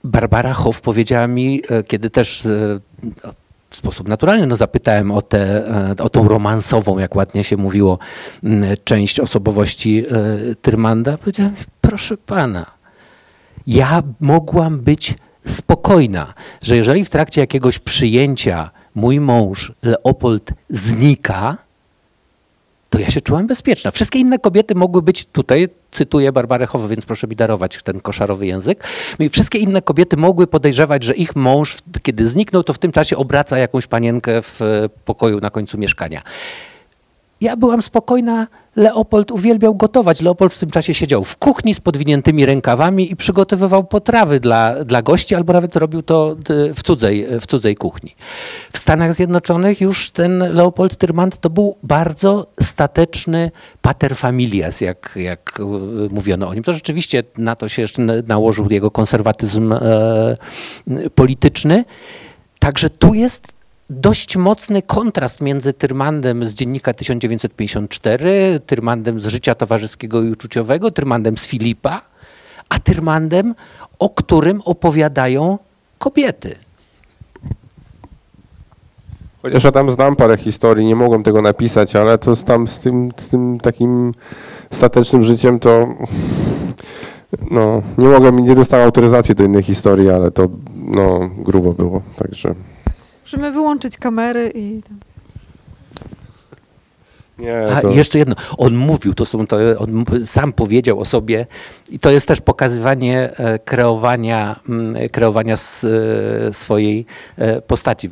Barbara 0.03 0.53
Hoff 0.53 0.81
powiedziała 0.81 1.27
mi, 1.27 1.61
e, 1.69 1.83
kiedy 1.83 2.09
też 2.09 2.45
e, 2.45 2.79
w 3.69 3.75
sposób 3.75 4.07
naturalny. 4.07 4.47
No, 4.47 4.55
zapytałem 4.55 5.11
o, 5.11 5.21
tę 5.21 5.67
e, 5.99 6.03
o 6.03 6.09
tą 6.09 6.27
romansową, 6.27 6.99
jak 6.99 7.15
ładnie 7.15 7.43
się 7.43 7.57
mówiło, 7.57 7.99
część 8.83 9.19
osobowości 9.19 10.03
e, 10.51 10.55
Tyrmanda, 10.55 11.17
powiedziałem, 11.17 11.53
proszę 11.81 12.17
pana, 12.17 12.65
ja 13.67 14.03
mogłam 14.19 14.79
być 14.79 15.15
spokojna, 15.45 16.33
że 16.63 16.77
jeżeli 16.77 17.05
w 17.05 17.09
trakcie 17.09 17.41
jakiegoś 17.41 17.79
przyjęcia 17.79 18.71
mój 18.95 19.19
mąż 19.19 19.71
Leopold 19.83 20.53
znika, 20.69 21.57
to 22.89 22.99
ja 22.99 23.09
się 23.09 23.21
czułam 23.21 23.47
bezpieczna. 23.47 23.91
Wszystkie 23.91 24.19
inne 24.19 24.39
kobiety 24.39 24.75
mogły 24.75 25.01
być 25.01 25.25
tutaj, 25.25 25.69
cytuję 25.91 26.31
Barbarę 26.31 26.65
Howe, 26.65 26.87
więc 26.87 27.05
proszę 27.05 27.27
mi 27.27 27.35
darować 27.35 27.83
ten 27.83 27.99
koszarowy 27.99 28.47
język. 28.47 28.83
Wszystkie 29.31 29.57
inne 29.57 29.81
kobiety 29.81 30.17
mogły 30.17 30.47
podejrzewać, 30.47 31.03
że 31.03 31.13
ich 31.13 31.35
mąż, 31.35 31.77
kiedy 32.03 32.27
zniknął, 32.27 32.63
to 32.63 32.73
w 32.73 32.77
tym 32.77 32.91
czasie 32.91 33.17
obraca 33.17 33.57
jakąś 33.57 33.87
panienkę 33.87 34.41
w 34.41 34.59
pokoju 35.05 35.39
na 35.39 35.49
końcu 35.49 35.77
mieszkania. 35.77 36.21
Ja 37.41 37.57
byłam 37.57 37.81
spokojna, 37.81 38.47
Leopold 38.75 39.31
uwielbiał 39.31 39.75
gotować. 39.75 40.21
Leopold 40.21 40.53
w 40.53 40.59
tym 40.59 40.71
czasie 40.71 40.93
siedział 40.93 41.23
w 41.23 41.37
kuchni 41.37 41.73
z 41.73 41.79
podwiniętymi 41.79 42.45
rękawami 42.45 43.11
i 43.11 43.15
przygotowywał 43.15 43.83
potrawy 43.83 44.39
dla, 44.39 44.83
dla 44.83 45.01
gości, 45.01 45.35
albo 45.35 45.53
nawet 45.53 45.75
robił 45.75 46.01
to 46.01 46.35
d- 46.35 46.73
w 46.73 46.83
cudzej, 46.83 47.27
w 47.41 47.47
cudzej 47.47 47.75
kuchni. 47.75 48.15
W 48.73 48.77
Stanach 48.77 49.13
Zjednoczonych 49.13 49.81
już 49.81 50.11
ten 50.11 50.39
Leopold 50.53 50.97
Tyrmand 50.97 51.37
to 51.39 51.49
był 51.49 51.75
bardzo 51.83 52.45
stateczny 52.61 53.51
pater 53.81 54.15
familias, 54.15 54.81
jak, 54.81 55.13
jak 55.15 55.59
e, 55.59 55.63
mówiono 56.13 56.47
o 56.47 56.53
nim. 56.53 56.63
To 56.63 56.73
rzeczywiście 56.73 57.23
na 57.37 57.55
to 57.55 57.69
się 57.69 57.81
jeszcze 57.81 58.01
na- 58.01 58.13
nałożył 58.27 58.67
jego 58.69 58.91
konserwatyzm 58.91 59.73
e, 59.73 59.79
polityczny. 61.15 61.85
Także 62.59 62.89
tu 62.89 63.13
jest 63.13 63.56
dość 63.89 64.37
mocny 64.37 64.81
kontrast 64.81 65.41
między 65.41 65.73
Tyrmandem 65.73 66.45
z 66.45 66.53
dziennika 66.53 66.93
1954, 66.93 68.59
Tyrmandem 68.65 69.19
z 69.19 69.25
życia 69.25 69.55
towarzyskiego 69.55 70.23
i 70.23 70.31
uczuciowego, 70.31 70.91
Tyrmandem 70.91 71.37
z 71.37 71.47
Filipa, 71.47 72.01
a 72.69 72.79
Tyrmandem, 72.79 73.55
o 73.99 74.09
którym 74.09 74.61
opowiadają 74.65 75.57
kobiety. 75.97 76.55
Chociaż 79.41 79.63
ja 79.63 79.71
tam 79.71 79.91
znam 79.91 80.15
parę 80.15 80.37
historii, 80.37 80.85
nie 80.85 80.95
mogłem 80.95 81.23
tego 81.23 81.41
napisać, 81.41 81.95
ale 81.95 82.17
to 82.17 82.35
tam 82.35 82.67
z 82.67 82.79
tym, 82.79 83.11
z 83.17 83.27
tym 83.29 83.59
takim 83.59 84.13
statecznym 84.71 85.23
życiem 85.23 85.59
to 85.59 85.87
no, 87.51 87.81
nie 87.97 88.07
mogłem, 88.07 88.39
nie 88.39 88.55
dostałem 88.55 88.85
autoryzacji 88.85 89.35
do 89.35 89.43
innej 89.43 89.63
historii, 89.63 90.09
ale 90.09 90.31
to 90.31 90.47
no, 90.75 91.29
grubo 91.37 91.73
było, 91.73 92.01
także 92.15 92.55
Musimy 93.27 93.51
wyłączyć 93.51 93.97
kamery 93.97 94.51
i... 94.55 94.81
nie, 97.39 97.67
A 97.75 97.81
to... 97.81 97.91
jeszcze 97.91 98.19
jedno, 98.19 98.35
on 98.57 98.75
mówił, 98.75 99.13
to 99.13 99.25
są, 99.25 99.47
to 99.47 99.57
on 99.77 100.05
sam 100.25 100.53
powiedział 100.53 100.99
o 100.99 101.05
sobie 101.05 101.45
i 101.89 101.99
to 101.99 102.11
jest 102.11 102.27
też 102.27 102.41
pokazywanie 102.41 103.37
e, 103.37 103.59
kreowania, 103.59 104.59
kreowania 105.11 105.53
e, 105.53 106.53
swojej 106.53 107.05
e, 107.37 107.61
postaci. 107.61 108.09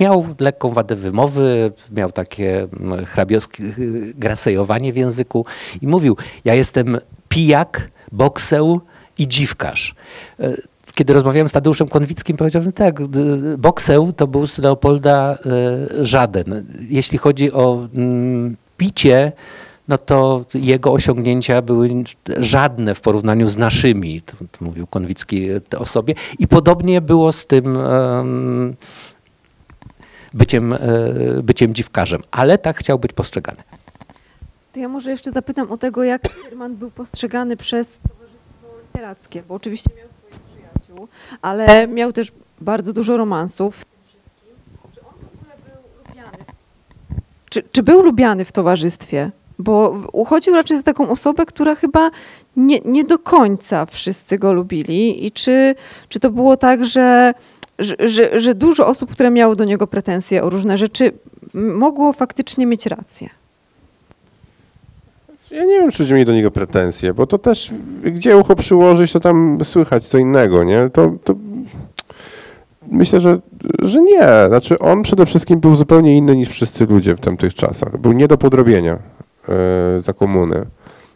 Miał 0.00 0.26
lekką 0.38 0.68
wadę 0.68 0.96
wymowy, 0.96 1.72
miał 1.92 2.12
takie 2.12 2.68
hrabioskie 3.06 3.64
y, 3.64 4.14
grasejowanie 4.16 4.92
w 4.92 4.96
języku 4.96 5.46
i 5.82 5.86
mówił, 5.86 6.16
ja 6.44 6.54
jestem 6.54 6.98
pijak, 7.28 7.90
bokseł 8.12 8.80
i 9.18 9.28
dziwkarz. 9.28 9.94
Kiedy 10.94 11.12
rozmawiałem 11.12 11.48
z 11.48 11.52
Tadeuszem 11.52 11.88
Konwickim, 11.88 12.36
powiedział, 12.36 12.62
że 12.62 12.72
tak, 12.72 13.06
d- 13.08 13.56
bokseł 13.58 14.12
to 14.12 14.26
był 14.26 14.46
z 14.46 14.58
Leopolda 14.58 15.38
e, 16.00 16.04
żaden. 16.04 16.66
Jeśli 16.88 17.18
chodzi 17.18 17.52
o 17.52 17.88
mm, 17.94 18.56
picie, 18.76 19.32
no 19.88 19.98
to 19.98 20.44
jego 20.54 20.92
osiągnięcia 20.92 21.62
były 21.62 21.90
żadne 22.38 22.94
w 22.94 23.00
porównaniu 23.00 23.48
z 23.48 23.56
naszymi, 23.58 24.22
to, 24.22 24.36
to 24.52 24.64
mówił 24.64 24.86
Konwicki 24.86 25.50
e, 25.50 25.60
o 25.78 25.86
sobie. 25.86 26.14
I 26.38 26.48
podobnie 26.48 27.00
było 27.00 27.32
z 27.32 27.46
tym 27.46 27.76
em, 27.76 28.76
byciem, 30.34 30.72
e, 30.72 30.78
byciem 31.42 31.74
dziwkarzem, 31.74 32.22
ale 32.30 32.58
tak 32.58 32.76
chciał 32.76 32.98
być 32.98 33.12
postrzegany. 33.12 33.62
To 34.72 34.80
ja 34.80 34.88
może 34.88 35.10
jeszcze 35.10 35.32
zapytam 35.32 35.70
o 35.72 35.76
tego, 35.78 36.04
jak 36.04 36.22
Tyrman 36.22 36.76
był 36.76 36.90
postrzegany 36.90 37.56
przez 37.56 38.00
Towarzystwo 38.00 38.66
Literackie, 38.82 39.42
bo 39.48 39.54
oczywiście 39.54 39.90
miał 39.98 40.08
przyjaciół, 40.90 41.08
ale 41.42 41.88
miał 41.88 42.12
też 42.12 42.32
bardzo 42.60 42.92
dużo 42.92 43.16
romansów. 43.16 43.84
Czy 44.94 45.00
on 45.00 45.12
w 45.12 45.34
ogóle 45.34 45.54
był 45.64 45.82
lubiany? 46.08 46.44
Czy, 47.50 47.62
czy 47.72 47.82
był 47.82 48.02
lubiany 48.02 48.44
w 48.44 48.52
towarzystwie? 48.52 49.30
Bo 49.58 49.96
uchodził 50.12 50.54
raczej 50.54 50.76
za 50.76 50.82
taką 50.82 51.08
osobę, 51.08 51.46
która 51.46 51.74
chyba 51.74 52.10
nie, 52.56 52.78
nie 52.84 53.04
do 53.04 53.18
końca 53.18 53.86
wszyscy 53.86 54.38
go 54.38 54.52
lubili. 54.52 55.26
I 55.26 55.32
czy, 55.32 55.74
czy 56.08 56.20
to 56.20 56.30
było 56.30 56.56
tak, 56.56 56.84
że, 56.84 57.34
że, 57.78 57.96
że, 57.98 58.40
że 58.40 58.54
dużo 58.54 58.86
osób, 58.86 59.12
które 59.12 59.30
miało 59.30 59.56
do 59.56 59.64
niego 59.64 59.86
pretensje 59.86 60.42
o 60.42 60.50
różne 60.50 60.78
rzeczy, 60.78 61.12
mogło 61.54 62.12
faktycznie 62.12 62.66
mieć 62.66 62.86
rację? 62.86 63.39
Ja 65.50 65.64
nie 65.64 65.80
wiem, 65.80 65.90
czy 65.90 66.02
ludzie 66.02 66.14
mieli 66.14 66.26
do 66.26 66.32
niego 66.32 66.50
pretensje, 66.50 67.14
bo 67.14 67.26
to 67.26 67.38
też, 67.38 67.70
gdzie 68.02 68.36
ucho 68.36 68.56
przyłożyć, 68.56 69.12
to 69.12 69.20
tam 69.20 69.58
słychać 69.64 70.06
co 70.06 70.18
innego, 70.18 70.64
nie? 70.64 70.90
To, 70.92 71.12
to 71.24 71.34
myślę, 72.90 73.20
że, 73.20 73.38
że 73.78 74.02
nie. 74.02 74.28
Znaczy 74.48 74.78
on 74.78 75.02
przede 75.02 75.26
wszystkim 75.26 75.60
był 75.60 75.76
zupełnie 75.76 76.16
inny 76.16 76.36
niż 76.36 76.48
wszyscy 76.48 76.86
ludzie 76.86 77.14
w 77.14 77.20
tamtych 77.20 77.54
czasach. 77.54 77.98
Był 77.98 78.12
nie 78.12 78.28
do 78.28 78.38
podrobienia 78.38 78.98
e, 79.48 80.00
za 80.00 80.12
komuny. 80.12 80.66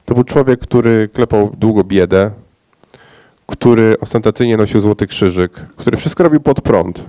To 0.05 0.15
był 0.15 0.25
człowiek, 0.25 0.61
który 0.61 1.09
klepał 1.09 1.51
długo 1.59 1.85
biedę, 1.85 2.31
który 3.47 3.97
ostentacyjnie 4.01 4.57
nosił 4.57 4.81
złoty 4.81 5.07
krzyżyk, 5.07 5.53
który 5.77 5.97
wszystko 5.97 6.23
robił 6.23 6.41
pod 6.41 6.61
prąd. 6.61 7.05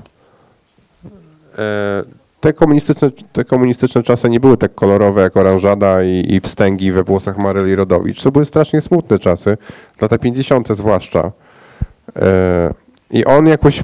E, 1.57 2.24
te 2.45 2.53
komunistyczne, 2.53 3.11
te 3.11 3.45
komunistyczne 3.45 4.03
czasy 4.03 4.29
nie 4.29 4.39
były 4.39 4.57
tak 4.57 4.75
kolorowe 4.75 5.21
jak 5.21 5.37
oranżada 5.37 6.03
i, 6.03 6.33
i 6.33 6.41
wstęgi 6.41 6.91
we 6.91 7.03
włosach 7.03 7.37
Maryli 7.37 7.75
Rodowicz. 7.75 8.23
To 8.23 8.31
były 8.31 8.45
strasznie 8.45 8.81
smutne 8.81 9.19
czasy, 9.19 9.57
lata 10.01 10.17
50. 10.17 10.67
zwłaszcza. 10.67 11.31
E, 12.15 12.73
I 13.11 13.25
on 13.25 13.47
jakoś, 13.47 13.83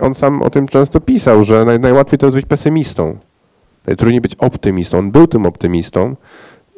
on 0.00 0.14
sam 0.14 0.42
o 0.42 0.50
tym 0.50 0.68
często 0.68 1.00
pisał, 1.00 1.44
że 1.44 1.64
naj, 1.64 1.80
najłatwiej 1.80 2.18
to 2.18 2.26
jest 2.26 2.36
być 2.36 2.46
pesymistą. 2.46 3.16
Najtrudniej 3.86 4.20
być 4.20 4.34
optymistą. 4.34 4.98
On 4.98 5.10
był 5.10 5.26
tym 5.26 5.46
optymistą 5.46 6.16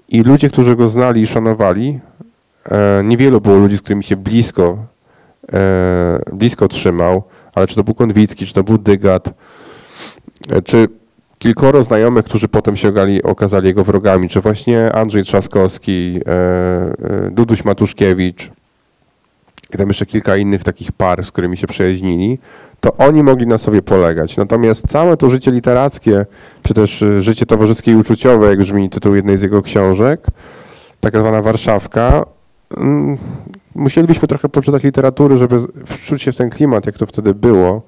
i 0.09 0.23
ludzie, 0.23 0.49
którzy 0.49 0.77
go 0.77 0.89
znali 0.89 1.23
i 1.23 1.27
szanowali, 1.27 2.01
e, 2.71 3.03
niewielu 3.05 3.41
było 3.41 3.57
ludzi, 3.57 3.77
z 3.77 3.81
którymi 3.81 4.05
się 4.05 4.17
blisko, 4.17 4.79
e, 5.53 6.21
blisko 6.33 6.69
trzymał, 6.69 7.23
ale 7.55 7.67
czy 7.67 7.75
to 7.75 7.85
był 7.85 7.95
Konwicki, 7.95 8.47
czy 8.47 8.55
to 8.55 8.65
był 8.65 8.79
Dygat, 8.79 9.31
czy 10.65 10.89
kilkoro 11.39 11.83
znajomych, 11.83 12.25
którzy 12.25 12.49
potem 12.49 12.77
się 12.77 12.89
okazali, 12.89 13.23
okazali 13.23 13.67
jego 13.67 13.85
wrogami, 13.85 14.29
czy 14.29 14.41
właśnie 14.41 14.93
Andrzej 14.93 15.25
Trzaskowski, 15.25 16.21
e, 16.27 16.31
e, 16.31 17.31
Duduś 17.31 17.65
Matuszkiewicz 17.65 18.51
i 19.75 19.77
tam 19.77 19.89
jeszcze 19.89 20.07
kilka 20.07 20.37
innych 20.37 20.65
takich 20.65 20.93
par, 20.93 21.25
z 21.25 21.33
którymi 21.33 21.57
się 21.57 21.67
przyjaźnili, 21.67 22.39
to 22.81 22.97
oni 22.97 23.23
mogli 23.23 23.47
na 23.47 23.59
sobie 23.59 23.83
polegać. 23.83 24.37
Natomiast 24.37 24.89
całe 24.89 25.17
to 25.17 25.31
życie 25.31 25.51
literackie, 25.51 26.27
czy 26.63 26.75
też 26.75 27.03
e, 27.03 27.23
życie 27.23 27.47
towarzyskie 27.47 27.93
i 27.93 27.97
uczuciowe, 27.97 28.47
jak 28.49 28.59
brzmi 28.59 28.91
tytuł 28.91 29.15
jednej 29.15 29.37
z 29.37 29.43
jego 29.43 29.63
książek, 29.63 30.27
taka 31.01 31.21
zwana 31.21 31.43
Warszawka, 31.43 32.25
mm, 32.77 33.19
musielibyśmy 33.75 34.29
trochę 34.29 34.49
poczytać 34.49 34.85
literatury, 34.85 35.37
żeby 35.37 35.57
wczuć 35.87 36.23
się 36.23 36.33
w 36.33 36.37
ten 36.37 36.51
klimat, 36.51 36.87
jak 36.87 36.99
to 36.99 37.07
wtedy 37.07 37.35
było. 37.35 37.83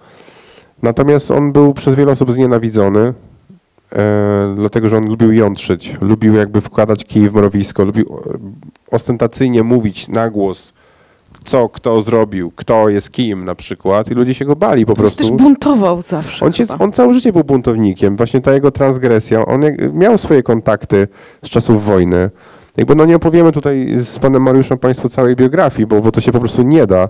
Natomiast 0.82 1.30
on 1.30 1.52
był 1.52 1.74
przez 1.74 1.94
wiele 1.94 2.12
osób 2.12 2.32
znienawidzony, 2.32 3.14
dlatego 4.56 4.88
że 4.88 4.96
on 4.96 5.08
lubił 5.08 5.32
jątrzyć, 5.32 5.96
lubił 6.00 6.34
jakby 6.34 6.60
wkładać 6.60 7.04
kij 7.04 7.28
w 7.28 7.34
mrowisko, 7.34 7.84
lubił 7.84 8.06
e, 8.06 8.38
ostentacyjnie 8.90 9.62
mówić 9.62 10.08
na 10.08 10.30
głos, 10.30 10.72
co 11.44 11.68
kto 11.68 12.00
zrobił, 12.00 12.52
kto 12.56 12.88
jest 12.88 13.10
kim 13.10 13.44
na 13.44 13.54
przykład 13.54 14.10
i 14.10 14.14
ludzie 14.14 14.34
się 14.34 14.44
go 14.44 14.56
bali 14.56 14.86
po 14.86 14.92
On 14.92 14.96
się 14.96 15.02
też 15.02 15.14
prostu. 15.14 15.36
buntował 15.36 16.02
zawsze. 16.02 16.46
On, 16.46 16.52
się, 16.52 16.64
on 16.78 16.92
całe 16.92 17.14
życie 17.14 17.32
był 17.32 17.44
buntownikiem, 17.44 18.16
właśnie 18.16 18.40
ta 18.40 18.52
jego 18.52 18.70
transgresja, 18.70 19.46
on 19.46 19.62
miał 19.92 20.18
swoje 20.18 20.42
kontakty 20.42 21.08
z 21.44 21.48
czasów 21.48 21.84
wojny. 21.84 22.30
Jakby 22.76 22.94
no 22.94 23.04
nie 23.04 23.16
opowiemy 23.16 23.52
tutaj 23.52 23.94
z 24.04 24.18
panem 24.18 24.42
Mariuszem 24.42 24.78
państwu 24.78 25.08
całej 25.08 25.36
biografii, 25.36 25.86
bo, 25.86 26.00
bo 26.00 26.12
to 26.12 26.20
się 26.20 26.32
po 26.32 26.40
prostu 26.40 26.62
nie 26.62 26.86
da, 26.86 27.08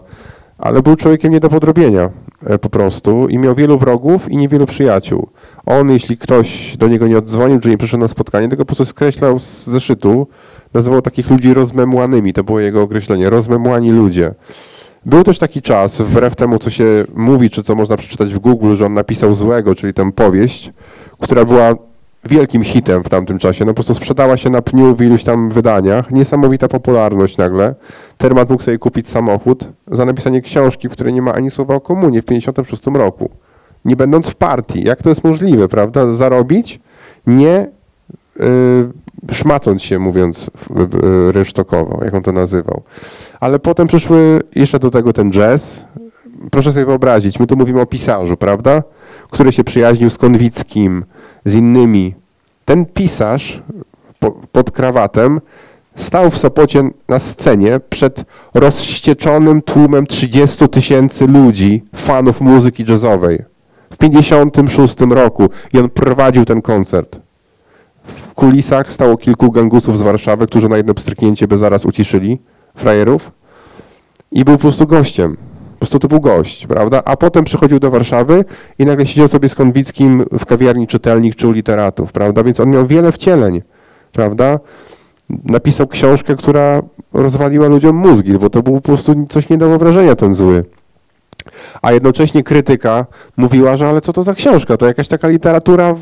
ale 0.60 0.82
był 0.82 0.96
człowiekiem 0.96 1.32
nie 1.32 1.40
do 1.40 1.48
podrobienia 1.48 2.10
e, 2.46 2.58
po 2.58 2.70
prostu 2.70 3.28
i 3.28 3.38
miał 3.38 3.54
wielu 3.54 3.78
wrogów 3.78 4.30
i 4.30 4.36
niewielu 4.36 4.66
przyjaciół. 4.66 5.28
On, 5.66 5.90
jeśli 5.90 6.18
ktoś 6.18 6.76
do 6.76 6.88
niego 6.88 7.08
nie 7.08 7.18
oddzwonił, 7.18 7.60
czy 7.60 7.68
nie 7.68 7.78
przyszedł 7.78 8.00
na 8.00 8.08
spotkanie, 8.08 8.48
tylko 8.48 8.64
po 8.64 8.66
prostu 8.66 8.84
skreślał 8.84 9.38
z 9.38 9.66
zeszytu, 9.66 10.26
nazywał 10.74 11.02
takich 11.02 11.30
ludzi 11.30 11.54
rozmemłanymi, 11.54 12.32
to 12.32 12.44
było 12.44 12.60
jego 12.60 12.82
określenie, 12.82 13.30
rozmemłani 13.30 13.90
ludzie. 13.90 14.34
Był 15.06 15.24
też 15.24 15.38
taki 15.38 15.62
czas, 15.62 16.00
wbrew 16.00 16.36
temu, 16.36 16.58
co 16.58 16.70
się 16.70 17.04
mówi, 17.14 17.50
czy 17.50 17.62
co 17.62 17.74
można 17.74 17.96
przeczytać 17.96 18.34
w 18.34 18.38
Google, 18.38 18.74
że 18.74 18.86
on 18.86 18.94
napisał 18.94 19.34
złego, 19.34 19.74
czyli 19.74 19.94
tę 19.94 20.12
powieść, 20.12 20.72
która 21.20 21.44
była 21.44 21.74
wielkim 22.24 22.64
hitem 22.64 23.04
w 23.04 23.08
tamtym 23.08 23.38
czasie. 23.38 23.64
No 23.64 23.70
po 23.70 23.74
prostu 23.74 23.94
sprzedała 23.94 24.36
się 24.36 24.50
na 24.50 24.62
pniu 24.62 24.96
w 24.96 25.02
iluś 25.02 25.24
tam 25.24 25.50
wydaniach. 25.50 26.10
Niesamowita 26.10 26.68
popularność 26.68 27.36
nagle. 27.36 27.74
Termat 28.18 28.50
mógł 28.50 28.62
sobie 28.62 28.78
kupić 28.78 29.08
samochód 29.08 29.68
za 29.90 30.04
napisanie 30.04 30.40
książki, 30.40 30.88
w 30.88 30.92
której 30.92 31.12
nie 31.12 31.22
ma 31.22 31.32
ani 31.32 31.50
słowa 31.50 31.74
o 31.74 31.80
komunie 31.80 32.22
w 32.22 32.24
56 32.24 32.86
roku. 32.86 33.30
Nie 33.84 33.96
będąc 33.96 34.30
w 34.30 34.34
partii. 34.34 34.84
Jak 34.84 35.02
to 35.02 35.08
jest 35.08 35.24
możliwe, 35.24 35.68
prawda? 35.68 36.12
Zarobić, 36.12 36.80
nie 37.26 37.68
y, 39.30 39.34
szmacąc 39.34 39.82
się, 39.82 39.98
mówiąc 39.98 40.50
y, 40.70 40.96
y, 41.28 41.32
rynsztokowo, 41.32 42.04
jak 42.04 42.14
on 42.14 42.22
to 42.22 42.32
nazywał. 42.32 42.82
Ale 43.40 43.58
potem 43.58 43.86
przyszły 43.86 44.40
jeszcze 44.54 44.78
do 44.78 44.90
tego 44.90 45.12
ten 45.12 45.30
jazz. 45.30 45.84
Proszę 46.50 46.72
sobie 46.72 46.86
wyobrazić, 46.86 47.40
my 47.40 47.46
tu 47.46 47.56
mówimy 47.56 47.80
o 47.80 47.86
pisarzu, 47.86 48.36
prawda? 48.36 48.82
Który 49.30 49.52
się 49.52 49.64
przyjaźnił 49.64 50.10
z 50.10 50.18
Konwickim, 50.18 51.04
z 51.44 51.54
innymi. 51.54 52.14
Ten 52.64 52.86
pisarz 52.86 53.62
po, 54.18 54.30
pod 54.30 54.70
krawatem 54.70 55.40
stał 55.96 56.30
w 56.30 56.38
Sopocie 56.38 56.82
na 57.08 57.18
scenie 57.18 57.80
przed 57.90 58.24
rozwścieczonym 58.54 59.62
tłumem 59.62 60.06
30 60.06 60.68
tysięcy 60.68 61.26
ludzi, 61.26 61.84
fanów 61.96 62.40
muzyki 62.40 62.84
jazzowej. 62.88 63.42
W 63.92 63.96
56 63.96 65.00
roku 65.00 65.48
i 65.72 65.78
on 65.78 65.88
prowadził 65.88 66.44
ten 66.44 66.62
koncert. 66.62 67.20
W 68.04 68.34
kulisach 68.34 68.92
stało 68.92 69.16
kilku 69.16 69.50
gangusów 69.50 69.98
z 69.98 70.02
Warszawy, 70.02 70.46
którzy 70.46 70.68
na 70.68 70.76
jedno 70.76 70.94
pstryknięcie 70.94 71.48
by 71.48 71.58
zaraz 71.58 71.86
uciszyli 71.86 72.38
frajerów 72.74 73.32
i 74.32 74.44
był 74.44 74.54
po 74.54 74.60
prostu 74.60 74.86
gościem. 74.86 75.36
Po 75.80 75.86
prostu 75.86 75.98
to 75.98 76.08
był 76.08 76.20
gość, 76.20 76.66
prawda? 76.66 77.02
A 77.04 77.16
potem 77.16 77.44
przychodził 77.44 77.78
do 77.78 77.90
Warszawy 77.90 78.44
i 78.78 78.86
nagle 78.86 79.06
siedział 79.06 79.28
sobie 79.28 79.48
z 79.48 79.54
Konwickim 79.54 80.24
w 80.38 80.46
kawiarni 80.46 80.86
czytelnik 80.86 81.34
czy 81.34 81.48
u 81.48 81.50
literatów, 81.50 82.12
prawda? 82.12 82.42
Więc 82.42 82.60
on 82.60 82.70
miał 82.70 82.86
wiele 82.86 83.12
wcieleń, 83.12 83.62
prawda? 84.12 84.58
Napisał 85.44 85.86
książkę, 85.86 86.36
która 86.36 86.82
rozwaliła 87.12 87.68
ludziom 87.68 87.96
mózgi, 87.96 88.32
bo 88.32 88.50
to 88.50 88.62
był 88.62 88.74
po 88.74 88.80
prostu 88.80 89.26
coś 89.28 89.48
nie 89.48 89.58
do 89.58 89.68
wyobrażenia 89.68 90.16
ten 90.16 90.34
zły. 90.34 90.64
A 91.82 91.92
jednocześnie 91.92 92.42
krytyka 92.42 93.06
mówiła, 93.36 93.76
że 93.76 93.88
ale 93.88 94.00
co 94.00 94.12
to 94.12 94.22
za 94.22 94.34
książka? 94.34 94.76
To 94.76 94.86
jakaś 94.86 95.08
taka 95.08 95.28
literatura, 95.28 95.94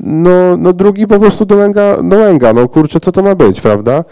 no, 0.00 0.56
no 0.56 0.72
drugi 0.72 1.06
po 1.06 1.18
prostu 1.18 1.44
dołęga, 1.44 2.02
dołęga, 2.02 2.52
no 2.52 2.68
kurczę, 2.68 3.00
co 3.00 3.12
to 3.12 3.22
ma 3.22 3.34
być, 3.34 3.60
prawda? 3.60 4.04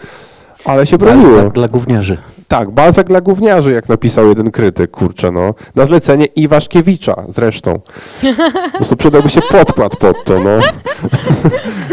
Ale 0.64 0.86
się 0.86 0.98
broniło. 0.98 1.50
Dla 1.50 1.68
gówniarzy. 1.68 2.18
Tak, 2.50 2.70
Balzak 2.70 3.06
dla 3.06 3.20
gówniarzy, 3.20 3.72
jak 3.72 3.88
napisał 3.88 4.28
jeden 4.28 4.50
krytyk, 4.50 4.90
kurczę, 4.90 5.30
no. 5.30 5.54
Na 5.74 5.84
zlecenie 5.84 6.26
Iwaszkiewicza 6.26 7.24
zresztą. 7.28 7.80
Po 8.72 8.76
prostu 8.76 8.96
przydałby 8.96 9.28
się 9.28 9.40
podkład 9.50 9.96
pod 9.96 10.24
to, 10.24 10.40
no. 10.40 10.58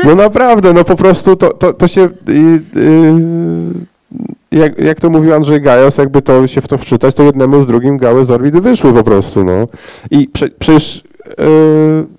No 0.05 0.15
naprawdę, 0.15 0.73
no 0.73 0.83
po 0.83 0.95
prostu 0.95 1.35
to, 1.35 1.53
to, 1.53 1.73
to 1.73 1.87
się... 1.87 2.09
Yy, 2.27 2.35
yy, 2.75 4.59
jak, 4.59 4.79
jak 4.79 4.99
to 4.99 5.09
mówił 5.09 5.33
Andrzej 5.33 5.61
Gajos, 5.61 5.97
jakby 5.97 6.21
to 6.21 6.47
się 6.47 6.61
w 6.61 6.67
to 6.67 6.77
wczytać, 6.77 7.15
to 7.15 7.23
jednemu 7.23 7.61
z 7.61 7.67
drugim 7.67 7.97
gały 7.97 8.25
z 8.25 8.31
orbit 8.31 8.59
wyszły 8.59 8.93
po 8.93 9.03
prostu, 9.03 9.43
no. 9.43 9.67
I 10.11 10.27
prze, 10.27 10.49
przecież... 10.59 11.03
Yy, 11.37 12.16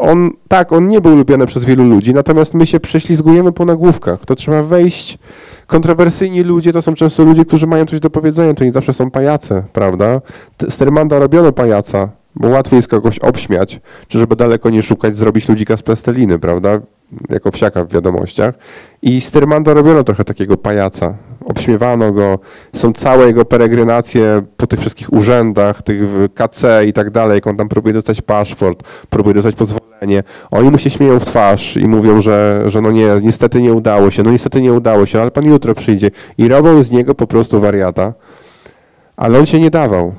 on, 0.00 0.30
tak, 0.48 0.72
on 0.72 0.88
nie 0.88 1.00
był 1.00 1.16
lubiany 1.16 1.46
przez 1.46 1.64
wielu 1.64 1.84
ludzi, 1.84 2.14
natomiast 2.14 2.54
my 2.54 2.66
się 2.66 2.80
prześlizgujemy 2.80 3.52
po 3.52 3.64
nagłówkach. 3.64 4.24
To 4.26 4.34
trzeba 4.34 4.62
wejść 4.62 5.18
kontrowersyjni 5.66 6.42
ludzie 6.42 6.72
to 6.72 6.82
są 6.82 6.94
często 6.94 7.24
ludzie, 7.24 7.44
którzy 7.44 7.66
mają 7.66 7.86
coś 7.86 8.00
do 8.00 8.10
powiedzenia, 8.10 8.54
to 8.54 8.64
nie 8.64 8.72
zawsze 8.72 8.92
są 8.92 9.10
pajace, 9.10 9.64
prawda? 9.72 10.20
T- 10.56 10.70
Z 10.70 10.76
Termanda 10.78 11.18
robiono 11.18 11.52
pajaca, 11.52 12.08
bo 12.36 12.48
łatwiej 12.48 12.76
jest 12.76 12.88
kogoś 12.88 13.18
obśmiać, 13.18 13.80
czy 14.08 14.18
żeby 14.18 14.36
daleko 14.36 14.70
nie 14.70 14.82
szukać, 14.82 15.16
zrobić 15.16 15.48
ludzika 15.48 15.76
z 15.76 15.82
plasteliny, 15.82 16.38
prawda? 16.38 16.80
Jako 17.28 17.50
wsiaka 17.50 17.84
w 17.84 17.92
wiadomościach. 17.92 18.54
I 19.02 19.20
z 19.20 19.30
Termanda 19.30 19.74
robiono 19.74 20.04
trochę 20.04 20.24
takiego 20.24 20.56
pajaca. 20.56 21.14
Obśmiewano 21.44 22.12
go, 22.12 22.38
są 22.72 22.92
całe 22.92 23.26
jego 23.26 23.44
peregrinacje 23.44 24.42
po 24.56 24.66
tych 24.66 24.80
wszystkich 24.80 25.12
urzędach, 25.12 25.82
tych 25.82 26.02
KC 26.34 26.64
i 26.86 26.92
tak 26.92 27.10
dalej, 27.10 27.34
jak 27.34 27.46
on 27.46 27.56
tam 27.56 27.68
próbuje 27.68 27.94
dostać 27.94 28.22
paszport, 28.22 28.82
próbuje 29.10 29.34
dostać 29.34 29.54
pozwolenie. 29.54 29.89
Oni 30.50 30.70
mu 30.70 30.78
się 30.78 30.90
śmieją 30.90 31.18
w 31.18 31.24
twarz 31.24 31.76
i 31.76 31.88
mówią, 31.88 32.20
że, 32.20 32.64
że 32.66 32.80
no 32.80 32.90
nie, 32.90 33.08
niestety 33.22 33.62
nie 33.62 33.72
udało 33.72 34.10
się, 34.10 34.22
no 34.22 34.30
niestety 34.30 34.62
nie 34.62 34.72
udało 34.72 35.06
się, 35.06 35.20
ale 35.22 35.30
pan 35.30 35.44
jutro 35.44 35.74
przyjdzie. 35.74 36.10
I 36.38 36.48
robią 36.48 36.82
z 36.82 36.90
niego 36.90 37.14
po 37.14 37.26
prostu 37.26 37.60
wariata. 37.60 38.12
Ale 39.16 39.38
on 39.38 39.46
się 39.46 39.60
nie 39.60 39.70
dawał. 39.70 40.14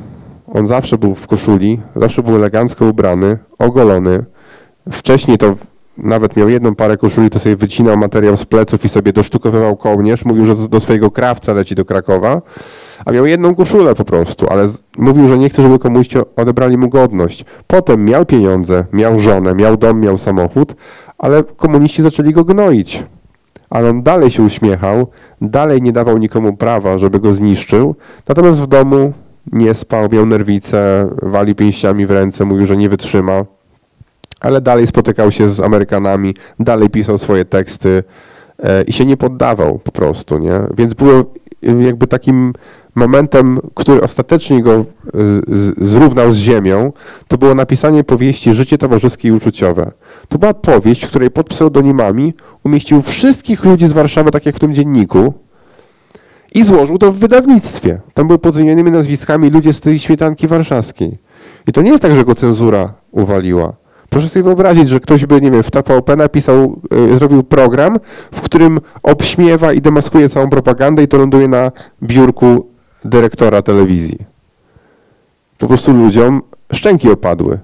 On 0.53 0.67
zawsze 0.67 0.97
był 0.97 1.15
w 1.15 1.27
koszuli, 1.27 1.79
zawsze 1.95 2.23
był 2.23 2.35
elegancko 2.35 2.85
ubrany, 2.85 3.37
ogolony. 3.59 4.25
Wcześniej 4.91 5.37
to 5.37 5.55
nawet 5.97 6.35
miał 6.35 6.49
jedną 6.49 6.75
parę 6.75 6.97
koszuli, 6.97 7.29
to 7.29 7.39
sobie 7.39 7.55
wycinał 7.55 7.97
materiał 7.97 8.37
z 8.37 8.45
pleców 8.45 8.85
i 8.85 8.89
sobie 8.89 9.13
dosztukowywał 9.13 9.77
kołnierz. 9.77 10.25
Mówił, 10.25 10.45
że 10.45 10.55
do 10.55 10.79
swojego 10.79 11.11
krawca 11.11 11.53
leci 11.53 11.75
do 11.75 11.85
Krakowa. 11.85 12.41
A 13.05 13.11
miał 13.11 13.25
jedną 13.25 13.55
koszulę 13.55 13.95
po 13.95 14.05
prostu, 14.05 14.47
ale 14.49 14.67
z, 14.67 14.83
mówił, 14.97 15.27
że 15.27 15.37
nie 15.37 15.49
chce, 15.49 15.61
żeby 15.61 15.79
komuniści 15.79 16.17
odebrali 16.35 16.77
mu 16.77 16.89
godność. 16.89 17.45
Potem 17.67 18.05
miał 18.05 18.25
pieniądze, 18.25 18.85
miał 18.93 19.19
żonę, 19.19 19.55
miał 19.55 19.77
dom, 19.77 19.99
miał 19.99 20.17
samochód, 20.17 20.75
ale 21.17 21.43
komuniści 21.43 22.03
zaczęli 22.03 22.33
go 22.33 22.43
gnoić. 22.43 23.03
Ale 23.69 23.89
on 23.89 24.03
dalej 24.03 24.31
się 24.31 24.43
uśmiechał, 24.43 25.07
dalej 25.41 25.81
nie 25.81 25.91
dawał 25.91 26.17
nikomu 26.17 26.57
prawa, 26.57 26.97
żeby 26.97 27.19
go 27.19 27.33
zniszczył. 27.33 27.95
Natomiast 28.27 28.61
w 28.61 28.67
domu 28.67 29.13
nie 29.51 29.73
spał, 29.73 30.09
miał 30.11 30.25
nerwice, 30.25 31.09
wali 31.21 31.55
pięściami 31.55 32.05
w 32.05 32.11
ręce, 32.11 32.45
mówił, 32.45 32.65
że 32.65 32.77
nie 32.77 32.89
wytrzyma. 32.89 33.45
Ale 34.39 34.61
dalej 34.61 34.87
spotykał 34.87 35.31
się 35.31 35.49
z 35.49 35.59
Amerykanami, 35.59 36.35
dalej 36.59 36.89
pisał 36.89 37.17
swoje 37.17 37.45
teksty 37.45 38.03
e, 38.59 38.83
i 38.83 38.93
się 38.93 39.05
nie 39.05 39.17
poddawał 39.17 39.79
po 39.79 39.91
prostu, 39.91 40.37
nie? 40.37 40.59
Więc 40.77 40.93
było 40.93 41.23
jakby 41.61 42.07
takim 42.07 42.53
momentem, 42.95 43.59
który 43.73 44.01
ostatecznie 44.01 44.61
go 44.63 44.85
z- 45.47 45.89
zrównał 45.89 46.31
z 46.31 46.37
ziemią, 46.37 46.91
to 47.27 47.37
było 47.37 47.55
napisanie 47.55 48.03
powieści 48.03 48.53
Życie 48.53 48.77
towarzyskie 48.77 49.27
i 49.27 49.31
uczuciowe. 49.31 49.91
To 50.29 50.37
była 50.37 50.53
powieść, 50.53 51.05
w 51.05 51.07
której 51.09 51.31
pod 51.31 51.47
pseudonimami 51.49 52.33
umieścił 52.63 53.01
wszystkich 53.01 53.65
ludzi 53.65 53.87
z 53.87 53.93
Warszawy, 53.93 54.31
tak 54.31 54.45
jak 54.45 54.55
w 54.55 54.59
tym 54.59 54.73
dzienniku, 54.73 55.33
i 56.53 56.63
złożył 56.63 56.97
to 56.97 57.11
w 57.11 57.15
wydawnictwie. 57.15 57.99
Tam 58.13 58.27
były 58.27 58.39
pod 58.39 58.55
nazwiskami 58.91 59.49
ludzie 59.49 59.73
z 59.73 59.81
tej 59.81 59.99
śmietanki 59.99 60.47
warszawskiej. 60.47 61.17
I 61.67 61.71
to 61.71 61.81
nie 61.81 61.91
jest 61.91 62.03
tak, 62.03 62.15
że 62.15 62.25
go 62.25 62.35
cenzura 62.35 62.93
uwaliła. 63.11 63.73
Proszę 64.11 64.29
sobie 64.29 64.43
wyobrazić, 64.43 64.89
że 64.89 64.99
ktoś 64.99 65.25
by, 65.25 65.41
nie 65.41 65.51
wiem, 65.51 65.63
w 65.63 65.71
TVP 65.71 66.15
napisał, 66.15 66.81
y, 67.13 67.17
zrobił 67.17 67.43
program, 67.43 67.97
w 68.31 68.41
którym 68.41 68.79
obśmiewa 69.03 69.73
i 69.73 69.81
demaskuje 69.81 70.29
całą 70.29 70.49
propagandę 70.49 71.03
i 71.03 71.07
to 71.07 71.17
ląduje 71.17 71.47
na 71.47 71.71
biurku 72.03 72.67
dyrektora 73.05 73.61
telewizji. 73.61 74.17
Po 75.57 75.67
prostu 75.67 75.93
ludziom 75.93 76.41
szczęki 76.73 77.11
opadły. 77.11 77.59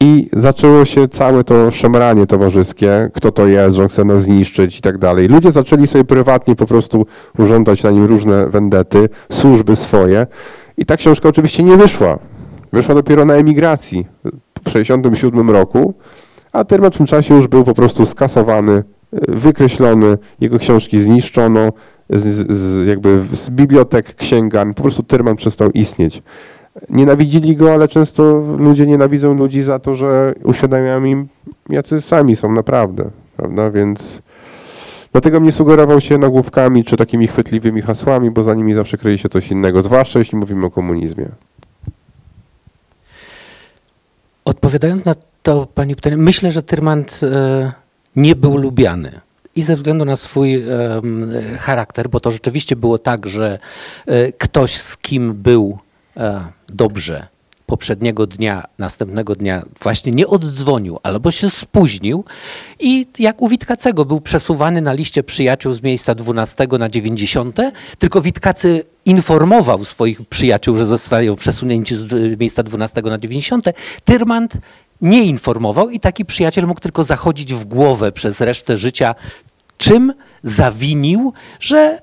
I 0.00 0.28
zaczęło 0.32 0.84
się 0.84 1.08
całe 1.08 1.44
to 1.44 1.70
szemranie 1.70 2.26
towarzyskie, 2.26 3.10
kto 3.14 3.32
to 3.32 3.46
jest, 3.46 3.76
że 3.76 3.82
on 3.82 3.88
chce 3.88 4.04
nas 4.04 4.22
zniszczyć 4.22 4.78
i 4.78 4.82
tak 4.82 4.98
dalej. 4.98 5.28
Ludzie 5.28 5.52
zaczęli 5.52 5.86
sobie 5.86 6.04
prywatnie 6.04 6.56
po 6.56 6.66
prostu 6.66 7.06
urządzać 7.38 7.82
na 7.82 7.90
nim 7.90 8.04
różne 8.04 8.46
wendety, 8.46 9.08
służby 9.32 9.76
swoje. 9.76 10.26
I 10.76 10.84
ta 10.86 10.96
książka 10.96 11.28
oczywiście 11.28 11.62
nie 11.62 11.76
wyszła. 11.76 12.18
Wyszła 12.72 12.94
dopiero 12.94 13.24
na 13.24 13.34
emigracji 13.34 14.06
1967 14.64 15.50
roku, 15.50 15.94
a 16.52 16.64
termin 16.64 16.90
w 16.90 16.96
tym 16.96 17.06
czasie 17.06 17.34
już 17.34 17.46
był 17.46 17.64
po 17.64 17.74
prostu 17.74 18.06
skasowany, 18.06 18.72
y, 18.72 18.84
wykreślony, 19.28 20.18
jego 20.40 20.58
książki 20.58 21.00
zniszczono, 21.00 21.72
z, 22.10 22.52
z, 22.52 22.86
jakby 22.86 23.20
z 23.32 23.50
bibliotek, 23.50 24.14
księgarni, 24.14 24.74
po 24.74 24.82
prostu 24.82 25.02
Tyrman 25.02 25.36
przestał 25.36 25.70
istnieć. 25.70 26.22
Nienawidzili 26.90 27.56
go, 27.56 27.74
ale 27.74 27.88
często 27.88 28.42
ludzie 28.58 28.86
nienawidzą 28.86 29.34
ludzi 29.34 29.62
za 29.62 29.78
to, 29.78 29.94
że 29.94 30.34
uświadamiam 30.44 31.06
im, 31.06 31.28
jacy 31.68 32.00
sami 32.00 32.36
są 32.36 32.52
naprawdę, 32.52 33.10
prawda, 33.36 33.70
więc 33.70 34.22
dlatego 35.12 35.40
mnie 35.40 35.52
sugerował 35.52 36.00
się 36.00 36.18
nagłówkami 36.18 36.84
czy 36.84 36.96
takimi 36.96 37.26
chwytliwymi 37.26 37.82
hasłami, 37.82 38.30
bo 38.30 38.42
za 38.42 38.54
nimi 38.54 38.74
zawsze 38.74 38.98
kryje 38.98 39.18
się 39.18 39.28
coś 39.28 39.50
innego, 39.50 39.82
zwłaszcza 39.82 40.18
jeśli 40.18 40.38
mówimy 40.38 40.66
o 40.66 40.70
komunizmie. 40.70 41.28
Odpowiadając 44.58 45.04
na 45.04 45.14
to 45.42 45.66
pani 45.66 45.96
pytanie, 45.96 46.16
myślę, 46.16 46.52
że 46.52 46.62
Tyrmand 46.62 47.20
e, 47.22 47.72
nie 48.16 48.36
był 48.36 48.56
lubiany. 48.56 49.20
I 49.54 49.62
ze 49.62 49.76
względu 49.76 50.04
na 50.04 50.16
swój 50.16 50.54
e, 50.54 50.62
charakter, 51.58 52.10
bo 52.10 52.20
to 52.20 52.30
rzeczywiście 52.30 52.76
było 52.76 52.98
tak, 52.98 53.26
że 53.26 53.58
e, 54.06 54.32
ktoś 54.32 54.76
z 54.76 54.96
kim 54.96 55.34
był 55.34 55.78
e, 56.16 56.44
dobrze, 56.68 57.26
poprzedniego 57.68 58.26
dnia, 58.26 58.64
następnego 58.78 59.34
dnia 59.34 59.62
właśnie 59.82 60.12
nie 60.12 60.26
oddzwonił 60.26 60.98
albo 61.02 61.30
się 61.30 61.50
spóźnił 61.50 62.24
i 62.80 63.06
jak 63.18 63.42
u 63.42 63.48
Witkacego 63.48 64.04
był 64.04 64.20
przesuwany 64.20 64.80
na 64.80 64.92
liście 64.92 65.22
przyjaciół 65.22 65.72
z 65.72 65.82
miejsca 65.82 66.14
12 66.14 66.66
na 66.78 66.88
90, 66.88 67.56
tylko 67.98 68.20
Witkacy 68.20 68.84
informował 69.04 69.84
swoich 69.84 70.26
przyjaciół, 70.26 70.76
że 70.76 70.86
zostają 70.86 71.36
przesunięci 71.36 71.94
z 71.94 72.12
y, 72.12 72.36
miejsca 72.40 72.62
12 72.62 73.02
na 73.02 73.18
90, 73.18 73.64
Tyrmand 74.04 74.52
nie 75.00 75.24
informował 75.24 75.90
i 75.90 76.00
taki 76.00 76.24
przyjaciel 76.24 76.66
mógł 76.66 76.80
tylko 76.80 77.02
zachodzić 77.02 77.54
w 77.54 77.64
głowę 77.64 78.12
przez 78.12 78.40
resztę 78.40 78.76
życia, 78.76 79.14
czym 79.78 80.12
zawinił, 80.42 81.32
że 81.60 81.98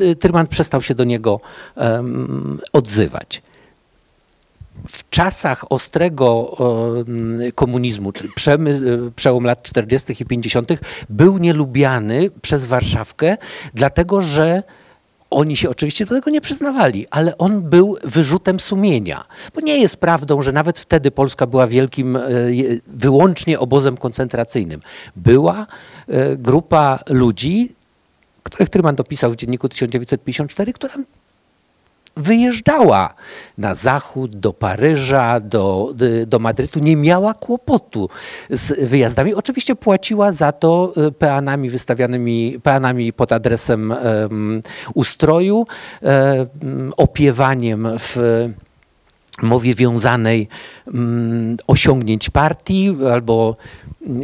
e, 0.00 0.14
Tyrman 0.14 0.46
przestał 0.46 0.82
się 0.82 0.94
do 0.94 1.04
niego 1.04 1.40
em, 1.76 2.58
odzywać. 2.72 3.42
W 4.90 5.10
czasach 5.10 5.72
ostrego 5.72 6.56
em, 7.08 7.40
komunizmu, 7.54 8.12
czyli 8.12 8.28
przemy- 8.36 9.10
przełom 9.16 9.44
lat 9.44 9.62
40. 9.62 10.22
i 10.22 10.26
50., 10.26 10.68
był 11.10 11.38
nielubiany 11.38 12.30
przez 12.42 12.66
Warszawkę, 12.66 13.36
dlatego 13.74 14.22
że 14.22 14.62
oni 15.30 15.56
się 15.56 15.70
oczywiście 15.70 16.06
do 16.06 16.14
tego 16.14 16.30
nie 16.30 16.40
przyznawali, 16.40 17.06
ale 17.10 17.38
on 17.38 17.62
był 17.62 17.96
wyrzutem 18.04 18.60
sumienia. 18.60 19.24
Bo 19.54 19.60
nie 19.60 19.78
jest 19.78 19.96
prawdą, 19.96 20.42
że 20.42 20.52
nawet 20.52 20.78
wtedy 20.78 21.10
Polska 21.10 21.46
była 21.46 21.66
wielkim, 21.66 22.16
e, 22.16 22.20
wyłącznie 22.86 23.58
obozem 23.58 23.96
koncentracyjnym. 23.96 24.80
Była 25.16 25.66
e, 26.08 26.36
grupa 26.36 26.98
ludzi, 27.08 27.74
których 28.42 28.68
Tryman 28.68 28.94
dopisał 28.96 29.30
w 29.30 29.36
dzienniku 29.36 29.68
1954, 29.68 30.72
która 30.72 30.94
wyjeżdżała 32.20 33.14
na 33.58 33.74
zachód, 33.74 34.36
do 34.36 34.52
Paryża, 34.52 35.40
do, 35.40 35.94
do 36.26 36.38
Madrytu, 36.38 36.80
nie 36.80 36.96
miała 36.96 37.34
kłopotu 37.34 38.08
z 38.50 38.88
wyjazdami. 38.90 39.34
Oczywiście 39.34 39.76
płaciła 39.76 40.32
za 40.32 40.52
to 40.52 40.92
e, 40.96 41.10
peanami 41.10 41.70
wystawianymi, 41.70 42.58
peanami 42.62 43.12
pod 43.12 43.32
adresem 43.32 43.92
em, 43.92 44.62
ustroju, 44.94 45.66
em, 46.02 46.92
opiewaniem 46.96 47.88
w 47.98 48.16
mowie 49.42 49.74
wiązanej 49.74 50.48
mm, 50.86 51.56
osiągnięć 51.66 52.30
partii 52.30 52.96
albo 53.12 53.56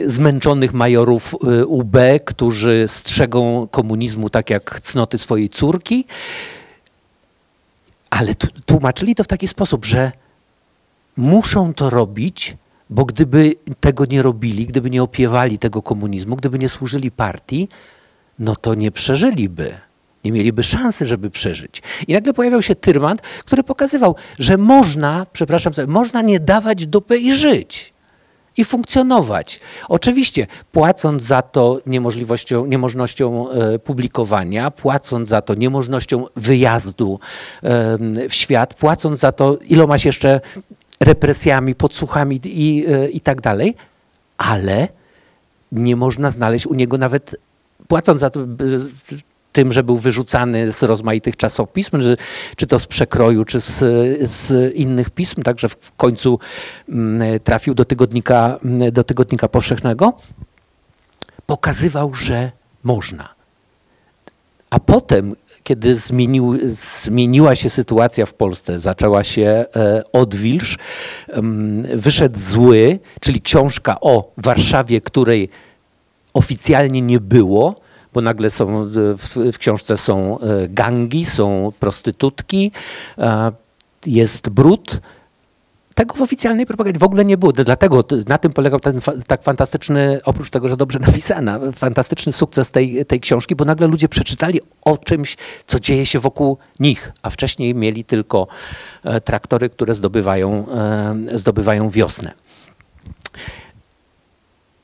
zmęczonych 0.06 0.74
majorów 0.74 1.34
y, 1.34 1.66
UB, 1.66 1.96
którzy 2.24 2.84
strzegą 2.86 3.68
komunizmu 3.70 4.30
tak 4.30 4.50
jak 4.50 4.80
cnoty 4.80 5.18
swojej 5.18 5.48
córki. 5.48 6.04
Ale 8.18 8.34
tłumaczyli 8.66 9.14
to 9.14 9.24
w 9.24 9.26
taki 9.26 9.48
sposób, 9.48 9.84
że 9.84 10.12
muszą 11.16 11.74
to 11.74 11.90
robić, 11.90 12.56
bo 12.90 13.04
gdyby 13.04 13.54
tego 13.80 14.04
nie 14.04 14.22
robili, 14.22 14.66
gdyby 14.66 14.90
nie 14.90 15.02
opiewali 15.02 15.58
tego 15.58 15.82
komunizmu, 15.82 16.36
gdyby 16.36 16.58
nie 16.58 16.68
służyli 16.68 17.10
partii, 17.10 17.68
no 18.38 18.56
to 18.56 18.74
nie 18.74 18.90
przeżyliby. 18.90 19.74
Nie 20.24 20.32
mieliby 20.32 20.62
szansy, 20.62 21.06
żeby 21.06 21.30
przeżyć. 21.30 21.82
I 22.08 22.12
nagle 22.12 22.34
pojawiał 22.34 22.62
się 22.62 22.74
Tyrmand, 22.74 23.20
który 23.20 23.62
pokazywał, 23.62 24.16
że 24.38 24.56
można, 24.56 25.26
przepraszam, 25.32 25.72
można 25.86 26.22
nie 26.22 26.40
dawać 26.40 26.86
dupy 26.86 27.18
i 27.18 27.34
żyć. 27.34 27.92
I 28.56 28.64
funkcjonować. 28.64 29.60
Oczywiście 29.88 30.46
płacąc 30.72 31.22
za 31.22 31.42
to 31.42 31.80
niemożliwością, 31.86 32.66
niemożnością 32.66 33.50
e, 33.50 33.78
publikowania, 33.78 34.70
płacąc 34.70 35.28
za 35.28 35.42
to 35.42 35.54
niemożnością 35.54 36.24
wyjazdu 36.36 37.20
w 38.28 38.34
świat, 38.34 38.74
płacąc 38.74 39.18
za 39.18 39.32
to 39.32 39.56
ilomaś 39.56 40.04
jeszcze 40.04 40.40
represjami, 41.00 41.74
podsłuchami 41.74 42.40
i, 42.44 42.84
e, 42.88 43.08
i 43.08 43.20
tak 43.20 43.40
dalej, 43.40 43.74
ale 44.38 44.88
nie 45.72 45.96
można 45.96 46.30
znaleźć 46.30 46.66
u 46.66 46.74
niego 46.74 46.98
nawet, 46.98 47.36
płacąc 47.88 48.20
za 48.20 48.30
to 48.30 48.40
tym, 49.56 49.72
że 49.72 49.84
był 49.84 49.96
wyrzucany 49.96 50.72
z 50.72 50.82
rozmaitych 50.82 51.36
czasopism, 51.36 52.00
że, 52.00 52.16
czy 52.56 52.66
to 52.66 52.78
z 52.78 52.86
przekroju, 52.86 53.44
czy 53.44 53.60
z, 53.60 53.78
z 54.30 54.74
innych 54.74 55.10
pism, 55.10 55.42
także 55.42 55.68
w, 55.68 55.92
końcu 55.96 56.38
mm, 56.88 57.40
trafił 57.40 57.74
do 57.74 57.84
tygodnika, 57.84 58.58
mm, 58.64 58.92
do 58.92 59.04
tygodnika 59.04 59.48
powszechnego, 59.48 60.12
pokazywał, 61.46 62.14
że 62.14 62.50
można. 62.84 63.34
A 64.70 64.80
potem, 64.80 65.36
kiedy 65.62 65.96
zmienił, 65.96 66.58
zmieniła 66.66 67.54
się 67.54 67.70
sytuacja 67.70 68.26
w 68.26 68.34
Polsce, 68.34 68.80
zaczęła 68.80 69.24
się 69.24 69.64
e, 69.76 70.02
odwilż, 70.12 70.78
em, 71.28 71.82
wyszedł 71.94 72.38
zły, 72.38 72.98
czyli 73.20 73.40
książka 73.40 74.00
o 74.00 74.32
Warszawie, 74.36 75.00
której 75.00 75.48
oficjalnie 76.34 77.02
nie 77.02 77.20
było, 77.20 77.85
bo 78.16 78.22
nagle 78.22 78.50
są 78.50 78.82
e, 78.82 78.86
w, 79.16 79.52
w 79.52 79.58
książce 79.58 79.96
są 79.96 80.38
e, 80.40 80.68
gangi, 80.68 81.24
są 81.24 81.72
prostytutki, 81.80 82.72
e, 83.18 83.52
jest 84.06 84.48
brud. 84.48 85.00
Tego 85.94 86.14
w 86.14 86.22
oficjalnej 86.22 86.66
propagandzie 86.66 86.98
w 86.98 87.04
ogóle 87.04 87.24
nie 87.24 87.36
było. 87.36 87.52
Dlatego 87.52 88.04
na 88.28 88.38
tym 88.38 88.52
polegał 88.52 88.80
ten 88.80 89.00
tak 89.26 89.42
fantastyczny, 89.42 90.20
oprócz 90.24 90.50
tego, 90.50 90.68
że 90.68 90.76
dobrze 90.76 90.98
napisana, 90.98 91.60
fantastyczny 91.72 92.32
sukces 92.32 92.70
tej, 92.70 93.06
tej 93.06 93.20
książki, 93.20 93.56
bo 93.56 93.64
nagle 93.64 93.86
ludzie 93.86 94.08
przeczytali 94.08 94.60
o 94.82 94.98
czymś, 94.98 95.36
co 95.66 95.80
dzieje 95.80 96.06
się 96.06 96.18
wokół 96.18 96.58
nich, 96.80 97.12
a 97.22 97.30
wcześniej 97.30 97.74
mieli 97.74 98.04
tylko 98.04 98.46
traktory, 99.24 99.70
które 99.70 99.94
zdobywają, 99.94 100.66
zdobywają 101.34 101.90
wiosnę. 101.90 102.32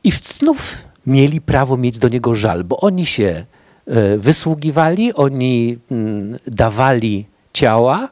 I 0.04 0.10
znów 0.10 0.91
mieli 1.06 1.40
prawo 1.40 1.76
mieć 1.76 1.98
do 1.98 2.08
niego 2.08 2.34
żal, 2.34 2.64
bo 2.64 2.80
oni 2.80 3.06
się 3.06 3.46
e, 3.86 4.18
wysługiwali, 4.18 5.14
oni 5.14 5.78
mm, 5.90 6.38
dawali 6.46 7.26
ciała, 7.52 8.08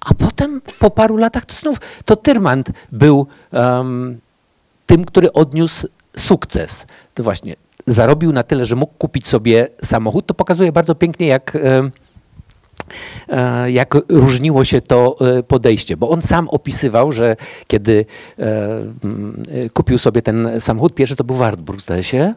a 0.00 0.14
potem 0.14 0.60
po 0.78 0.90
paru 0.90 1.16
latach 1.16 1.44
to 1.44 1.54
znów 1.54 1.80
to 2.04 2.16
Tyrmand 2.16 2.70
był 2.92 3.26
em, 3.52 4.20
tym, 4.86 5.04
który 5.04 5.32
odniósł 5.32 5.88
sukces. 6.16 6.86
To 7.14 7.22
właśnie 7.22 7.54
zarobił 7.86 8.32
na 8.32 8.42
tyle, 8.42 8.64
że 8.64 8.76
mógł 8.76 8.92
kupić 8.98 9.28
sobie 9.28 9.68
samochód. 9.82 10.26
To 10.26 10.34
pokazuje 10.34 10.72
bardzo 10.72 10.94
pięknie, 10.94 11.26
jak, 11.26 11.56
e, 11.56 11.90
jak 13.66 13.94
różniło 14.08 14.64
się 14.64 14.80
to 14.80 15.16
e, 15.20 15.42
podejście, 15.42 15.96
bo 15.96 16.10
on 16.10 16.22
sam 16.22 16.48
opisywał, 16.48 17.12
że 17.12 17.36
kiedy 17.66 18.06
e, 18.38 18.42
mm, 19.04 19.42
e, 19.50 19.70
kupił 19.70 19.98
sobie 19.98 20.22
ten 20.22 20.60
samochód, 20.60 20.94
pierwszy 20.94 21.16
to 21.16 21.24
był 21.24 21.36
Wartburg, 21.36 21.80
zdaje 21.80 22.02
się, 22.02 22.34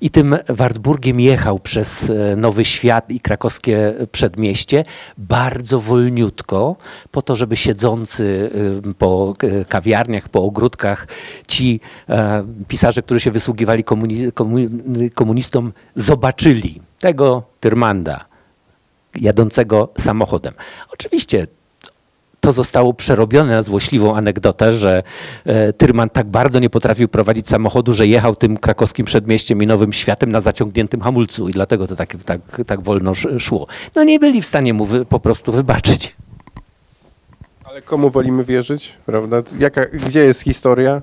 i 0.00 0.10
tym 0.10 0.36
Wartburgiem 0.48 1.20
jechał 1.20 1.58
przez 1.58 2.10
e, 2.10 2.36
Nowy 2.36 2.64
Świat 2.64 3.10
i 3.10 3.20
krakowskie 3.20 3.94
przedmieście 4.12 4.84
bardzo 5.18 5.80
wolniutko, 5.80 6.76
po 7.10 7.22
to, 7.22 7.36
żeby 7.36 7.56
siedzący 7.56 8.50
e, 8.88 8.94
po 8.94 9.32
e, 9.42 9.64
kawiarniach, 9.64 10.28
po 10.28 10.42
ogródkach 10.42 11.06
ci 11.48 11.80
e, 12.08 12.44
pisarze, 12.68 13.02
którzy 13.02 13.20
się 13.20 13.30
wysługiwali 13.30 13.84
komuni- 13.84 14.32
komu- 14.32 15.10
komunistom, 15.14 15.72
zobaczyli 15.96 16.80
tego 16.98 17.42
Tyrmanda 17.60 18.31
jadącego 19.20 19.88
samochodem. 19.98 20.54
Oczywiście 20.92 21.46
to 22.40 22.52
zostało 22.52 22.94
przerobione 22.94 23.50
na 23.52 23.62
złośliwą 23.62 24.16
anegdotę, 24.16 24.74
że 24.74 25.02
e, 25.44 25.72
Tyrman 25.72 26.10
tak 26.10 26.26
bardzo 26.26 26.58
nie 26.58 26.70
potrafił 26.70 27.08
prowadzić 27.08 27.48
samochodu, 27.48 27.92
że 27.92 28.06
jechał 28.06 28.36
tym 28.36 28.56
krakowskim 28.56 29.06
przedmieściem 29.06 29.62
i 29.62 29.66
Nowym 29.66 29.92
Światem 29.92 30.32
na 30.32 30.40
zaciągniętym 30.40 31.00
hamulcu 31.00 31.48
i 31.48 31.52
dlatego 31.52 31.86
to 31.86 31.96
tak, 31.96 32.16
tak, 32.24 32.40
tak 32.66 32.80
wolno 32.82 33.10
sz- 33.10 33.42
szło. 33.42 33.66
No 33.94 34.04
nie 34.04 34.18
byli 34.18 34.42
w 34.42 34.46
stanie 34.46 34.74
mu 34.74 34.84
wy, 34.84 35.04
po 35.04 35.20
prostu 35.20 35.52
wybaczyć. 35.52 36.16
Ale 37.64 37.82
komu 37.82 38.10
wolimy 38.10 38.44
wierzyć, 38.44 38.92
prawda? 39.06 39.36
Jaka, 39.58 39.84
gdzie 39.86 40.20
jest 40.24 40.40
historia? 40.42 41.02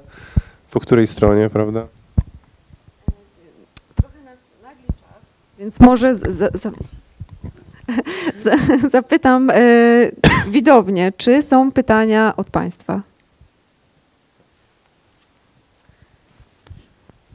Po 0.72 0.80
której 0.80 1.07
stronie, 1.07 1.49
prawda? 1.49 1.88
Więc 5.60 5.80
może 5.80 6.16
z, 6.16 6.20
za, 6.38 6.49
za, 6.53 6.72
zapytam 8.92 9.50
e, 9.50 9.56
widownię, 10.48 11.14
czy 11.18 11.42
są 11.42 11.72
pytania 11.72 12.36
od 12.36 12.50
Państwa? 12.50 13.02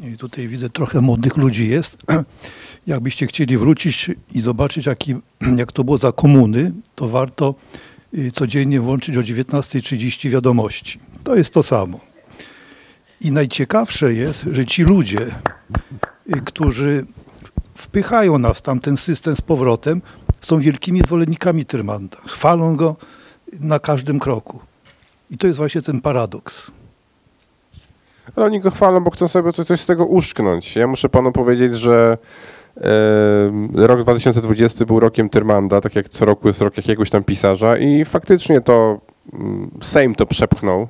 I 0.01 0.17
tutaj 0.17 0.49
widzę 0.49 0.71
trochę 0.71 1.01
młodych 1.01 1.37
ludzi 1.37 1.69
jest. 1.69 1.99
Jakbyście 2.87 3.27
chcieli 3.27 3.59
wrócić 3.59 4.11
i 4.33 4.41
zobaczyć, 4.41 4.87
jaki, 4.87 5.15
jak 5.57 5.73
to 5.73 5.85
było 5.85 5.99
za 5.99 6.13
komuny, 6.13 6.73
to 6.95 7.09
warto 7.09 7.55
y, 8.15 8.31
codziennie 8.31 8.81
włączyć 8.81 9.17
o 9.17 9.21
19.30 9.21 10.31
wiadomości. 10.31 11.01
To 11.25 11.37
jest 11.37 11.51
to 11.51 11.63
samo. 11.63 12.01
I 13.21 13.33
najciekawsze 13.33 14.15
jest, 14.15 14.43
że 14.53 14.67
ci 14.67 14.83
ludzie, 14.83 15.27
y, 16.37 16.41
którzy 16.45 17.07
wpychają 17.75 18.39
nas 18.39 18.59
w 18.59 18.63
tamten 18.63 18.97
system 18.97 19.37
z 19.37 19.41
powrotem, 19.41 20.03
są 20.45 20.61
wielkimi 20.61 21.01
zwolennikami 21.01 21.65
Tyrmanda. 21.65 22.19
Chwalą 22.27 22.77
go 22.77 22.97
na 23.61 23.79
każdym 23.79 24.21
kroku. 24.21 24.61
I 25.31 25.39
to 25.39 25.47
jest 25.47 25.57
właśnie 25.57 25.83
ten 25.83 26.01
paradoks. 26.01 26.71
Ale 28.37 28.47
oni 28.47 28.61
go 28.61 28.71
chwalą, 28.71 29.05
bo 29.05 29.11
chcą 29.11 29.29
sobie 29.29 29.53
coś, 29.53 29.81
z 29.81 29.87
tego 29.87 30.07
uszknąć. 30.07 30.77
Ja 30.77 30.87
muszę 30.87 31.09
panu 31.09 31.33
powiedzieć, 31.33 31.75
że 31.77 32.19
rok 33.75 34.01
2020 34.01 34.85
był 34.85 35.01
rokiem 35.01 35.29
Tyrmanda, 35.29 35.81
tak 35.81 35.97
jak 35.97 36.09
co 36.09 36.25
roku 36.25 36.49
jest 36.49 36.61
rok 36.61 36.77
jakiegoś 36.77 37.11
tam 37.11 37.25
pisarza 37.25 37.77
i 37.77 38.05
faktycznie 38.05 38.61
to 38.61 39.01
mm, 39.33 39.71
Sejm 39.83 40.15
to 40.15 40.27
przepchnął. 40.27 40.89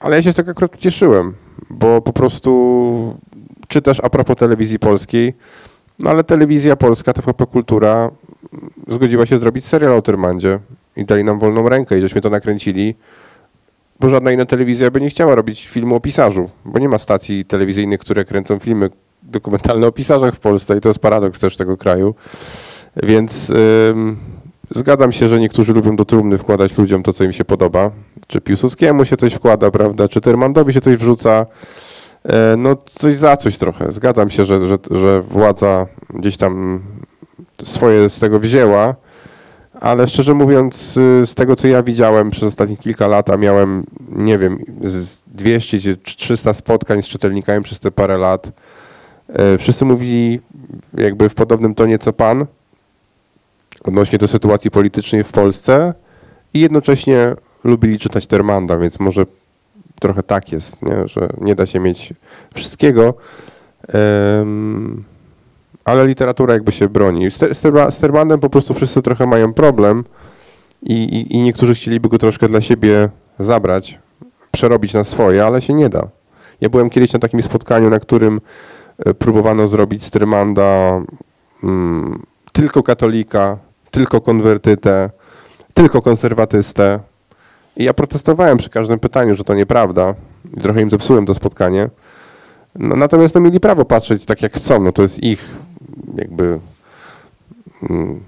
Ale 0.00 0.16
ja 0.16 0.22
się 0.22 0.32
z 0.32 0.36
tego 0.36 0.50
akurat 0.50 0.76
cieszyłem, 0.76 1.34
bo 1.70 2.02
po 2.02 2.12
prostu 2.12 3.18
czytasz 3.68 4.00
a 4.00 4.10
propos 4.10 4.36
telewizji 4.36 4.78
polskiej, 4.78 5.34
no 6.02 6.10
ale 6.10 6.24
telewizja 6.24 6.76
polska, 6.76 7.12
TVP 7.12 7.46
Kultura 7.46 8.10
mm, 8.52 8.70
zgodziła 8.88 9.26
się 9.26 9.38
zrobić 9.38 9.64
serial 9.64 9.92
o 9.92 10.02
Tyrmandzie 10.02 10.58
i 10.96 11.04
dali 11.04 11.24
nam 11.24 11.38
wolną 11.38 11.68
rękę 11.68 11.98
i 11.98 12.00
żeśmy 12.00 12.20
to 12.20 12.30
nakręcili 12.30 12.94
bo 14.02 14.08
żadna 14.08 14.32
inna 14.32 14.46
telewizja 14.46 14.90
by 14.90 15.00
nie 15.00 15.10
chciała 15.10 15.34
robić 15.34 15.68
filmu 15.68 15.96
o 15.96 16.00
pisarzu, 16.00 16.50
bo 16.64 16.78
nie 16.78 16.88
ma 16.88 16.98
stacji 16.98 17.44
telewizyjnych, 17.44 18.00
które 18.00 18.24
kręcą 18.24 18.58
filmy 18.58 18.90
dokumentalne 19.22 19.86
o 19.86 19.92
pisarzach 19.92 20.34
w 20.34 20.40
Polsce 20.40 20.76
i 20.76 20.80
to 20.80 20.88
jest 20.88 20.98
paradoks 20.98 21.40
też 21.40 21.56
tego 21.56 21.76
kraju. 21.76 22.14
Więc 23.02 23.52
zgadzam 24.70 25.12
się, 25.12 25.28
że 25.28 25.40
niektórzy 25.40 25.72
lubią 25.72 25.96
do 25.96 26.04
trumny 26.04 26.38
wkładać 26.38 26.78
ludziom 26.78 27.02
to, 27.02 27.12
co 27.12 27.24
im 27.24 27.32
się 27.32 27.44
podoba. 27.44 27.90
Czy 28.26 28.40
Piłsudskiemu 28.40 29.04
się 29.04 29.16
coś 29.16 29.34
wkłada, 29.34 29.70
prawda, 29.70 30.08
czy 30.08 30.20
Tyrmandowi 30.20 30.72
się 30.72 30.80
coś 30.80 30.96
wrzuca. 30.96 31.46
E, 32.24 32.56
no 32.56 32.76
coś 32.76 33.16
za 33.16 33.36
coś 33.36 33.58
trochę. 33.58 33.92
Zgadzam 33.92 34.30
się, 34.30 34.44
że, 34.44 34.68
że, 34.68 34.76
że 34.90 35.22
władza 35.22 35.86
gdzieś 36.14 36.36
tam 36.36 36.80
swoje 37.64 38.08
z 38.08 38.18
tego 38.18 38.40
wzięła, 38.40 38.94
ale 39.80 40.08
szczerze 40.08 40.34
mówiąc, 40.34 40.96
y, 40.96 41.26
z 41.26 41.34
tego 41.34 41.56
co 41.56 41.68
ja 41.68 41.82
widziałem 41.82 42.30
przez 42.30 42.42
ostatnie 42.42 42.76
kilka 42.76 43.06
lat, 43.06 43.30
a 43.30 43.36
miałem, 43.36 43.84
nie 44.08 44.38
wiem, 44.38 44.58
z 44.82 45.22
200 45.26 45.80
czy 45.80 45.96
300 45.96 46.52
spotkań 46.52 47.02
z 47.02 47.08
czytelnikami 47.08 47.64
przez 47.64 47.80
te 47.80 47.90
parę 47.90 48.18
lat, 48.18 48.52
y, 49.54 49.58
wszyscy 49.58 49.84
mówili 49.84 50.40
jakby 50.94 51.28
w 51.28 51.34
podobnym 51.34 51.74
tonie 51.74 51.98
co 51.98 52.12
pan 52.12 52.46
odnośnie 53.84 54.18
do 54.18 54.28
sytuacji 54.28 54.70
politycznej 54.70 55.24
w 55.24 55.32
Polsce 55.32 55.94
i 56.54 56.60
jednocześnie 56.60 57.34
lubili 57.64 57.98
czytać 57.98 58.26
Termanda, 58.26 58.78
więc 58.78 59.00
może 59.00 59.26
trochę 60.02 60.22
tak 60.22 60.52
jest, 60.52 60.82
nie? 60.82 61.08
że 61.08 61.28
nie 61.40 61.54
da 61.54 61.66
się 61.66 61.80
mieć 61.80 62.14
wszystkiego. 62.54 63.14
Em, 63.88 65.04
ale 65.84 66.06
literatura 66.06 66.54
jakby 66.54 66.72
się 66.72 66.88
broni. 66.88 67.30
Z, 67.30 68.00
Termanem 68.00 68.40
po 68.40 68.50
prostu 68.50 68.74
wszyscy 68.74 69.02
trochę 69.02 69.26
mają 69.26 69.52
problem 69.52 70.04
i, 70.82 70.94
i, 70.94 71.36
i 71.36 71.40
niektórzy 71.40 71.74
chcieliby 71.74 72.08
go 72.08 72.18
troszkę 72.18 72.48
dla 72.48 72.60
siebie 72.60 73.08
zabrać, 73.38 73.98
przerobić 74.50 74.94
na 74.94 75.04
swoje, 75.04 75.44
ale 75.46 75.62
się 75.62 75.74
nie 75.74 75.88
da. 75.88 76.08
Ja 76.60 76.68
byłem 76.68 76.90
kiedyś 76.90 77.12
na 77.12 77.18
takim 77.18 77.42
spotkaniu, 77.42 77.90
na 77.90 78.00
którym 78.00 78.40
e, 78.98 79.14
próbowano 79.14 79.68
zrobić 79.68 80.04
z 80.04 80.10
Tyrmanda 80.10 81.00
mm, 81.62 82.22
tylko 82.52 82.82
katolika, 82.82 83.58
tylko 83.90 84.20
konwertytę, 84.20 85.10
tylko 85.74 86.02
konserwatystę. 86.02 87.00
I 87.76 87.84
ja 87.84 87.94
protestowałem 87.94 88.58
przy 88.58 88.70
każdym 88.70 88.98
pytaniu, 88.98 89.34
że 89.34 89.44
to 89.44 89.54
nieprawda. 89.54 90.14
I 90.56 90.60
trochę 90.60 90.82
im 90.82 90.90
zepsułem 90.90 91.26
to 91.26 91.34
spotkanie. 91.34 91.90
No, 92.74 92.96
natomiast 92.96 93.34
no, 93.34 93.40
mieli 93.40 93.60
prawo 93.60 93.84
patrzeć 93.84 94.24
tak 94.24 94.42
jak 94.42 94.52
chcą, 94.52 94.82
no 94.82 94.92
to 94.92 95.02
jest 95.02 95.22
ich 95.22 95.54
jakby 96.14 96.58
mm, 97.90 98.20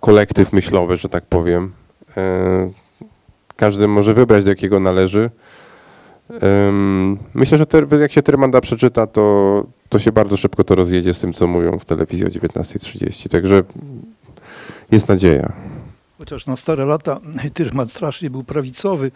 kolektyw 0.00 0.52
myślowy, 0.52 0.96
że 0.96 1.08
tak 1.08 1.24
powiem. 1.24 1.72
E, 2.16 2.70
Każdy 3.60 3.88
może 3.88 4.14
wybrać, 4.14 4.44
do 4.44 4.50
jakiego 4.50 4.80
należy. 4.80 5.30
Myślę, 7.34 7.58
że 7.58 7.66
jak 8.00 8.12
się 8.12 8.22
Tyrmanda 8.22 8.60
przeczyta, 8.60 9.06
to, 9.06 9.64
to 9.88 9.98
się 9.98 10.12
bardzo 10.12 10.36
szybko 10.36 10.64
to 10.64 10.74
rozjedzie 10.74 11.14
z 11.14 11.20
tym, 11.20 11.32
co 11.32 11.46
mówią 11.46 11.78
w 11.78 11.84
telewizji 11.84 12.26
o 12.26 12.28
19.30. 12.28 13.28
Także 13.28 13.62
jest 14.92 15.08
nadzieja. 15.08 15.52
Chociaż 16.20 16.46
na 16.46 16.56
stare 16.56 16.84
lata 16.84 17.20
Tyrman 17.54 17.88
strasznie 17.88 18.30
był 18.30 18.44
prawicowy, 18.44 19.10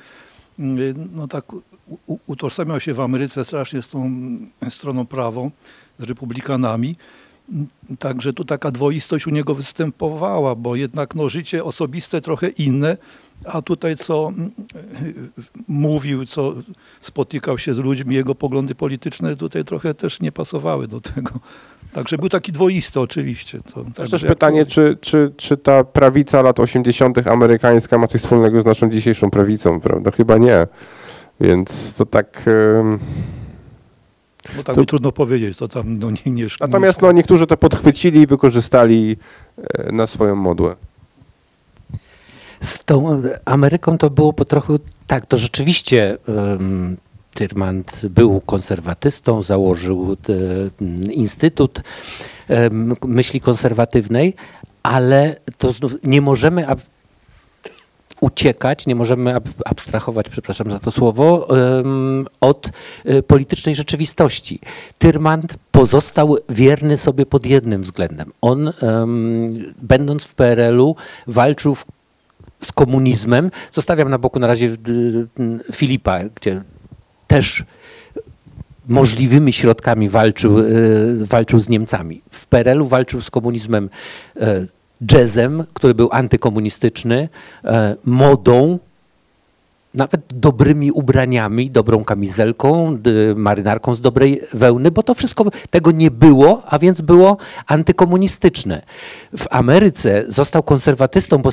no 1.13 1.29
tak 1.29 1.45
utożsamiał 2.27 2.81
się 2.81 2.95
w 2.95 3.01
Ameryce 3.01 3.45
strasznie 3.45 3.83
z 3.83 3.89
tą 3.89 4.11
stroną 4.69 5.07
prawą, 5.07 5.51
z 5.99 6.03
republikanami. 6.03 6.97
Także 7.99 8.33
tu 8.33 8.45
taka 8.45 8.71
dwoistość 8.71 9.27
u 9.27 9.31
niego 9.31 9.55
występowała, 9.55 10.55
bo 10.55 10.77
jednak 10.77 11.15
no, 11.15 11.29
życie 11.29 11.65
osobiste 11.65 12.21
trochę 12.21 12.49
inne, 12.49 12.97
a 13.45 13.63
tutaj 13.63 13.97
co 13.97 14.29
mm, 14.29 14.51
mówił, 15.69 16.25
co 16.27 16.55
spotykał 17.01 17.59
się 17.59 17.75
z 17.75 17.79
ludźmi, 17.79 18.15
jego 18.15 18.35
poglądy 18.35 18.75
polityczne 18.75 19.37
tutaj 19.37 19.65
trochę 19.65 19.95
też 19.95 20.21
nie 20.21 20.33
pasowały 20.33 20.89
do 20.89 21.01
tego. 21.01 21.31
Także 21.93 22.19
był 22.19 22.29
taki 22.29 22.53
dwoisty 22.53 23.01
oczywiście. 23.01 23.61
To, 23.61 23.85
To 23.85 23.91
także 23.95 24.19
też 24.19 24.25
pytanie, 24.29 24.61
mówię- 24.61 24.71
czy, 24.73 24.97
czy, 25.01 25.33
czy 25.37 25.57
ta 25.57 25.85
prawica 25.85 26.43
lat 26.43 26.61
80. 26.61 27.29
amerykańska 27.29 27.99
ma 27.99 28.07
coś 28.07 28.21
wspólnego 28.21 28.63
z 28.63 28.67
naszą 28.67 28.91
dzisiejszą 28.91 29.31
prawicą, 29.31 29.81
prawda? 29.81 30.11
Chyba 30.11 30.39
nie. 30.39 30.67
Więc 31.41 31.95
to 31.95 32.07
tak... 32.07 32.45
ym, 32.81 32.99
Bo 34.57 34.63
tak 34.63 34.75
To- 34.75 34.81
by 34.81 34.87
trudno 34.87 35.13
powiedzieć, 35.13 35.59
to 35.59 35.69
tam 35.69 35.99
no, 35.99 36.11
nie, 36.11 36.33
nie 36.33 36.47
Natomiast 36.61 37.03
no, 37.03 37.13
niektórzy 37.13 37.47
to 37.47 37.57
podchwycili 37.57 38.21
i 38.21 38.27
wykorzystali 38.27 39.17
e, 39.57 39.93
na 39.93 40.07
swoją 40.07 40.37
modłę. 40.37 40.77
Z 42.61 42.85
tą 42.85 43.23
Ameryką 43.45 43.99
to 43.99 44.11
było 44.11 44.33
po 44.33 44.45
trochu 44.45 44.79
tak, 45.07 45.27
to 45.27 45.37
rzeczywiście 45.37 46.19
um, 46.27 46.97
Tyrmand 47.35 48.07
był 48.07 48.41
konserwatystą, 48.41 49.43
założył 49.43 50.17
te, 50.17 50.33
mm, 50.81 51.13
Instytut 51.13 51.83
em, 52.49 52.95
Myśli 53.07 53.41
Konserwatywnej, 53.41 54.35
ale 54.83 55.37
to 55.59 55.73
znów 55.73 55.95
nie 56.05 56.21
możemy 56.21 56.67
uciekać, 58.25 58.87
nie 58.87 58.95
możemy 58.95 59.35
ab- 59.35 59.63
abstrahować, 59.65 60.29
przepraszam 60.29 60.71
za 60.71 60.79
to 60.79 60.91
słowo, 60.91 61.49
od 62.41 62.71
e, 63.05 63.23
politycznej 63.23 63.75
rzeczywistości. 63.75 64.61
Tyrmand 64.99 65.57
pozostał 65.71 66.37
wierny 66.49 66.97
sobie 66.97 67.27
pod 67.27 67.47
jednym 67.47 67.83
względem. 67.83 68.33
On, 68.41 68.73
będąc 69.83 70.25
w 70.25 70.35
PRL-u, 70.35 70.97
walczył 71.27 71.75
w 71.75 71.85
z 72.61 72.73
komunizmem. 72.73 73.51
Zostawiam 73.73 74.11
na 74.11 74.19
boku 74.19 74.39
na 74.39 74.47
razie 74.47 74.71
Filipa, 75.73 76.21
gdzie 76.35 76.63
też 77.27 77.65
możliwymi 78.89 79.53
środkami 79.53 80.09
walczył, 80.09 80.59
y, 80.59 81.27
walczył 81.27 81.61
z 81.61 81.69
Niemcami. 81.69 82.23
W 82.31 82.47
PRL-u 82.47 82.87
walczył 82.87 83.23
z 83.23 83.31
komunizmem 83.31 83.91
e, 84.37 84.67
jazzem, 85.13 85.65
który 85.75 85.95
był 85.95 86.09
antykomunistyczny, 86.13 87.29
e, 87.65 87.97
modą, 88.05 88.79
nawet 89.95 90.21
dobrymi 90.35 90.93
ubraniami, 90.93 91.71
dobrą 91.71 92.05
kamizelką, 92.05 92.99
marynarką 93.37 93.95
z 93.95 94.01
dobrej 94.01 94.41
wełny, 94.53 94.91
bo 94.91 95.03
to 95.03 95.15
wszystko 95.15 95.45
tego 95.71 95.91
nie 95.91 96.11
było, 96.11 96.63
a 96.67 96.79
więc 96.79 97.01
było 97.01 97.37
antykomunistyczne. 97.67 98.83
W 99.39 99.45
Ameryce 99.51 100.25
został 100.29 100.63
konserwatystą, 100.63 101.39
bo 101.39 101.51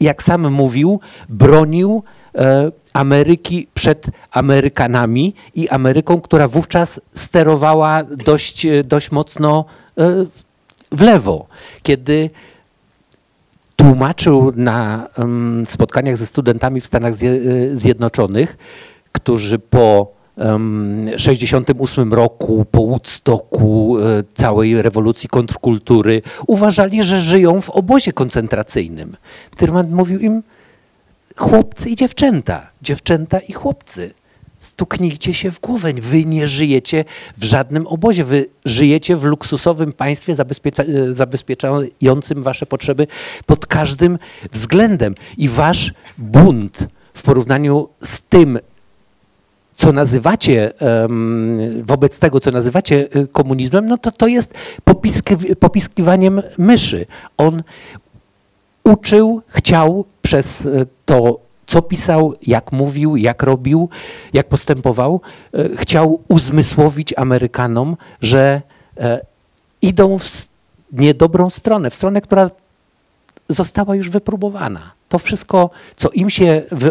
jak 0.00 0.22
sam 0.22 0.50
mówił, 0.50 1.00
bronił 1.28 2.02
e, 2.34 2.72
Ameryki 2.92 3.66
przed 3.74 4.06
Amerykanami 4.30 5.34
i 5.54 5.68
Ameryką, 5.68 6.20
która 6.20 6.48
wówczas 6.48 7.00
sterowała 7.14 8.04
dość, 8.04 8.66
e, 8.66 8.84
dość 8.84 9.10
mocno 9.10 9.64
w 10.92 11.02
lewo. 11.02 11.46
Kiedy 11.82 12.30
tłumaczył 13.82 14.52
na 14.56 15.08
spotkaniach 15.64 16.16
ze 16.16 16.26
studentami 16.26 16.80
w 16.80 16.86
Stanach 16.86 17.22
y, 17.22 17.76
Zjednoczonych, 17.76 18.56
którzy 19.12 19.58
po 19.58 20.12
em, 20.36 21.10
68 21.16 22.12
roku, 22.12 22.66
po 22.70 22.86
Woodstocku, 22.86 23.98
e, 23.98 24.24
całej 24.34 24.82
rewolucji 24.82 25.28
kontrkultury, 25.28 26.22
uważali, 26.46 27.02
że 27.02 27.20
żyją 27.20 27.60
w 27.60 27.70
obozie 27.70 28.12
koncentracyjnym. 28.12 29.16
Tyrman 29.56 29.90
mówił 29.90 30.20
im, 30.20 30.42
chłopcy 31.36 31.90
i 31.90 31.96
dziewczęta, 31.96 32.70
dziewczęta 32.82 33.38
i 33.38 33.52
chłopcy. 33.52 34.10
Stuknijcie 34.62 35.34
się 35.34 35.50
w 35.50 35.60
głowę. 35.60 35.92
Wy 35.92 36.24
nie 36.24 36.48
żyjecie 36.48 37.04
w 37.36 37.44
żadnym 37.44 37.86
obozie. 37.86 38.24
Wy 38.24 38.46
żyjecie 38.64 39.16
w 39.16 39.24
luksusowym 39.24 39.92
państwie 39.92 40.34
zabezpiecza, 40.34 40.82
e, 40.82 41.12
zabezpieczającym 41.14 42.42
wasze 42.42 42.66
potrzeby 42.66 43.06
pod 43.46 43.66
każdym 43.66 44.18
względem. 44.52 45.14
I 45.38 45.48
wasz 45.48 45.92
bunt 46.18 46.86
w 47.14 47.22
porównaniu 47.22 47.88
z 48.02 48.20
tym, 48.28 48.58
co 49.74 49.92
nazywacie, 49.92 50.72
wobec 51.82 52.18
tego, 52.18 52.40
co 52.40 52.50
nazywacie 52.50 53.08
e, 53.12 53.26
komunizmem, 53.26 53.86
no 53.86 53.98
to 53.98 54.10
to 54.10 54.26
jest 54.26 54.54
popiski, 54.84 55.36
popiskiwaniem 55.60 56.42
myszy. 56.58 57.06
On 57.36 57.62
uczył, 58.84 59.42
chciał 59.48 60.04
przez 60.22 60.66
e, 60.66 60.86
to, 61.04 61.38
co 61.72 61.82
pisał, 61.82 62.34
jak 62.46 62.72
mówił, 62.72 63.16
jak 63.16 63.42
robił, 63.42 63.88
jak 64.32 64.48
postępował, 64.48 65.20
e, 65.54 65.76
chciał 65.76 66.20
uzmysłowić 66.28 67.14
Amerykanom, 67.16 67.96
że 68.20 68.62
e, 68.96 69.20
idą 69.82 70.18
w 70.18 70.48
niedobrą 70.92 71.50
stronę, 71.50 71.90
w 71.90 71.94
stronę, 71.94 72.20
która 72.20 72.50
została 73.48 73.96
już 73.96 74.10
wypróbowana. 74.10 74.80
To 75.08 75.18
wszystko, 75.18 75.70
co 75.96 76.10
im 76.10 76.30
się 76.30 76.62
wy, 76.70 76.90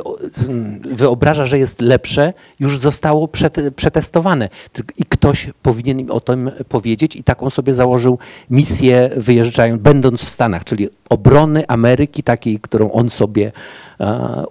wyobraża, 0.83 1.45
że 1.45 1.59
jest 1.59 1.81
lepsze, 1.81 2.33
już 2.59 2.77
zostało 2.77 3.27
przet, 3.27 3.57
przetestowane. 3.75 4.49
I 4.97 5.05
ktoś 5.05 5.49
powinien 5.61 5.99
im 5.99 6.11
o 6.11 6.19
tym 6.19 6.51
powiedzieć 6.69 7.15
i 7.15 7.23
taką 7.23 7.49
sobie 7.49 7.73
założył 7.73 8.19
misję 8.49 9.09
wyjeżdżając, 9.17 9.81
będąc 9.81 10.21
w 10.23 10.29
Stanach, 10.29 10.63
czyli 10.63 10.89
obrony 11.09 11.67
Ameryki, 11.67 12.23
takiej, 12.23 12.59
którą 12.59 12.91
on 12.91 13.09
sobie 13.09 13.51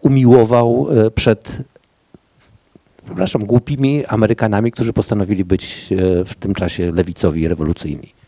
umiłował 0.03 0.88
e, 1.07 1.11
przed 1.11 1.62
przepraszam, 3.05 3.44
głupimi 3.44 4.07
Amerykanami, 4.07 4.72
którzy 4.72 4.92
postanowili 4.92 5.44
być 5.44 5.88
e, 5.92 6.24
w 6.24 6.34
tym 6.34 6.55
czasie 6.55 6.92
lewicowi 6.92 7.48
rewolucyjni. 7.48 8.19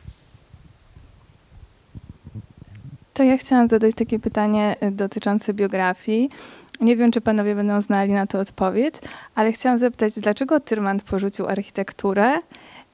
To 3.13 3.23
ja 3.23 3.37
chciałam 3.37 3.69
zadać 3.69 3.95
takie 3.95 4.19
pytanie 4.19 4.77
y, 4.83 4.91
dotyczące 4.91 5.55
biografii. 5.55 6.31
Nie 6.81 6.97
wiem, 6.97 7.13
czy 7.13 7.21
panowie 7.21 7.55
będą 7.55 7.83
znali 7.83 8.13
na 8.13 8.27
to 8.27 8.39
odpowiedź, 8.39 8.95
ale 9.35 9.53
chciałam 9.53 9.79
zapytać, 9.79 10.21
dlaczego 10.21 10.61
Tyrmand 10.61 11.03
porzucił 11.03 11.47
architekturę 11.47 12.39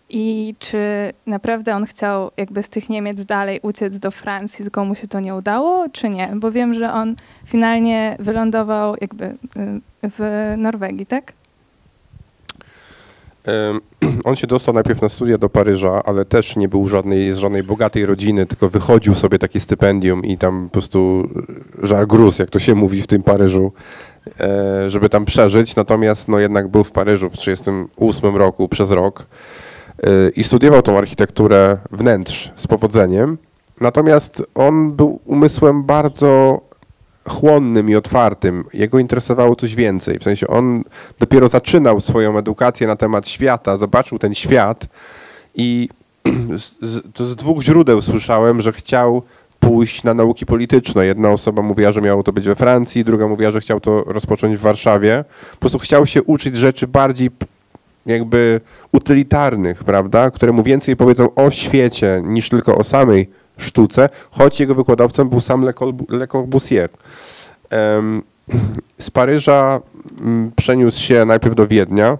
i 0.08 0.54
czy 0.58 1.12
naprawdę 1.26 1.76
on 1.76 1.86
chciał 1.86 2.30
jakby 2.36 2.62
z 2.62 2.68
tych 2.68 2.88
Niemiec 2.88 3.24
dalej 3.24 3.60
uciec 3.62 3.98
do 3.98 4.10
Francji, 4.10 4.62
tylko 4.62 4.84
mu 4.84 4.94
się 4.94 5.06
to 5.06 5.20
nie 5.20 5.34
udało, 5.34 5.88
czy 5.92 6.08
nie? 6.08 6.30
Bo 6.36 6.52
wiem, 6.52 6.74
że 6.74 6.92
on 6.92 7.14
finalnie 7.46 8.16
wylądował 8.18 8.94
jakby 9.00 9.24
y, 9.24 9.36
w 10.02 10.54
Norwegii, 10.56 11.06
tak? 11.06 11.32
On 14.24 14.36
się 14.36 14.46
dostał 14.46 14.74
najpierw 14.74 15.02
na 15.02 15.08
studia 15.08 15.38
do 15.38 15.48
Paryża, 15.48 16.02
ale 16.04 16.24
też 16.24 16.56
nie 16.56 16.68
był 16.68 16.88
żadnej, 16.88 17.32
z 17.32 17.36
żadnej 17.36 17.62
bogatej 17.62 18.06
rodziny, 18.06 18.46
tylko 18.46 18.68
wychodził 18.68 19.14
sobie 19.14 19.38
takie 19.38 19.60
stypendium 19.60 20.24
i 20.24 20.38
tam 20.38 20.64
po 20.64 20.72
prostu 20.72 21.28
żar 21.82 22.06
gruz, 22.06 22.38
jak 22.38 22.50
to 22.50 22.58
się 22.58 22.74
mówi 22.74 23.02
w 23.02 23.06
tym 23.06 23.22
Paryżu, 23.22 23.72
e, 24.40 24.90
żeby 24.90 25.08
tam 25.08 25.24
przeżyć. 25.24 25.76
Natomiast 25.76 26.28
no 26.28 26.38
jednak 26.38 26.68
był 26.68 26.84
w 26.84 26.92
Paryżu 26.92 27.30
w 27.30 27.36
1938 27.36 28.36
roku 28.36 28.68
przez 28.68 28.90
rok 28.90 29.26
e, 30.02 30.28
i 30.28 30.44
studiował 30.44 30.82
tą 30.82 30.98
architekturę 30.98 31.78
wnętrz 31.92 32.52
z 32.56 32.66
powodzeniem. 32.66 33.38
Natomiast 33.80 34.42
on 34.54 34.92
był 34.92 35.20
umysłem 35.24 35.84
bardzo 35.84 36.60
chłonnym 37.28 37.90
i 37.90 37.94
otwartym. 37.94 38.64
Jego 38.72 38.98
interesowało 38.98 39.56
coś 39.56 39.74
więcej. 39.74 40.18
W 40.18 40.22
sensie 40.22 40.46
on 40.46 40.82
dopiero 41.18 41.48
zaczynał 41.48 42.00
swoją 42.00 42.38
edukację 42.38 42.86
na 42.86 42.96
temat 42.96 43.28
świata, 43.28 43.76
zobaczył 43.76 44.18
ten 44.18 44.34
świat 44.34 44.86
i 45.54 45.88
z, 46.58 47.20
z, 47.20 47.36
dwóch 47.36 47.62
źródeł 47.62 48.02
słyszałem, 48.02 48.60
że 48.60 48.72
chciał 48.72 49.22
pójść 49.60 50.04
na 50.04 50.14
nauki 50.14 50.46
polityczne. 50.46 51.06
Jedna 51.06 51.30
osoba 51.30 51.62
mówiła, 51.62 51.92
że 51.92 52.00
miało 52.00 52.22
to 52.22 52.32
być 52.32 52.44
we 52.44 52.56
Francji, 52.56 53.04
druga 53.04 53.28
mówiła, 53.28 53.50
że 53.50 53.60
chciał 53.60 53.80
to 53.80 54.04
rozpocząć 54.06 54.56
w 54.56 54.60
Warszawie. 54.60 55.24
Po 55.52 55.56
prostu 55.56 55.78
chciał 55.78 56.06
się 56.06 56.22
uczyć 56.22 56.56
rzeczy 56.56 56.86
bardziej 56.86 57.30
jakby 58.06 58.60
utylitarnych, 58.92 59.84
prawda, 59.84 60.30
które 60.30 60.52
mu 60.52 60.62
więcej 60.62 60.96
powiedzą 60.96 61.34
o 61.34 61.50
świecie 61.50 62.22
niż 62.24 62.48
tylko 62.48 62.78
o 62.78 62.84
samej 62.84 63.30
sztuce, 63.58 64.08
choć 64.30 64.60
jego 64.60 64.74
wykładowcą 64.74 65.28
był 65.28 65.40
sam 65.40 65.62
Le 65.64 65.72
Corbu- 65.72 66.12
Le 66.12 66.26
Corbusier. 66.26 66.88
Z 68.98 69.10
Paryża 69.10 69.80
mm, 70.20 70.52
przeniósł 70.56 71.00
się 71.00 71.24
najpierw 71.24 71.54
do 71.54 71.66
Wiednia, 71.66 72.18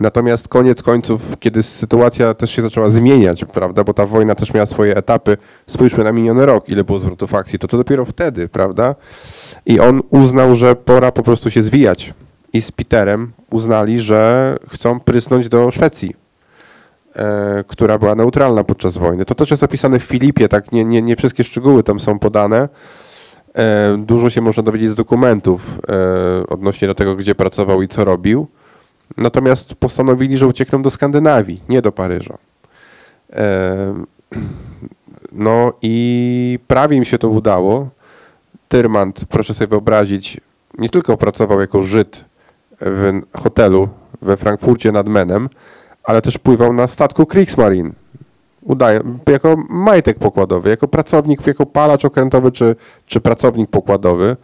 natomiast 0.00 0.48
koniec 0.48 0.82
końców, 0.82 1.36
kiedy 1.40 1.62
sytuacja 1.62 2.34
też 2.34 2.50
się 2.50 2.62
zaczęła 2.62 2.90
zmieniać, 2.90 3.44
prawda, 3.44 3.84
bo 3.84 3.94
ta 3.94 4.06
wojna 4.06 4.34
też 4.34 4.54
miała 4.54 4.66
swoje 4.66 4.96
etapy, 4.96 5.36
spójrzmy 5.66 6.04
na 6.04 6.12
miniony 6.12 6.46
rok, 6.46 6.68
ile 6.68 6.84
było 6.84 6.98
zwrotów 6.98 7.34
akcji, 7.34 7.58
to 7.58 7.68
to 7.68 7.76
dopiero 7.76 8.04
wtedy, 8.04 8.48
prawda, 8.48 8.94
i 9.66 9.80
on 9.80 10.02
uznał, 10.10 10.54
że 10.54 10.76
pora 10.76 11.12
po 11.12 11.22
prostu 11.22 11.50
się 11.50 11.62
zwijać. 11.62 12.14
I 12.52 12.62
z 12.62 12.72
Peterem 12.72 13.32
uznali, 13.50 14.00
że 14.00 14.56
chcą 14.68 15.00
prysnąć 15.00 15.48
do 15.48 15.70
Szwecji, 15.70 16.16
która 17.66 17.98
była 17.98 18.14
neutralna 18.14 18.64
podczas 18.64 18.98
wojny. 18.98 19.24
To 19.24 19.34
też 19.34 19.50
jest 19.50 19.62
opisane 19.62 19.98
w 19.98 20.02
Filipie, 20.02 20.48
tak 20.48 20.72
nie, 20.72 20.84
nie, 20.84 21.02
nie 21.02 21.16
wszystkie 21.16 21.44
szczegóły 21.44 21.82
tam 21.82 22.00
są 22.00 22.18
podane. 22.18 22.68
E, 23.54 23.96
Dużo 23.98 24.30
się 24.30 24.40
można 24.40 24.62
dowiedzieć 24.62 24.90
z 24.90 24.94
dokumentów 24.94 25.78
e, 25.88 26.46
odnośnie 26.46 26.88
do 26.88 26.94
tego, 26.94 27.14
gdzie 27.14 27.34
pracował 27.34 27.82
i 27.82 27.88
co 27.88 28.04
robił. 28.04 28.46
Natomiast 29.16 29.74
postanowili, 29.74 30.38
że 30.38 30.46
uciekną 30.46 30.82
do 30.82 30.90
Skandynawii, 30.90 31.62
nie 31.68 31.82
do 31.82 31.92
Paryża. 31.92 32.38
E, 33.32 34.04
No 35.32 35.72
i 35.82 36.58
prawie 36.66 36.96
im 36.96 37.04
się 37.04 37.18
to 37.18 37.28
udało. 37.28 37.88
Tyrmand, 38.68 39.24
proszę 39.28 39.54
sobie 39.54 39.68
wyobrazić, 39.68 40.40
nie 40.78 40.88
tylko 40.88 41.16
pracował 41.16 41.60
jako 41.60 41.82
Żyd 41.82 42.24
w 42.80 43.20
hotelu 43.34 43.88
we 44.22 44.36
Frankfurcie 44.36 44.92
nad 44.92 45.08
Menem, 45.08 45.48
ale 46.08 46.22
też 46.22 46.38
pływał 46.38 46.72
na 46.72 46.86
statku 46.86 47.26
Kriegsmarine. 47.26 47.90
Udaje, 48.62 49.00
jako 49.28 49.56
majtek 49.68 50.18
pokładowy, 50.18 50.70
jako 50.70 50.88
pracownik, 50.88 51.46
jako 51.46 51.66
palacz 51.66 52.04
okrętowy 52.04 52.52
czy, 52.52 52.76
czy 53.06 53.20
pracownik 53.20 53.70
pokładowy. 53.70 54.36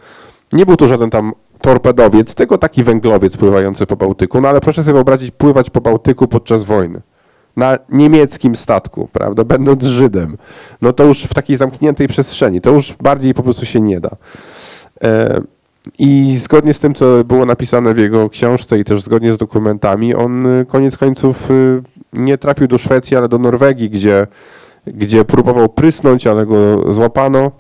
Nie 0.53 0.67
był 0.67 0.77
to 0.77 0.87
żaden 0.87 1.11
tam 1.11 1.33
torpedowiec, 1.61 2.35
tylko 2.35 2.59
taki 2.59 2.85
węglowiec 2.85 3.37
pływający 3.37 3.87
po 3.87 3.97
Bałtyku. 3.97 4.41
No 4.41 4.49
ale 4.49 4.61
proszę 4.61 4.83
sobie 4.83 4.95
wyobrazić, 4.95 5.31
pływać 5.31 5.71
po 5.71 5.81
Bałtyku 5.81 6.29
podczas 6.29 6.65
wojny. 6.65 7.01
Na 7.57 7.79
niemieckim 7.89 8.57
statku, 8.57 9.09
prawda, 9.13 9.45
będąc 9.45 9.85
Żydem. 9.85 10.37
No 10.83 10.93
to 10.93 11.05
już 11.05 11.23
w 11.23 11.35
takiej 11.35 11.57
zamkniętej 11.57 12.09
przestrzeni, 12.09 12.61
to 12.61 12.71
już 12.71 12.93
bardziej 12.93 13.35
po 13.35 13.43
prostu 13.43 13.67
się 13.67 13.81
nie 13.81 14.01
da. 14.01 14.11
E, 15.05 15.41
I 15.99 16.37
zgodnie 16.39 16.75
z 16.75 16.81
tym, 16.81 16.95
co 16.95 17.25
było 17.25 17.47
napisane 17.47 17.95
w 17.95 17.99
jego 17.99 18.31
książce 18.31 18.79
i 18.79 18.85
też 18.85 19.03
zgodnie 19.03 19.33
z 19.33 19.39
dokumentami, 19.39 20.15
on 20.15 20.47
y, 20.47 20.67
koniec 20.67 20.97
końców 20.97 21.51
y, 21.51 21.83
nie 22.13 22.39
trafił 22.39 22.67
do 22.67 22.79
Szwecji, 22.79 23.17
ale 23.17 23.29
do 23.29 23.39
Norwegii, 23.39 23.91
gdzie, 23.91 24.27
gdzie 24.87 25.25
próbował 25.25 25.69
prysnąć, 25.69 26.27
ale 26.27 26.47
go 26.47 26.93
złapano 26.93 27.51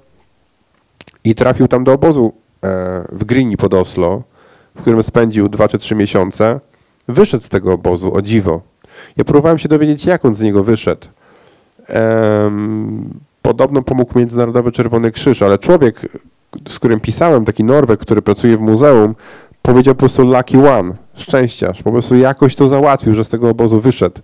i 1.25 1.35
trafił 1.35 1.69
tam 1.69 1.85
do 1.85 1.93
obozu 1.93 2.33
e, 2.65 3.05
w 3.13 3.25
Grini 3.25 3.57
pod 3.57 3.75
Oslo, 3.75 4.23
w 4.75 4.81
którym 4.81 5.03
spędził 5.03 5.49
dwa 5.49 5.69
czy 5.69 5.79
trzy 5.79 5.95
miesiące. 5.95 6.61
Wyszedł 7.09 7.45
z 7.45 7.49
tego 7.49 7.73
obozu, 7.73 8.15
o 8.15 8.23
dziwo. 8.23 8.61
Ja 9.17 9.25
próbowałem 9.25 9.59
się 9.59 9.69
dowiedzieć, 9.69 10.05
jak 10.05 10.25
on 10.25 10.35
z 10.35 10.41
niego 10.41 10.65
wyszedł. 10.65 11.07
Podobno 13.43 13.83
pomógł 13.83 14.19
Międzynarodowy 14.19 14.73
Czerwony 14.73 15.13
Krzyż, 15.13 15.43
ale 15.43 15.59
człowiek, 15.59 16.01
z 16.69 16.79
którym 16.79 17.01
pisałem, 17.01 17.45
taki 17.45 17.65
Norweg, 17.65 18.01
który 18.01 18.23
pracuje 18.23 18.57
w 18.57 18.61
muzeum, 18.61 19.15
powiedział 19.63 19.95
po 19.95 19.99
prostu 19.99 20.25
lucky 20.25 20.71
one, 20.71 20.95
szczęściarz. 21.15 21.83
Po 21.83 21.93
prostu 21.93 22.17
jakoś 22.17 22.57
to 22.57 22.69
załatwił, 22.69 23.15
że 23.15 23.25
z 23.25 23.29
tego 23.29 23.49
obozu 23.49 23.81
wyszedł. 23.81 24.21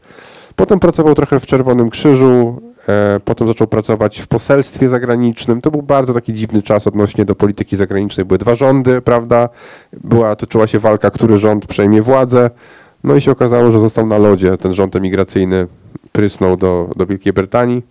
Potem 0.57 0.81
pracował 0.81 1.15
trochę 1.15 1.41
w 1.41 1.47
Czerwonym 1.47 1.91
Krzyżu, 1.91 2.63
e, 2.89 3.21
potem 3.25 3.49
zaczął 3.49 3.67
pracować 3.67 4.19
w 4.19 4.27
poselstwie 4.27 4.89
zagranicznym. 4.89 5.61
To 5.61 5.71
był 5.71 5.83
bardzo 5.83 6.15
taki 6.15 6.33
dziwny 6.33 6.63
czas 6.63 6.87
odnośnie 6.87 7.25
do 7.25 7.35
polityki 7.35 7.77
zagranicznej. 7.77 8.27
Były 8.27 8.39
dwa 8.39 8.55
rządy, 8.55 9.03
prawda? 9.03 9.49
Była, 10.05 10.37
toczyła 10.37 10.67
się 10.67 10.79
walka, 10.79 11.11
który 11.11 11.39
rząd 11.39 11.67
przejmie 11.67 12.03
władzę. 12.03 12.51
No 13.05 13.17
i 13.17 13.21
się 13.21 13.31
okazało, 13.31 13.71
że 13.71 13.81
został 13.81 14.07
na 14.07 14.19
lodzie. 14.19 14.57
Ten 14.57 14.73
rząd 14.73 14.97
emigracyjny 14.97 15.67
prysnął 16.13 16.57
do, 16.57 16.91
do 16.97 17.07
Wielkiej 17.07 17.33
Brytanii. 17.33 17.83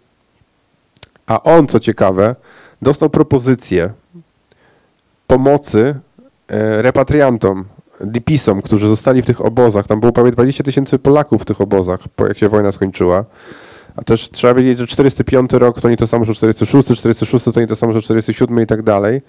A 1.28 1.44
on, 1.44 1.68
co 1.68 1.80
ciekawe, 1.80 2.36
dostał 2.82 3.10
propozycję 3.10 3.90
pomocy 5.30 5.96
e, 6.48 6.82
repatriantom, 6.82 7.66
lipisom, 8.14 8.62
którzy 8.62 8.88
zostali 8.88 9.22
w 9.22 9.26
tych 9.26 9.46
obozach. 9.46 9.88
Tam 9.88 10.00
było 10.00 10.12
prawie 10.12 10.32
20 10.32 10.64
tysięcy 10.64 11.00
Polaków 11.00 11.42
w 11.42 11.46
tych 11.46 11.62
obozach, 11.62 12.00
po 12.16 12.28
jak 12.28 12.38
się 12.38 12.50
wojna 12.50 12.72
skończyła. 12.72 13.26
A 13.96 14.02
też 14.02 14.30
trzeba 14.30 14.54
wiedzieć, 14.54 14.78
że 14.78 14.88
405 14.88 15.54
rok 15.54 15.82
to 15.82 15.90
nie 15.90 15.98
to 15.98 16.08
samo, 16.08 16.26
że 16.26 16.34
46, 16.34 17.00
46 17.00 17.46
to 17.46 17.60
nie 17.60 17.68
to 17.68 17.76
samo, 17.76 17.94
że 17.94 18.02
47 18.02 18.62
i 18.62 18.66
tak 18.66 18.82
dalej. 18.82 19.22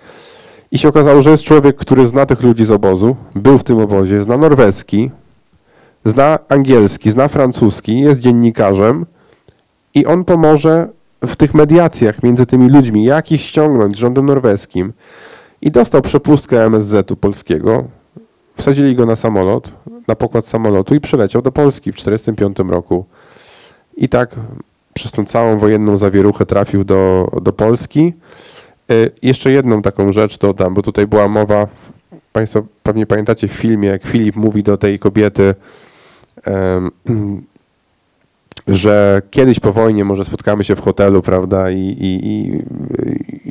I 0.73 0.79
się 0.79 0.89
okazało, 0.89 1.23
że 1.23 1.31
jest 1.31 1.43
człowiek, 1.43 1.77
który 1.77 2.07
zna 2.07 2.27
tych 2.27 2.43
ludzi 2.43 2.65
z 2.65 2.71
obozu, 2.71 3.17
był 3.35 3.59
w 3.59 3.65
tym 3.65 3.79
obozie, 3.79 4.23
zna 4.23 4.37
norweski, 4.37 5.11
zna 6.05 6.39
angielski, 6.49 7.11
zna 7.11 7.29
francuski, 7.29 8.01
jest 8.01 8.21
dziennikarzem 8.21 9.07
i 9.95 10.07
on 10.07 10.25
pomoże 10.25 10.89
w 11.27 11.37
tych 11.37 11.55
mediacjach 11.55 12.23
między 12.23 12.47
tymi 12.47 12.71
ludźmi, 12.71 13.05
jak 13.05 13.33
ich 13.33 13.41
ściągnąć 13.41 13.97
z 13.97 13.99
rządem 13.99 14.27
norweskim. 14.27 14.93
I 15.63 15.71
dostał 15.71 16.03
przepustkę 16.03 16.65
MSZ-u 16.65 17.17
polskiego. 17.17 17.85
Wsadzili 18.57 18.95
go 18.97 19.07
na 19.07 19.17
samolot, 19.17 19.73
na 20.09 20.15
pokład 20.15 20.47
samolotu 20.47 20.95
i 20.95 21.01
przyleciał 21.01 21.43
do 21.43 21.53
Polski 21.53 21.93
w 21.93 21.97
1945 21.97 22.71
roku. 22.73 23.05
I 23.97 24.09
tak 24.09 24.37
przez 24.95 25.13
tą 25.13 25.25
całą 25.25 25.59
wojenną 25.59 25.97
zawieruchę 25.97 26.47
trafił 26.47 26.85
do, 26.85 27.31
do 27.43 27.53
Polski. 27.53 28.13
Y, 28.91 29.11
Jeszcze 29.23 29.53
jedną 29.53 29.83
taką 29.83 30.13
rzecz 30.13 30.39
dodam, 30.39 30.75
bo 30.75 30.83
tutaj 30.83 31.07
była 31.07 31.29
mowa, 31.29 31.69
Państwo 32.33 32.63
pewnie 32.83 33.07
pamiętacie 33.07 33.49
w 33.49 33.53
filmie, 33.53 33.89
jak 33.89 34.03
Filip 34.03 34.37
mówi 34.37 34.63
do 34.63 34.77
tej 34.77 34.99
kobiety, 34.99 35.55
że 38.67 39.23
kiedyś 39.31 39.61
po 39.61 39.73
wojnie 39.73 40.05
może 40.05 40.25
spotkamy 40.25 40.65
się 40.65 40.77
w 40.77 40.81
hotelu, 40.81 41.23
prawda, 41.23 41.71
i, 41.71 41.79
i, 41.79 42.29
i 42.29 42.63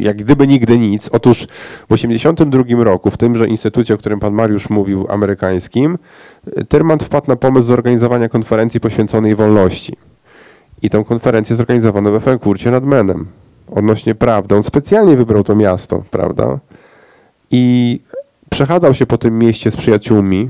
jak 0.03 0.17
gdyby 0.17 0.47
nigdy 0.47 0.77
nic. 0.77 1.09
Otóż 1.09 1.37
w 1.83 1.87
1982 1.87 2.83
roku, 2.83 3.11
w 3.11 3.17
tymże 3.17 3.47
instytucie, 3.47 3.93
o 3.93 3.97
którym 3.97 4.19
pan 4.19 4.33
Mariusz 4.33 4.69
mówił, 4.69 5.05
amerykańskim, 5.09 5.97
Tyrmand 6.69 7.03
wpadł 7.03 7.27
na 7.27 7.35
pomysł 7.35 7.67
zorganizowania 7.67 8.29
konferencji 8.29 8.79
poświęconej 8.79 9.35
wolności. 9.35 9.95
I 10.81 10.89
tę 10.89 11.03
konferencję 11.07 11.55
zorganizowano 11.55 12.11
we 12.11 12.19
Frankfurcie 12.19 12.71
nad 12.71 12.83
Menem 12.83 13.27
odnośnie 13.75 14.15
prawdy. 14.15 14.55
On 14.55 14.63
specjalnie 14.63 15.15
wybrał 15.15 15.43
to 15.43 15.55
miasto, 15.55 16.03
prawda? 16.11 16.59
I 17.51 17.99
przechadzał 18.49 18.93
się 18.93 19.05
po 19.05 19.17
tym 19.17 19.39
mieście 19.39 19.71
z 19.71 19.77
przyjaciółmi, 19.77 20.49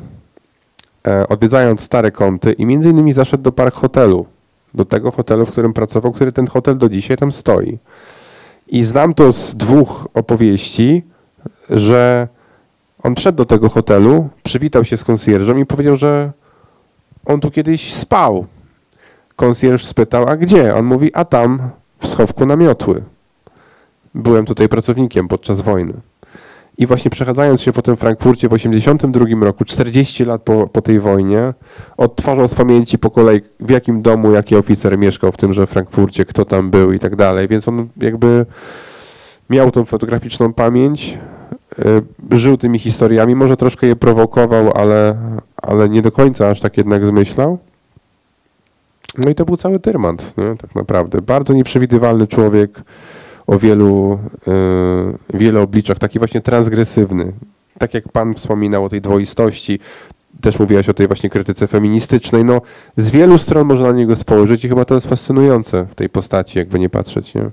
e, 1.07 1.27
odwiedzając 1.27 1.81
stare 1.81 2.11
kąty 2.11 2.53
i 2.53 2.65
między 2.65 2.89
innymi 2.89 3.13
zaszedł 3.13 3.43
do 3.43 3.51
park 3.51 3.75
hotelu, 3.75 4.25
do 4.73 4.85
tego 4.85 5.11
hotelu, 5.11 5.45
w 5.45 5.51
którym 5.51 5.73
pracował, 5.73 6.11
który 6.11 6.31
ten 6.31 6.47
hotel 6.47 6.77
do 6.77 6.89
dzisiaj 6.89 7.17
tam 7.17 7.31
stoi. 7.31 7.77
I 8.67 8.83
znam 8.83 9.13
to 9.13 9.31
z 9.31 9.55
dwóch 9.55 10.07
opowieści, 10.13 11.03
że 11.69 12.27
on 13.03 13.15
wszedł 13.15 13.37
do 13.37 13.45
tego 13.45 13.69
hotelu, 13.69 14.29
przywitał 14.43 14.85
się 14.85 14.97
z 14.97 15.03
konsjerżem 15.03 15.59
i 15.59 15.65
powiedział, 15.65 15.95
że 15.95 16.31
on 17.25 17.39
tu 17.39 17.51
kiedyś 17.51 17.93
spał. 17.93 18.45
Konsjerż 19.35 19.85
spytał, 19.85 20.27
a 20.27 20.35
gdzie? 20.37 20.75
On 20.75 20.85
mówi, 20.85 21.15
a 21.15 21.25
tam, 21.25 21.69
w 21.99 22.07
schowku 22.07 22.45
na 22.45 22.55
miotły. 22.55 23.03
Byłem 24.13 24.45
tutaj 24.45 24.69
pracownikiem 24.69 25.27
podczas 25.27 25.61
wojny. 25.61 25.93
I 26.79 26.87
właśnie 26.87 27.11
przechadzając 27.11 27.61
się 27.61 27.71
po 27.73 27.81
tym 27.81 27.97
Frankfurcie 27.97 28.47
w 28.47 28.51
1982 28.51 29.45
roku, 29.45 29.65
40 29.65 30.25
lat 30.25 30.41
po, 30.41 30.67
po 30.67 30.81
tej 30.81 30.99
wojnie, 30.99 31.53
odtwarzał 31.97 32.47
z 32.47 32.55
pamięci 32.55 32.97
po 32.97 33.11
kolei, 33.11 33.41
w 33.59 33.69
jakim 33.69 34.01
domu, 34.01 34.31
jaki 34.31 34.55
oficer 34.55 34.97
mieszkał 34.97 35.31
w 35.31 35.37
tymże 35.37 35.67
Frankfurcie, 35.67 36.25
kto 36.25 36.45
tam 36.45 36.69
był 36.69 36.91
i 36.91 36.99
tak 36.99 37.15
dalej. 37.15 37.47
Więc 37.47 37.67
on 37.67 37.87
jakby 37.97 38.45
miał 39.49 39.71
tą 39.71 39.85
fotograficzną 39.85 40.53
pamięć, 40.53 41.17
y, 42.31 42.37
żył 42.37 42.57
tymi 42.57 42.79
historiami, 42.79 43.35
może 43.35 43.57
troszkę 43.57 43.87
je 43.87 43.95
prowokował, 43.95 44.71
ale, 44.75 45.15
ale 45.61 45.89
nie 45.89 46.01
do 46.01 46.11
końca 46.11 46.49
aż 46.49 46.59
tak 46.59 46.77
jednak 46.77 47.05
zmyślał. 47.05 47.57
No 49.17 49.29
i 49.29 49.35
to 49.35 49.45
był 49.45 49.57
cały 49.57 49.79
Tyrmand, 49.79 50.33
nie? 50.37 50.55
tak 50.55 50.75
naprawdę. 50.75 51.21
Bardzo 51.21 51.53
nieprzewidywalny 51.53 52.27
człowiek 52.27 52.81
o 53.49 53.59
wielu, 53.59 54.19
y, 55.33 55.37
wielu 55.37 55.61
obliczach, 55.61 55.99
taki 55.99 56.19
właśnie 56.19 56.41
transgresywny. 56.41 57.33
Tak 57.77 57.93
jak 57.93 58.11
pan 58.11 58.33
wspominał 58.33 58.85
o 58.85 58.89
tej 58.89 59.01
dwoistości, 59.01 59.79
też 60.41 60.59
mówiłaś 60.59 60.89
o 60.89 60.93
tej 60.93 61.07
właśnie 61.07 61.29
krytyce 61.29 61.67
feministycznej. 61.67 62.45
No, 62.45 62.61
z 62.97 63.09
wielu 63.11 63.37
stron 63.37 63.67
można 63.67 63.87
na 63.87 63.97
niego 63.97 64.15
spojrzeć 64.15 64.65
i 64.65 64.69
chyba 64.69 64.85
to 64.85 64.95
jest 64.95 65.07
fascynujące 65.07 65.87
w 65.91 65.95
tej 65.95 66.09
postaci, 66.09 66.59
jakby 66.59 66.79
nie 66.79 66.89
patrzeć. 66.89 67.33
Nie? 67.33 67.49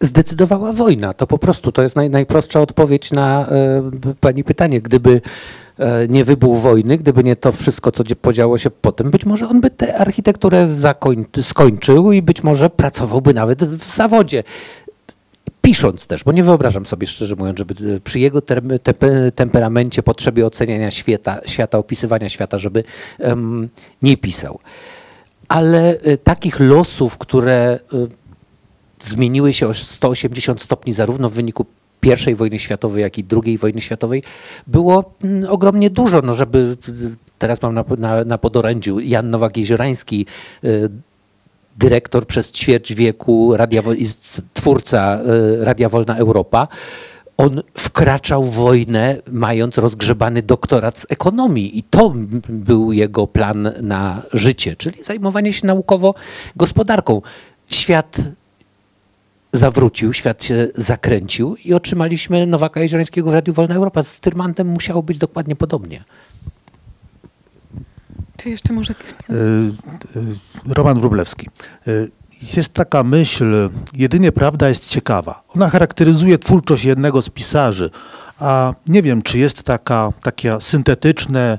zdecydowała 0.00 0.72
wojna. 0.72 1.12
To 1.12 1.26
po 1.26 1.38
prostu 1.38 1.72
to 1.72 1.82
jest 1.82 1.96
naj, 1.96 2.10
najprostsza 2.10 2.60
odpowiedź 2.60 3.12
na 3.12 3.46
e, 3.48 3.82
pani 4.20 4.44
pytanie. 4.44 4.80
Gdyby 4.80 5.10
e, 5.10 5.20
nie 6.08 6.24
wybuch 6.24 6.58
wojny, 6.58 6.98
gdyby 6.98 7.24
nie 7.24 7.36
to 7.36 7.52
wszystko, 7.52 7.92
co 7.92 8.04
podziało 8.22 8.58
się 8.58 8.70
potem, 8.70 9.10
być 9.10 9.26
może 9.26 9.48
on 9.48 9.60
by 9.60 9.70
tę 9.70 9.96
architekturę 9.96 10.68
zakoń, 10.68 11.24
skończył 11.40 12.12
i 12.12 12.22
być 12.22 12.42
może 12.42 12.70
pracowałby 12.70 13.34
nawet 13.34 13.64
w 13.64 13.94
zawodzie. 13.94 14.42
Pisząc 15.62 16.06
też, 16.06 16.24
bo 16.24 16.32
nie 16.32 16.44
wyobrażam 16.44 16.86
sobie, 16.86 17.06
szczerze 17.06 17.36
mówiąc, 17.36 17.58
żeby 17.58 17.94
e, 17.96 18.00
przy 18.00 18.20
jego 18.20 18.38
term- 18.38 18.78
tempe- 18.78 19.32
temperamencie, 19.32 20.02
potrzebie 20.02 20.46
oceniania 20.46 20.90
świata, 20.90 21.40
świata, 21.46 21.78
opisywania 21.78 22.28
świata, 22.28 22.58
żeby 22.58 22.84
em, 23.18 23.68
nie 24.02 24.16
pisał. 24.16 24.58
Ale 25.48 26.00
e, 26.00 26.16
takich 26.16 26.60
losów, 26.60 27.18
które 27.18 27.80
e, 27.92 28.06
zmieniły 29.02 29.52
się 29.52 29.68
o 29.68 29.74
180 29.74 30.62
stopni 30.62 30.92
zarówno 30.92 31.28
w 31.28 31.32
wyniku 31.32 31.66
I 32.30 32.34
wojny 32.34 32.58
światowej, 32.58 33.02
jak 33.02 33.18
i 33.18 33.24
II 33.44 33.58
wojny 33.58 33.80
światowej, 33.80 34.22
było 34.66 35.14
mm, 35.24 35.50
ogromnie 35.50 35.90
dużo. 35.90 36.22
No, 36.22 36.34
żeby 36.34 36.76
teraz 37.38 37.62
mam 37.62 37.74
na, 37.74 37.84
na, 37.98 38.24
na 38.24 38.38
podorędziu 38.38 39.00
Jan 39.00 39.30
Nowak-Jeziorański, 39.30 40.26
y, 40.64 40.90
dyrektor 41.78 42.26
przez 42.26 42.52
ćwierć 42.52 42.94
wieku, 42.94 43.56
radia, 43.56 43.82
twórca 44.52 45.20
y, 45.60 45.64
Radia 45.64 45.88
Wolna 45.88 46.16
Europa. 46.16 46.68
On 47.36 47.62
wkraczał 47.78 48.44
w 48.44 48.54
wojnę, 48.54 49.16
mając 49.32 49.78
rozgrzebany 49.78 50.42
doktorat 50.42 50.98
z 50.98 51.06
ekonomii, 51.08 51.78
i 51.78 51.82
to 51.82 52.12
był 52.48 52.92
jego 52.92 53.26
plan 53.26 53.72
na 53.82 54.22
życie, 54.32 54.76
czyli 54.76 55.02
zajmowanie 55.02 55.52
się 55.52 55.66
naukowo 55.66 56.14
gospodarką. 56.56 57.22
Świat 57.70 58.16
zawrócił, 59.54 60.12
świat 60.12 60.44
się 60.44 60.68
zakręcił 60.74 61.56
i 61.56 61.74
otrzymaliśmy 61.74 62.46
Nowaka 62.46 62.80
Jeziorańskiego 62.80 63.30
w 63.30 63.34
Radiu 63.34 63.54
Wolna 63.54 63.74
Europa. 63.74 64.02
Z 64.02 64.20
Tyrmantem 64.20 64.68
musiało 64.68 65.02
być 65.02 65.18
dokładnie 65.18 65.56
podobnie. 65.56 66.04
Czy 68.36 68.50
jeszcze 68.50 68.72
może 68.72 68.94
jakieś 68.98 69.14
pytanie? 69.14 69.38
Y, 69.38 70.70
y, 70.70 70.74
Roman 70.74 71.00
Wróblewski. 71.00 71.48
Y, 71.88 72.10
Jest 72.56 72.72
taka 72.72 73.02
myśl, 73.02 73.70
jedynie 73.94 74.32
prawda 74.32 74.68
jest 74.68 74.88
ciekawa. 74.88 75.42
Ona 75.48 75.70
charakteryzuje 75.70 76.38
twórczość 76.38 76.84
jednego 76.84 77.22
z 77.22 77.30
pisarzy, 77.30 77.90
a 78.38 78.72
nie 78.86 79.02
wiem, 79.02 79.22
czy 79.22 79.38
jest 79.38 79.62
taka, 79.62 80.12
takie 80.22 80.60
syntetyczne 80.60 81.58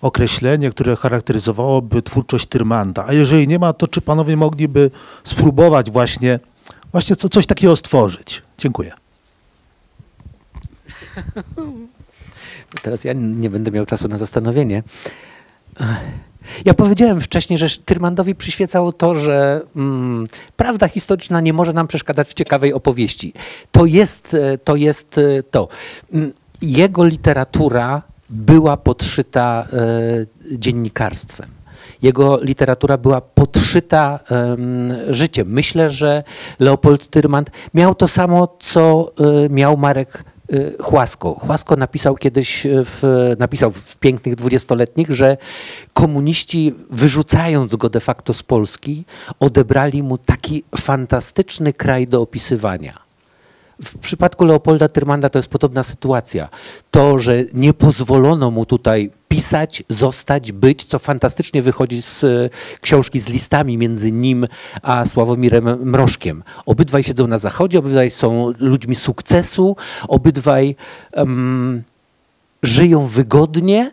określenie, 0.00 0.70
które 0.70 0.96
charakteryzowałoby 0.96 2.02
twórczość 2.02 2.46
Tyrmanda. 2.46 3.04
A 3.06 3.12
jeżeli 3.12 3.48
nie 3.48 3.58
ma, 3.58 3.72
to 3.72 3.88
czy 3.88 4.00
panowie 4.00 4.36
mogliby 4.36 4.90
spróbować 5.24 5.90
właśnie, 5.90 6.40
właśnie 6.92 7.16
co, 7.16 7.28
coś 7.28 7.46
takiego 7.46 7.76
stworzyć? 7.76 8.42
Dziękuję. 8.58 8.92
Teraz 12.82 13.04
ja 13.04 13.12
nie 13.12 13.50
będę 13.50 13.70
miał 13.70 13.86
czasu 13.86 14.08
na 14.08 14.16
zastanowienie. 14.16 14.82
Ja 16.64 16.74
powiedziałem 16.74 17.20
wcześniej, 17.20 17.58
że 17.58 17.66
Tyrmandowi 17.84 18.34
przyświecało 18.34 18.92
to, 18.92 19.14
że 19.14 19.60
mm, 19.76 20.26
prawda 20.56 20.88
historyczna 20.88 21.40
nie 21.40 21.52
może 21.52 21.72
nam 21.72 21.86
przeszkadzać 21.86 22.28
w 22.28 22.34
ciekawej 22.34 22.72
opowieści. 22.72 23.32
To 23.72 23.86
jest 23.86 24.34
e, 24.34 24.58
to. 24.58 24.76
Jest 24.76 25.18
e, 25.18 25.42
to. 25.42 25.68
Mm, 26.12 26.32
Jego 26.62 27.04
literatura 27.04 28.02
była 28.30 28.76
podszyta 28.76 29.66
e, 29.72 30.58
dziennikarstwem. 30.58 31.61
Jego 32.02 32.40
literatura 32.42 32.98
była 32.98 33.20
podszyta 33.20 34.20
em, 34.30 34.94
życiem. 35.08 35.48
Myślę, 35.48 35.90
że 35.90 36.22
Leopold 36.60 37.08
Tyrmand 37.08 37.50
miał 37.74 37.94
to 37.94 38.08
samo, 38.08 38.56
co 38.60 39.12
e, 39.44 39.48
miał 39.48 39.76
Marek 39.76 40.24
e, 40.52 40.82
Chłasko. 40.82 41.34
Chłasko 41.34 41.76
napisał 41.76 42.14
kiedyś, 42.16 42.66
e, 42.66 42.70
w, 42.84 43.02
napisał 43.38 43.70
w 43.70 43.96
pięknych 43.96 44.34
dwudziestoletnich, 44.34 45.10
że 45.10 45.36
komuniści 45.92 46.74
wyrzucając 46.90 47.76
go 47.76 47.88
de 47.88 48.00
facto 48.00 48.32
z 48.32 48.42
Polski, 48.42 49.04
odebrali 49.40 50.02
mu 50.02 50.18
taki 50.18 50.64
fantastyczny 50.76 51.72
kraj 51.72 52.06
do 52.06 52.22
opisywania. 52.22 53.02
W 53.84 53.98
przypadku 53.98 54.44
Leopolda 54.44 54.88
Tyrmanda 54.88 55.28
to 55.28 55.38
jest 55.38 55.48
podobna 55.48 55.82
sytuacja. 55.82 56.48
To, 56.90 57.18
że 57.18 57.44
nie 57.54 57.74
pozwolono 57.74 58.50
mu 58.50 58.66
tutaj 58.66 59.10
pisać, 59.32 59.82
zostać, 59.88 60.52
być, 60.52 60.84
co 60.84 60.98
fantastycznie 60.98 61.62
wychodzi 61.62 62.02
z 62.02 62.24
e, 62.24 62.50
książki 62.80 63.20
z 63.20 63.28
listami 63.28 63.78
między 63.78 64.12
nim 64.12 64.46
a 64.82 65.06
Sławomirem 65.06 65.90
Mrożkiem. 65.90 66.42
Obydwaj 66.66 67.02
siedzą 67.02 67.26
na 67.26 67.38
zachodzie, 67.38 67.78
obydwaj 67.78 68.10
są 68.10 68.52
ludźmi 68.58 68.94
sukcesu, 68.94 69.76
obydwaj 70.08 70.76
żyją 72.62 73.06
wygodnie 73.06 73.92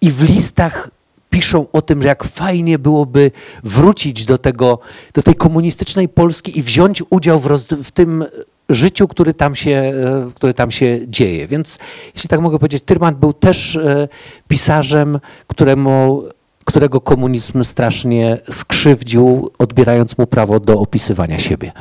i 0.00 0.10
w 0.10 0.22
listach 0.22 0.90
piszą 1.32 1.66
o 1.72 1.82
tym, 1.82 2.02
jak 2.02 2.24
fajnie 2.24 2.78
byłoby 2.78 3.30
wrócić 3.64 4.24
do, 4.24 4.38
tego, 4.38 4.78
do 5.14 5.22
tej 5.22 5.34
komunistycznej 5.34 6.08
Polski 6.08 6.58
i 6.58 6.62
wziąć 6.62 7.02
udział 7.10 7.38
w, 7.38 7.46
roz, 7.46 7.64
w 7.64 7.90
tym 7.90 8.24
życiu, 8.68 9.08
który 9.08 9.34
tam, 9.34 9.54
się, 9.54 9.70
e, 9.70 10.30
który 10.34 10.54
tam 10.54 10.70
się 10.70 10.98
dzieje. 11.08 11.46
Więc 11.46 11.78
jeśli 12.14 12.28
tak 12.28 12.40
mogę 12.40 12.58
powiedzieć, 12.58 12.82
Tyrman 12.86 13.14
był 13.14 13.32
też 13.32 13.76
e, 13.76 14.08
pisarzem, 14.48 15.18
któremu, 15.46 16.22
którego 16.64 17.00
komunizm 17.00 17.64
strasznie 17.64 18.38
skrzywdził, 18.50 19.50
odbierając 19.58 20.18
mu 20.18 20.26
prawo 20.26 20.60
do 20.60 20.80
opisywania 20.80 21.38
siebie. 21.38 21.72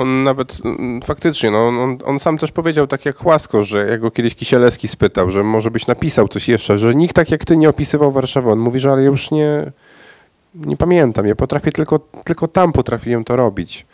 On 0.00 0.24
nawet 0.24 0.58
mm, 0.64 1.02
faktycznie, 1.02 1.50
no, 1.50 1.68
on, 1.68 1.98
on, 2.04 2.18
sam 2.18 2.38
też 2.38 2.52
powiedział 2.52 2.86
tak 2.86 3.04
jak 3.04 3.16
Chłasko, 3.16 3.64
że 3.64 3.86
jak 3.86 4.00
go 4.00 4.10
kiedyś 4.10 4.34
Kisielewski 4.34 4.88
spytał, 4.88 5.30
że 5.30 5.42
może 5.42 5.70
byś 5.70 5.86
napisał 5.86 6.28
coś 6.28 6.48
jeszcze, 6.48 6.78
że 6.78 6.94
nikt 6.94 7.16
tak 7.16 7.30
jak 7.30 7.44
ty 7.44 7.56
nie 7.56 7.68
opisywał 7.68 8.12
Warszawy. 8.12 8.50
On 8.50 8.58
mówi, 8.58 8.80
że 8.80 8.92
ale 8.92 9.02
już 9.02 9.30
nie, 9.30 9.72
nie 10.54 10.76
pamiętam, 10.76 11.26
ja 11.26 11.34
potrafię 11.34 11.72
tylko, 11.72 11.98
tylko 12.24 12.48
tam 12.48 12.72
potrafiłem 12.72 13.24
to 13.24 13.36
robić. 13.36 13.86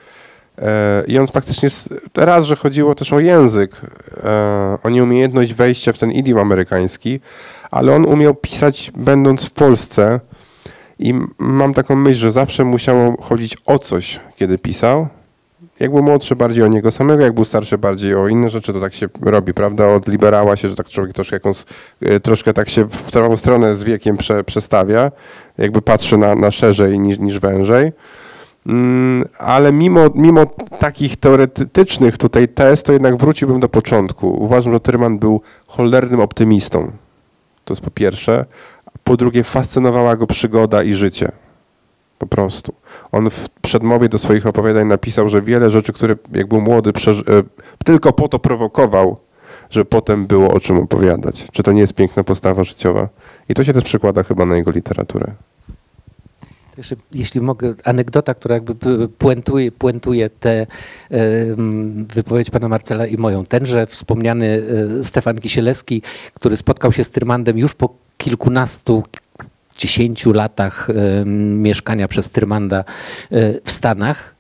E, 0.58 1.04
I 1.06 1.18
on 1.18 1.26
faktycznie, 1.26 1.68
raz, 2.16 2.44
że 2.44 2.56
chodziło 2.56 2.94
też 2.94 3.12
o 3.12 3.20
język, 3.20 3.80
e, 4.24 4.78
o 4.82 4.90
nieumiejętność 4.90 5.54
wejścia 5.54 5.92
w 5.92 5.98
ten 5.98 6.12
idiom 6.12 6.38
amerykański, 6.38 7.20
ale 7.70 7.94
on 7.94 8.04
umiał 8.04 8.34
pisać 8.34 8.92
będąc 8.96 9.44
w 9.44 9.50
Polsce 9.50 10.20
i 10.98 11.14
mam 11.38 11.74
taką 11.74 11.96
myśl, 11.96 12.20
że 12.20 12.32
zawsze 12.32 12.64
musiało 12.64 13.22
chodzić 13.22 13.56
o 13.66 13.78
coś, 13.78 14.20
kiedy 14.36 14.58
pisał. 14.58 15.08
Jak 15.80 15.90
był 15.90 16.02
młodszy, 16.02 16.36
bardziej 16.36 16.64
o 16.64 16.68
niego 16.68 16.90
samego, 16.90 17.22
jak 17.22 17.32
był 17.32 17.44
starszy, 17.44 17.78
bardziej 17.78 18.14
o 18.14 18.28
inne 18.28 18.50
rzeczy, 18.50 18.72
to 18.72 18.80
tak 18.80 18.94
się 18.94 19.08
robi, 19.22 19.54
prawda? 19.54 19.86
Od 19.86 20.08
liberała 20.08 20.56
się, 20.56 20.68
że 20.68 20.76
tak 20.76 20.88
człowiek 20.88 21.12
troszkę, 21.12 21.36
jakąś, 21.36 21.64
e, 22.00 22.20
troszkę 22.20 22.52
tak 22.52 22.68
się 22.68 22.84
w 22.84 23.02
którą 23.02 23.36
stronę 23.36 23.74
z 23.74 23.84
wiekiem 23.84 24.16
prze, 24.16 24.44
przestawia, 24.44 25.12
jakby 25.58 25.82
patrzy 25.82 26.18
na, 26.18 26.34
na 26.34 26.50
szerzej 26.50 26.98
niż, 26.98 27.18
niż 27.18 27.38
wężej. 27.38 27.92
Mm, 28.66 29.28
ale 29.38 29.72
mimo, 29.72 30.00
mimo 30.14 30.46
takich 30.78 31.16
teoretycznych 31.16 32.18
tutaj 32.18 32.48
tez, 32.48 32.82
to 32.82 32.92
jednak 32.92 33.16
wróciłbym 33.16 33.60
do 33.60 33.68
początku. 33.68 34.42
Uważam, 34.42 34.72
że 34.72 34.80
Tyrman 34.80 35.18
był 35.18 35.40
cholernym 35.66 36.20
optymistą. 36.20 36.92
To 37.64 37.74
jest 37.74 37.82
po 37.82 37.90
pierwsze. 37.90 38.44
Po 39.04 39.16
drugie, 39.16 39.44
fascynowała 39.44 40.16
go 40.16 40.26
przygoda 40.26 40.82
i 40.82 40.94
życie. 40.94 41.32
Po 42.18 42.26
prostu. 42.26 42.74
On 43.16 43.30
w 43.30 43.48
przedmowie 43.62 44.09
do 44.09 44.18
swoich 44.18 44.47
opowiadań 44.47 44.86
napisał, 44.86 45.28
że 45.28 45.43
wiele 45.43 45.70
rzeczy, 45.70 45.93
które 45.93 46.14
jak 46.32 46.47
był 46.47 46.60
młody, 46.60 46.90
e, 46.90 47.43
tylko 47.84 48.12
po 48.12 48.28
to 48.28 48.38
prowokował, 48.38 49.16
żeby 49.70 49.84
potem 49.84 50.26
było 50.26 50.55
o 50.55 50.60
czym 50.60 50.78
opowiadać. 50.78 51.47
Czy 51.52 51.62
to 51.62 51.72
nie 51.72 51.80
jest 51.80 51.94
piękna 51.94 52.24
postawa 52.24 52.64
życiowa? 52.64 53.09
I 53.48 53.55
to 53.55 53.64
się 53.64 53.72
też 53.72 53.84
przekłada 53.84 54.22
chyba 54.22 54.47
na 54.47 54.56
jego 54.56 54.70
literaturę. 54.70 55.32
Jeszcze, 56.76 56.97
jeśli 57.12 57.40
mogę, 57.40 57.74
anegdota, 57.84 58.34
która 58.34 58.55
jakby 58.55 58.74
puentuje, 59.09 59.72
puentuje 59.72 60.30
tę 60.30 60.66
em, 61.10 62.06
wypowiedź 62.14 62.51
pana 62.51 62.68
Marcela 62.68 63.06
i 63.06 63.16
moją. 63.16 63.47
Tenże 63.47 63.86
wspomniany 63.86 64.62
e, 65.01 65.05
Stefan 65.05 65.38
Kisielewski, 65.38 66.02
który 66.34 66.56
spotkał 66.56 66.93
się 66.93 67.05
z 67.05 67.10
Tyrmandem 67.10 67.59
już 67.59 67.74
po 67.74 67.94
kilkunastu, 68.18 69.02
dziesięciu 69.78 70.32
latach 70.32 70.90
em, 70.90 71.62
mieszkania 71.62 72.08
przez 72.08 72.30
Tyrmanda 72.30 72.78
e, 72.78 72.84
w 73.64 73.70
Stanach, 73.70 74.36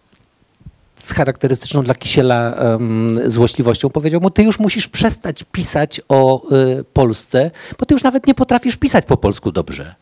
z 0.94 1.12
charakterystyczną 1.12 1.82
dla 1.82 1.94
Kisiela 1.94 2.54
em, 2.54 3.14
złośliwością 3.26 3.90
powiedział 3.90 4.20
mu, 4.20 4.30
ty 4.30 4.42
już 4.42 4.58
musisz 4.58 4.88
przestać 4.88 5.44
pisać 5.52 6.00
o 6.08 6.50
e, 6.50 6.84
Polsce, 6.84 7.50
bo 7.78 7.86
ty 7.86 7.94
już 7.94 8.02
nawet 8.02 8.26
nie 8.26 8.34
potrafisz 8.34 8.76
pisać 8.76 9.04
po 9.04 9.16
polsku 9.16 9.52
dobrze. 9.52 9.94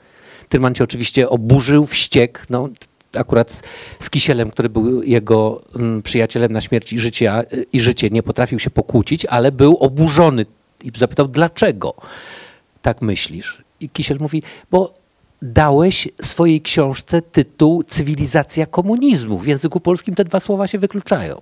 Tyrman 0.49 0.75
się 0.75 0.85
oczywiście 0.85 1.29
oburzył, 1.29 1.87
wściekł, 1.87 2.41
no, 2.51 2.69
akurat 3.17 3.53
z, 3.53 3.63
z 3.99 4.11
Kisielem, 4.11 4.51
który 4.51 4.69
był 4.69 5.03
jego 5.03 5.63
przyjacielem 6.05 6.53
na 6.53 6.61
śmierć 6.61 6.93
i, 6.93 6.99
życia, 6.99 7.43
y, 7.53 7.67
i 7.73 7.81
życie, 7.81 8.11
nie 8.11 8.23
potrafił 8.23 8.59
się 8.59 8.71
pokłócić, 8.71 9.27
ale 9.27 9.53
był 9.53 9.77
oburzony 9.77 10.47
i 10.85 10.91
zapytał, 10.97 11.29
dlaczego 11.29 11.95
tak 12.83 13.03
myślisz? 13.03 13.63
I 13.81 13.89
Kisiel 13.89 14.19
mówi, 14.21 14.43
bo 14.71 14.95
dałeś 15.45 16.09
swojej 16.23 16.61
książce 16.61 17.23
tytuł 17.23 17.83
Cywilizacja 17.83 18.67
komunizmu. 18.67 19.39
W 19.39 19.47
języku 19.47 19.81
polskim 19.81 20.15
te 20.15 20.25
dwa 20.25 20.41
słowa 20.41 20.67
się 20.67 20.79
wykluczają. 20.79 21.41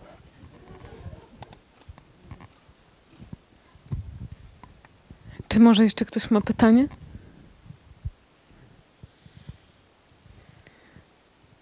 Czy 5.49 5.61
może 5.61 5.85
jeszcze 5.85 6.05
ktoś 6.05 6.31
ma 6.31 6.41
pytanie? 6.41 6.89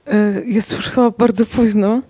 Y, 0.09 0.45
Jest 0.47 0.73
już 0.73 0.89
chyba 0.89 1.11
bardzo 1.11 1.47
późno. 1.47 2.03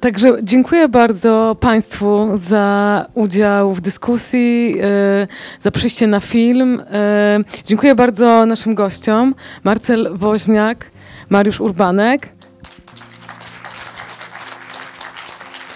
Także 0.00 0.36
dziękuję 0.42 0.88
bardzo 0.88 1.56
Państwu 1.60 2.30
za 2.34 3.06
udział 3.14 3.74
w 3.74 3.80
dyskusji, 3.80 4.76
y, 5.22 5.60
za 5.60 5.70
przyjście 5.70 6.06
na 6.06 6.20
film. 6.20 6.80
Y, 6.80 7.64
Dziękuję 7.64 7.94
bardzo 7.94 8.46
naszym 8.46 8.74
gościom, 8.74 9.34
Marcel 9.64 10.10
Woźniak, 10.12 10.90
Mariusz 11.28 11.60
Urbanek. 11.60 12.33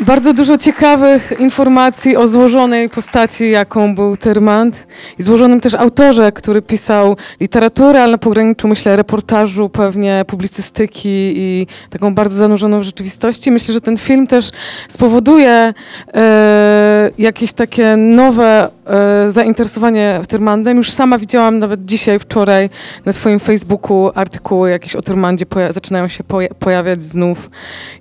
Bardzo 0.01 0.33
dużo 0.33 0.59
ciekawych 0.59 1.33
informacji 1.39 2.16
o 2.16 2.27
złożonej 2.27 2.89
postaci, 2.89 3.51
jaką 3.51 3.95
był 3.95 4.16
Tyrmand 4.16 4.87
i 5.19 5.23
złożonym 5.23 5.61
też 5.61 5.75
autorze, 5.75 6.33
który 6.33 6.62
pisał 6.62 7.16
literaturę, 7.41 8.03
ale 8.03 8.12
na 8.12 8.19
pograniczu, 8.19 8.69
myślę, 8.69 8.97
reportażu, 8.97 9.69
pewnie 9.69 10.25
publicystyki 10.27 11.33
i 11.37 11.66
taką 11.91 12.15
bardzo 12.15 12.37
zanurzoną 12.37 12.81
w 12.81 12.83
rzeczywistości. 12.83 13.51
Myślę, 13.51 13.75
że 13.75 13.81
ten 13.81 13.99
film 13.99 14.27
też 14.27 14.51
spowoduje 14.89 15.75
e, 16.15 17.11
jakieś 17.19 17.53
takie 17.53 17.97
nowe 17.97 18.70
zainteresowanie 19.28 20.20
Tyrmandem. 20.28 20.77
Już 20.77 20.90
sama 20.90 21.19
widziałam 21.19 21.59
nawet 21.59 21.85
dzisiaj, 21.85 22.19
wczoraj 22.19 22.70
na 23.05 23.12
swoim 23.12 23.40
Facebooku 23.40 24.10
artykuły 24.15 24.70
jakieś 24.70 24.97
o 24.97 25.02
Tyrmandzie 25.02 25.47
zaczynają 25.70 26.09
się 26.09 26.24
poja- 26.24 26.55
pojawiać 26.59 27.02
znów 27.02 27.51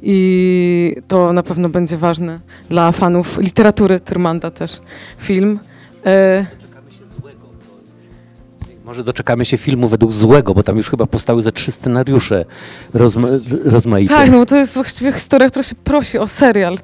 i 0.02 0.96
to 1.08 1.34
na 1.34 1.44
pewno 1.44 1.70
będzie 1.70 1.98
ważne 1.98 2.40
dla 2.70 2.92
fanów 2.92 3.38
literatury 3.38 4.00
Tyrmanda 4.00 4.52
też 4.52 4.80
film. 5.18 5.60
E, 6.06 6.46
Może 8.86 9.04
doczekamy 9.04 9.46
się 9.46 9.58
filmu 9.58 9.88
według 9.88 10.12
złego, 10.12 10.54
bo 10.54 10.64
tam 10.64 10.78
już 10.78 10.90
chyba 10.90 11.06
powstały 11.06 11.42
ze 11.42 11.52
trzy 11.52 11.72
scenariusze 11.72 12.46
rozma 12.94 13.28
rozmaite. 13.66 14.14
tak, 14.14 14.32
no 14.32 14.38
bo 14.38 14.46
to 14.46 14.56
jest 14.58 14.74
właściwie 14.74 15.12
historia, 15.12 15.50
która 15.50 15.64
się 15.64 15.76
prosi 15.76 16.18
o 16.18 16.28
serial. 16.28 16.78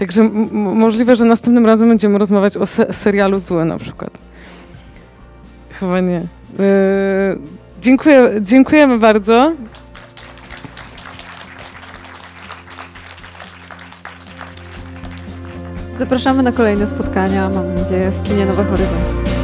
Także 0.00 0.22
możliwe, 0.52 1.16
że 1.16 1.24
następnym 1.24 1.66
razem 1.66 1.88
będziemy 1.88 2.18
rozmawiać 2.18 2.56
o 2.56 2.66
se 2.66 2.92
serialu 2.92 3.38
Złe 3.38 3.64
na 3.64 3.78
przykład. 3.78 4.18
Chyba 5.70 6.00
nie. 6.00 6.16
E, 6.18 6.26
dziękuję, 7.80 8.30
dziękujemy 8.40 8.98
bardzo. 8.98 9.52
Zapraszamy 15.98 16.42
na 16.42 16.52
kolejne 16.52 16.86
spotkania, 16.86 17.48
mam 17.48 17.74
nadzieję, 17.74 18.10
w 18.10 18.22
kinie 18.22 18.46
Nowe 18.46 18.64
Horyzonty. 18.64 19.39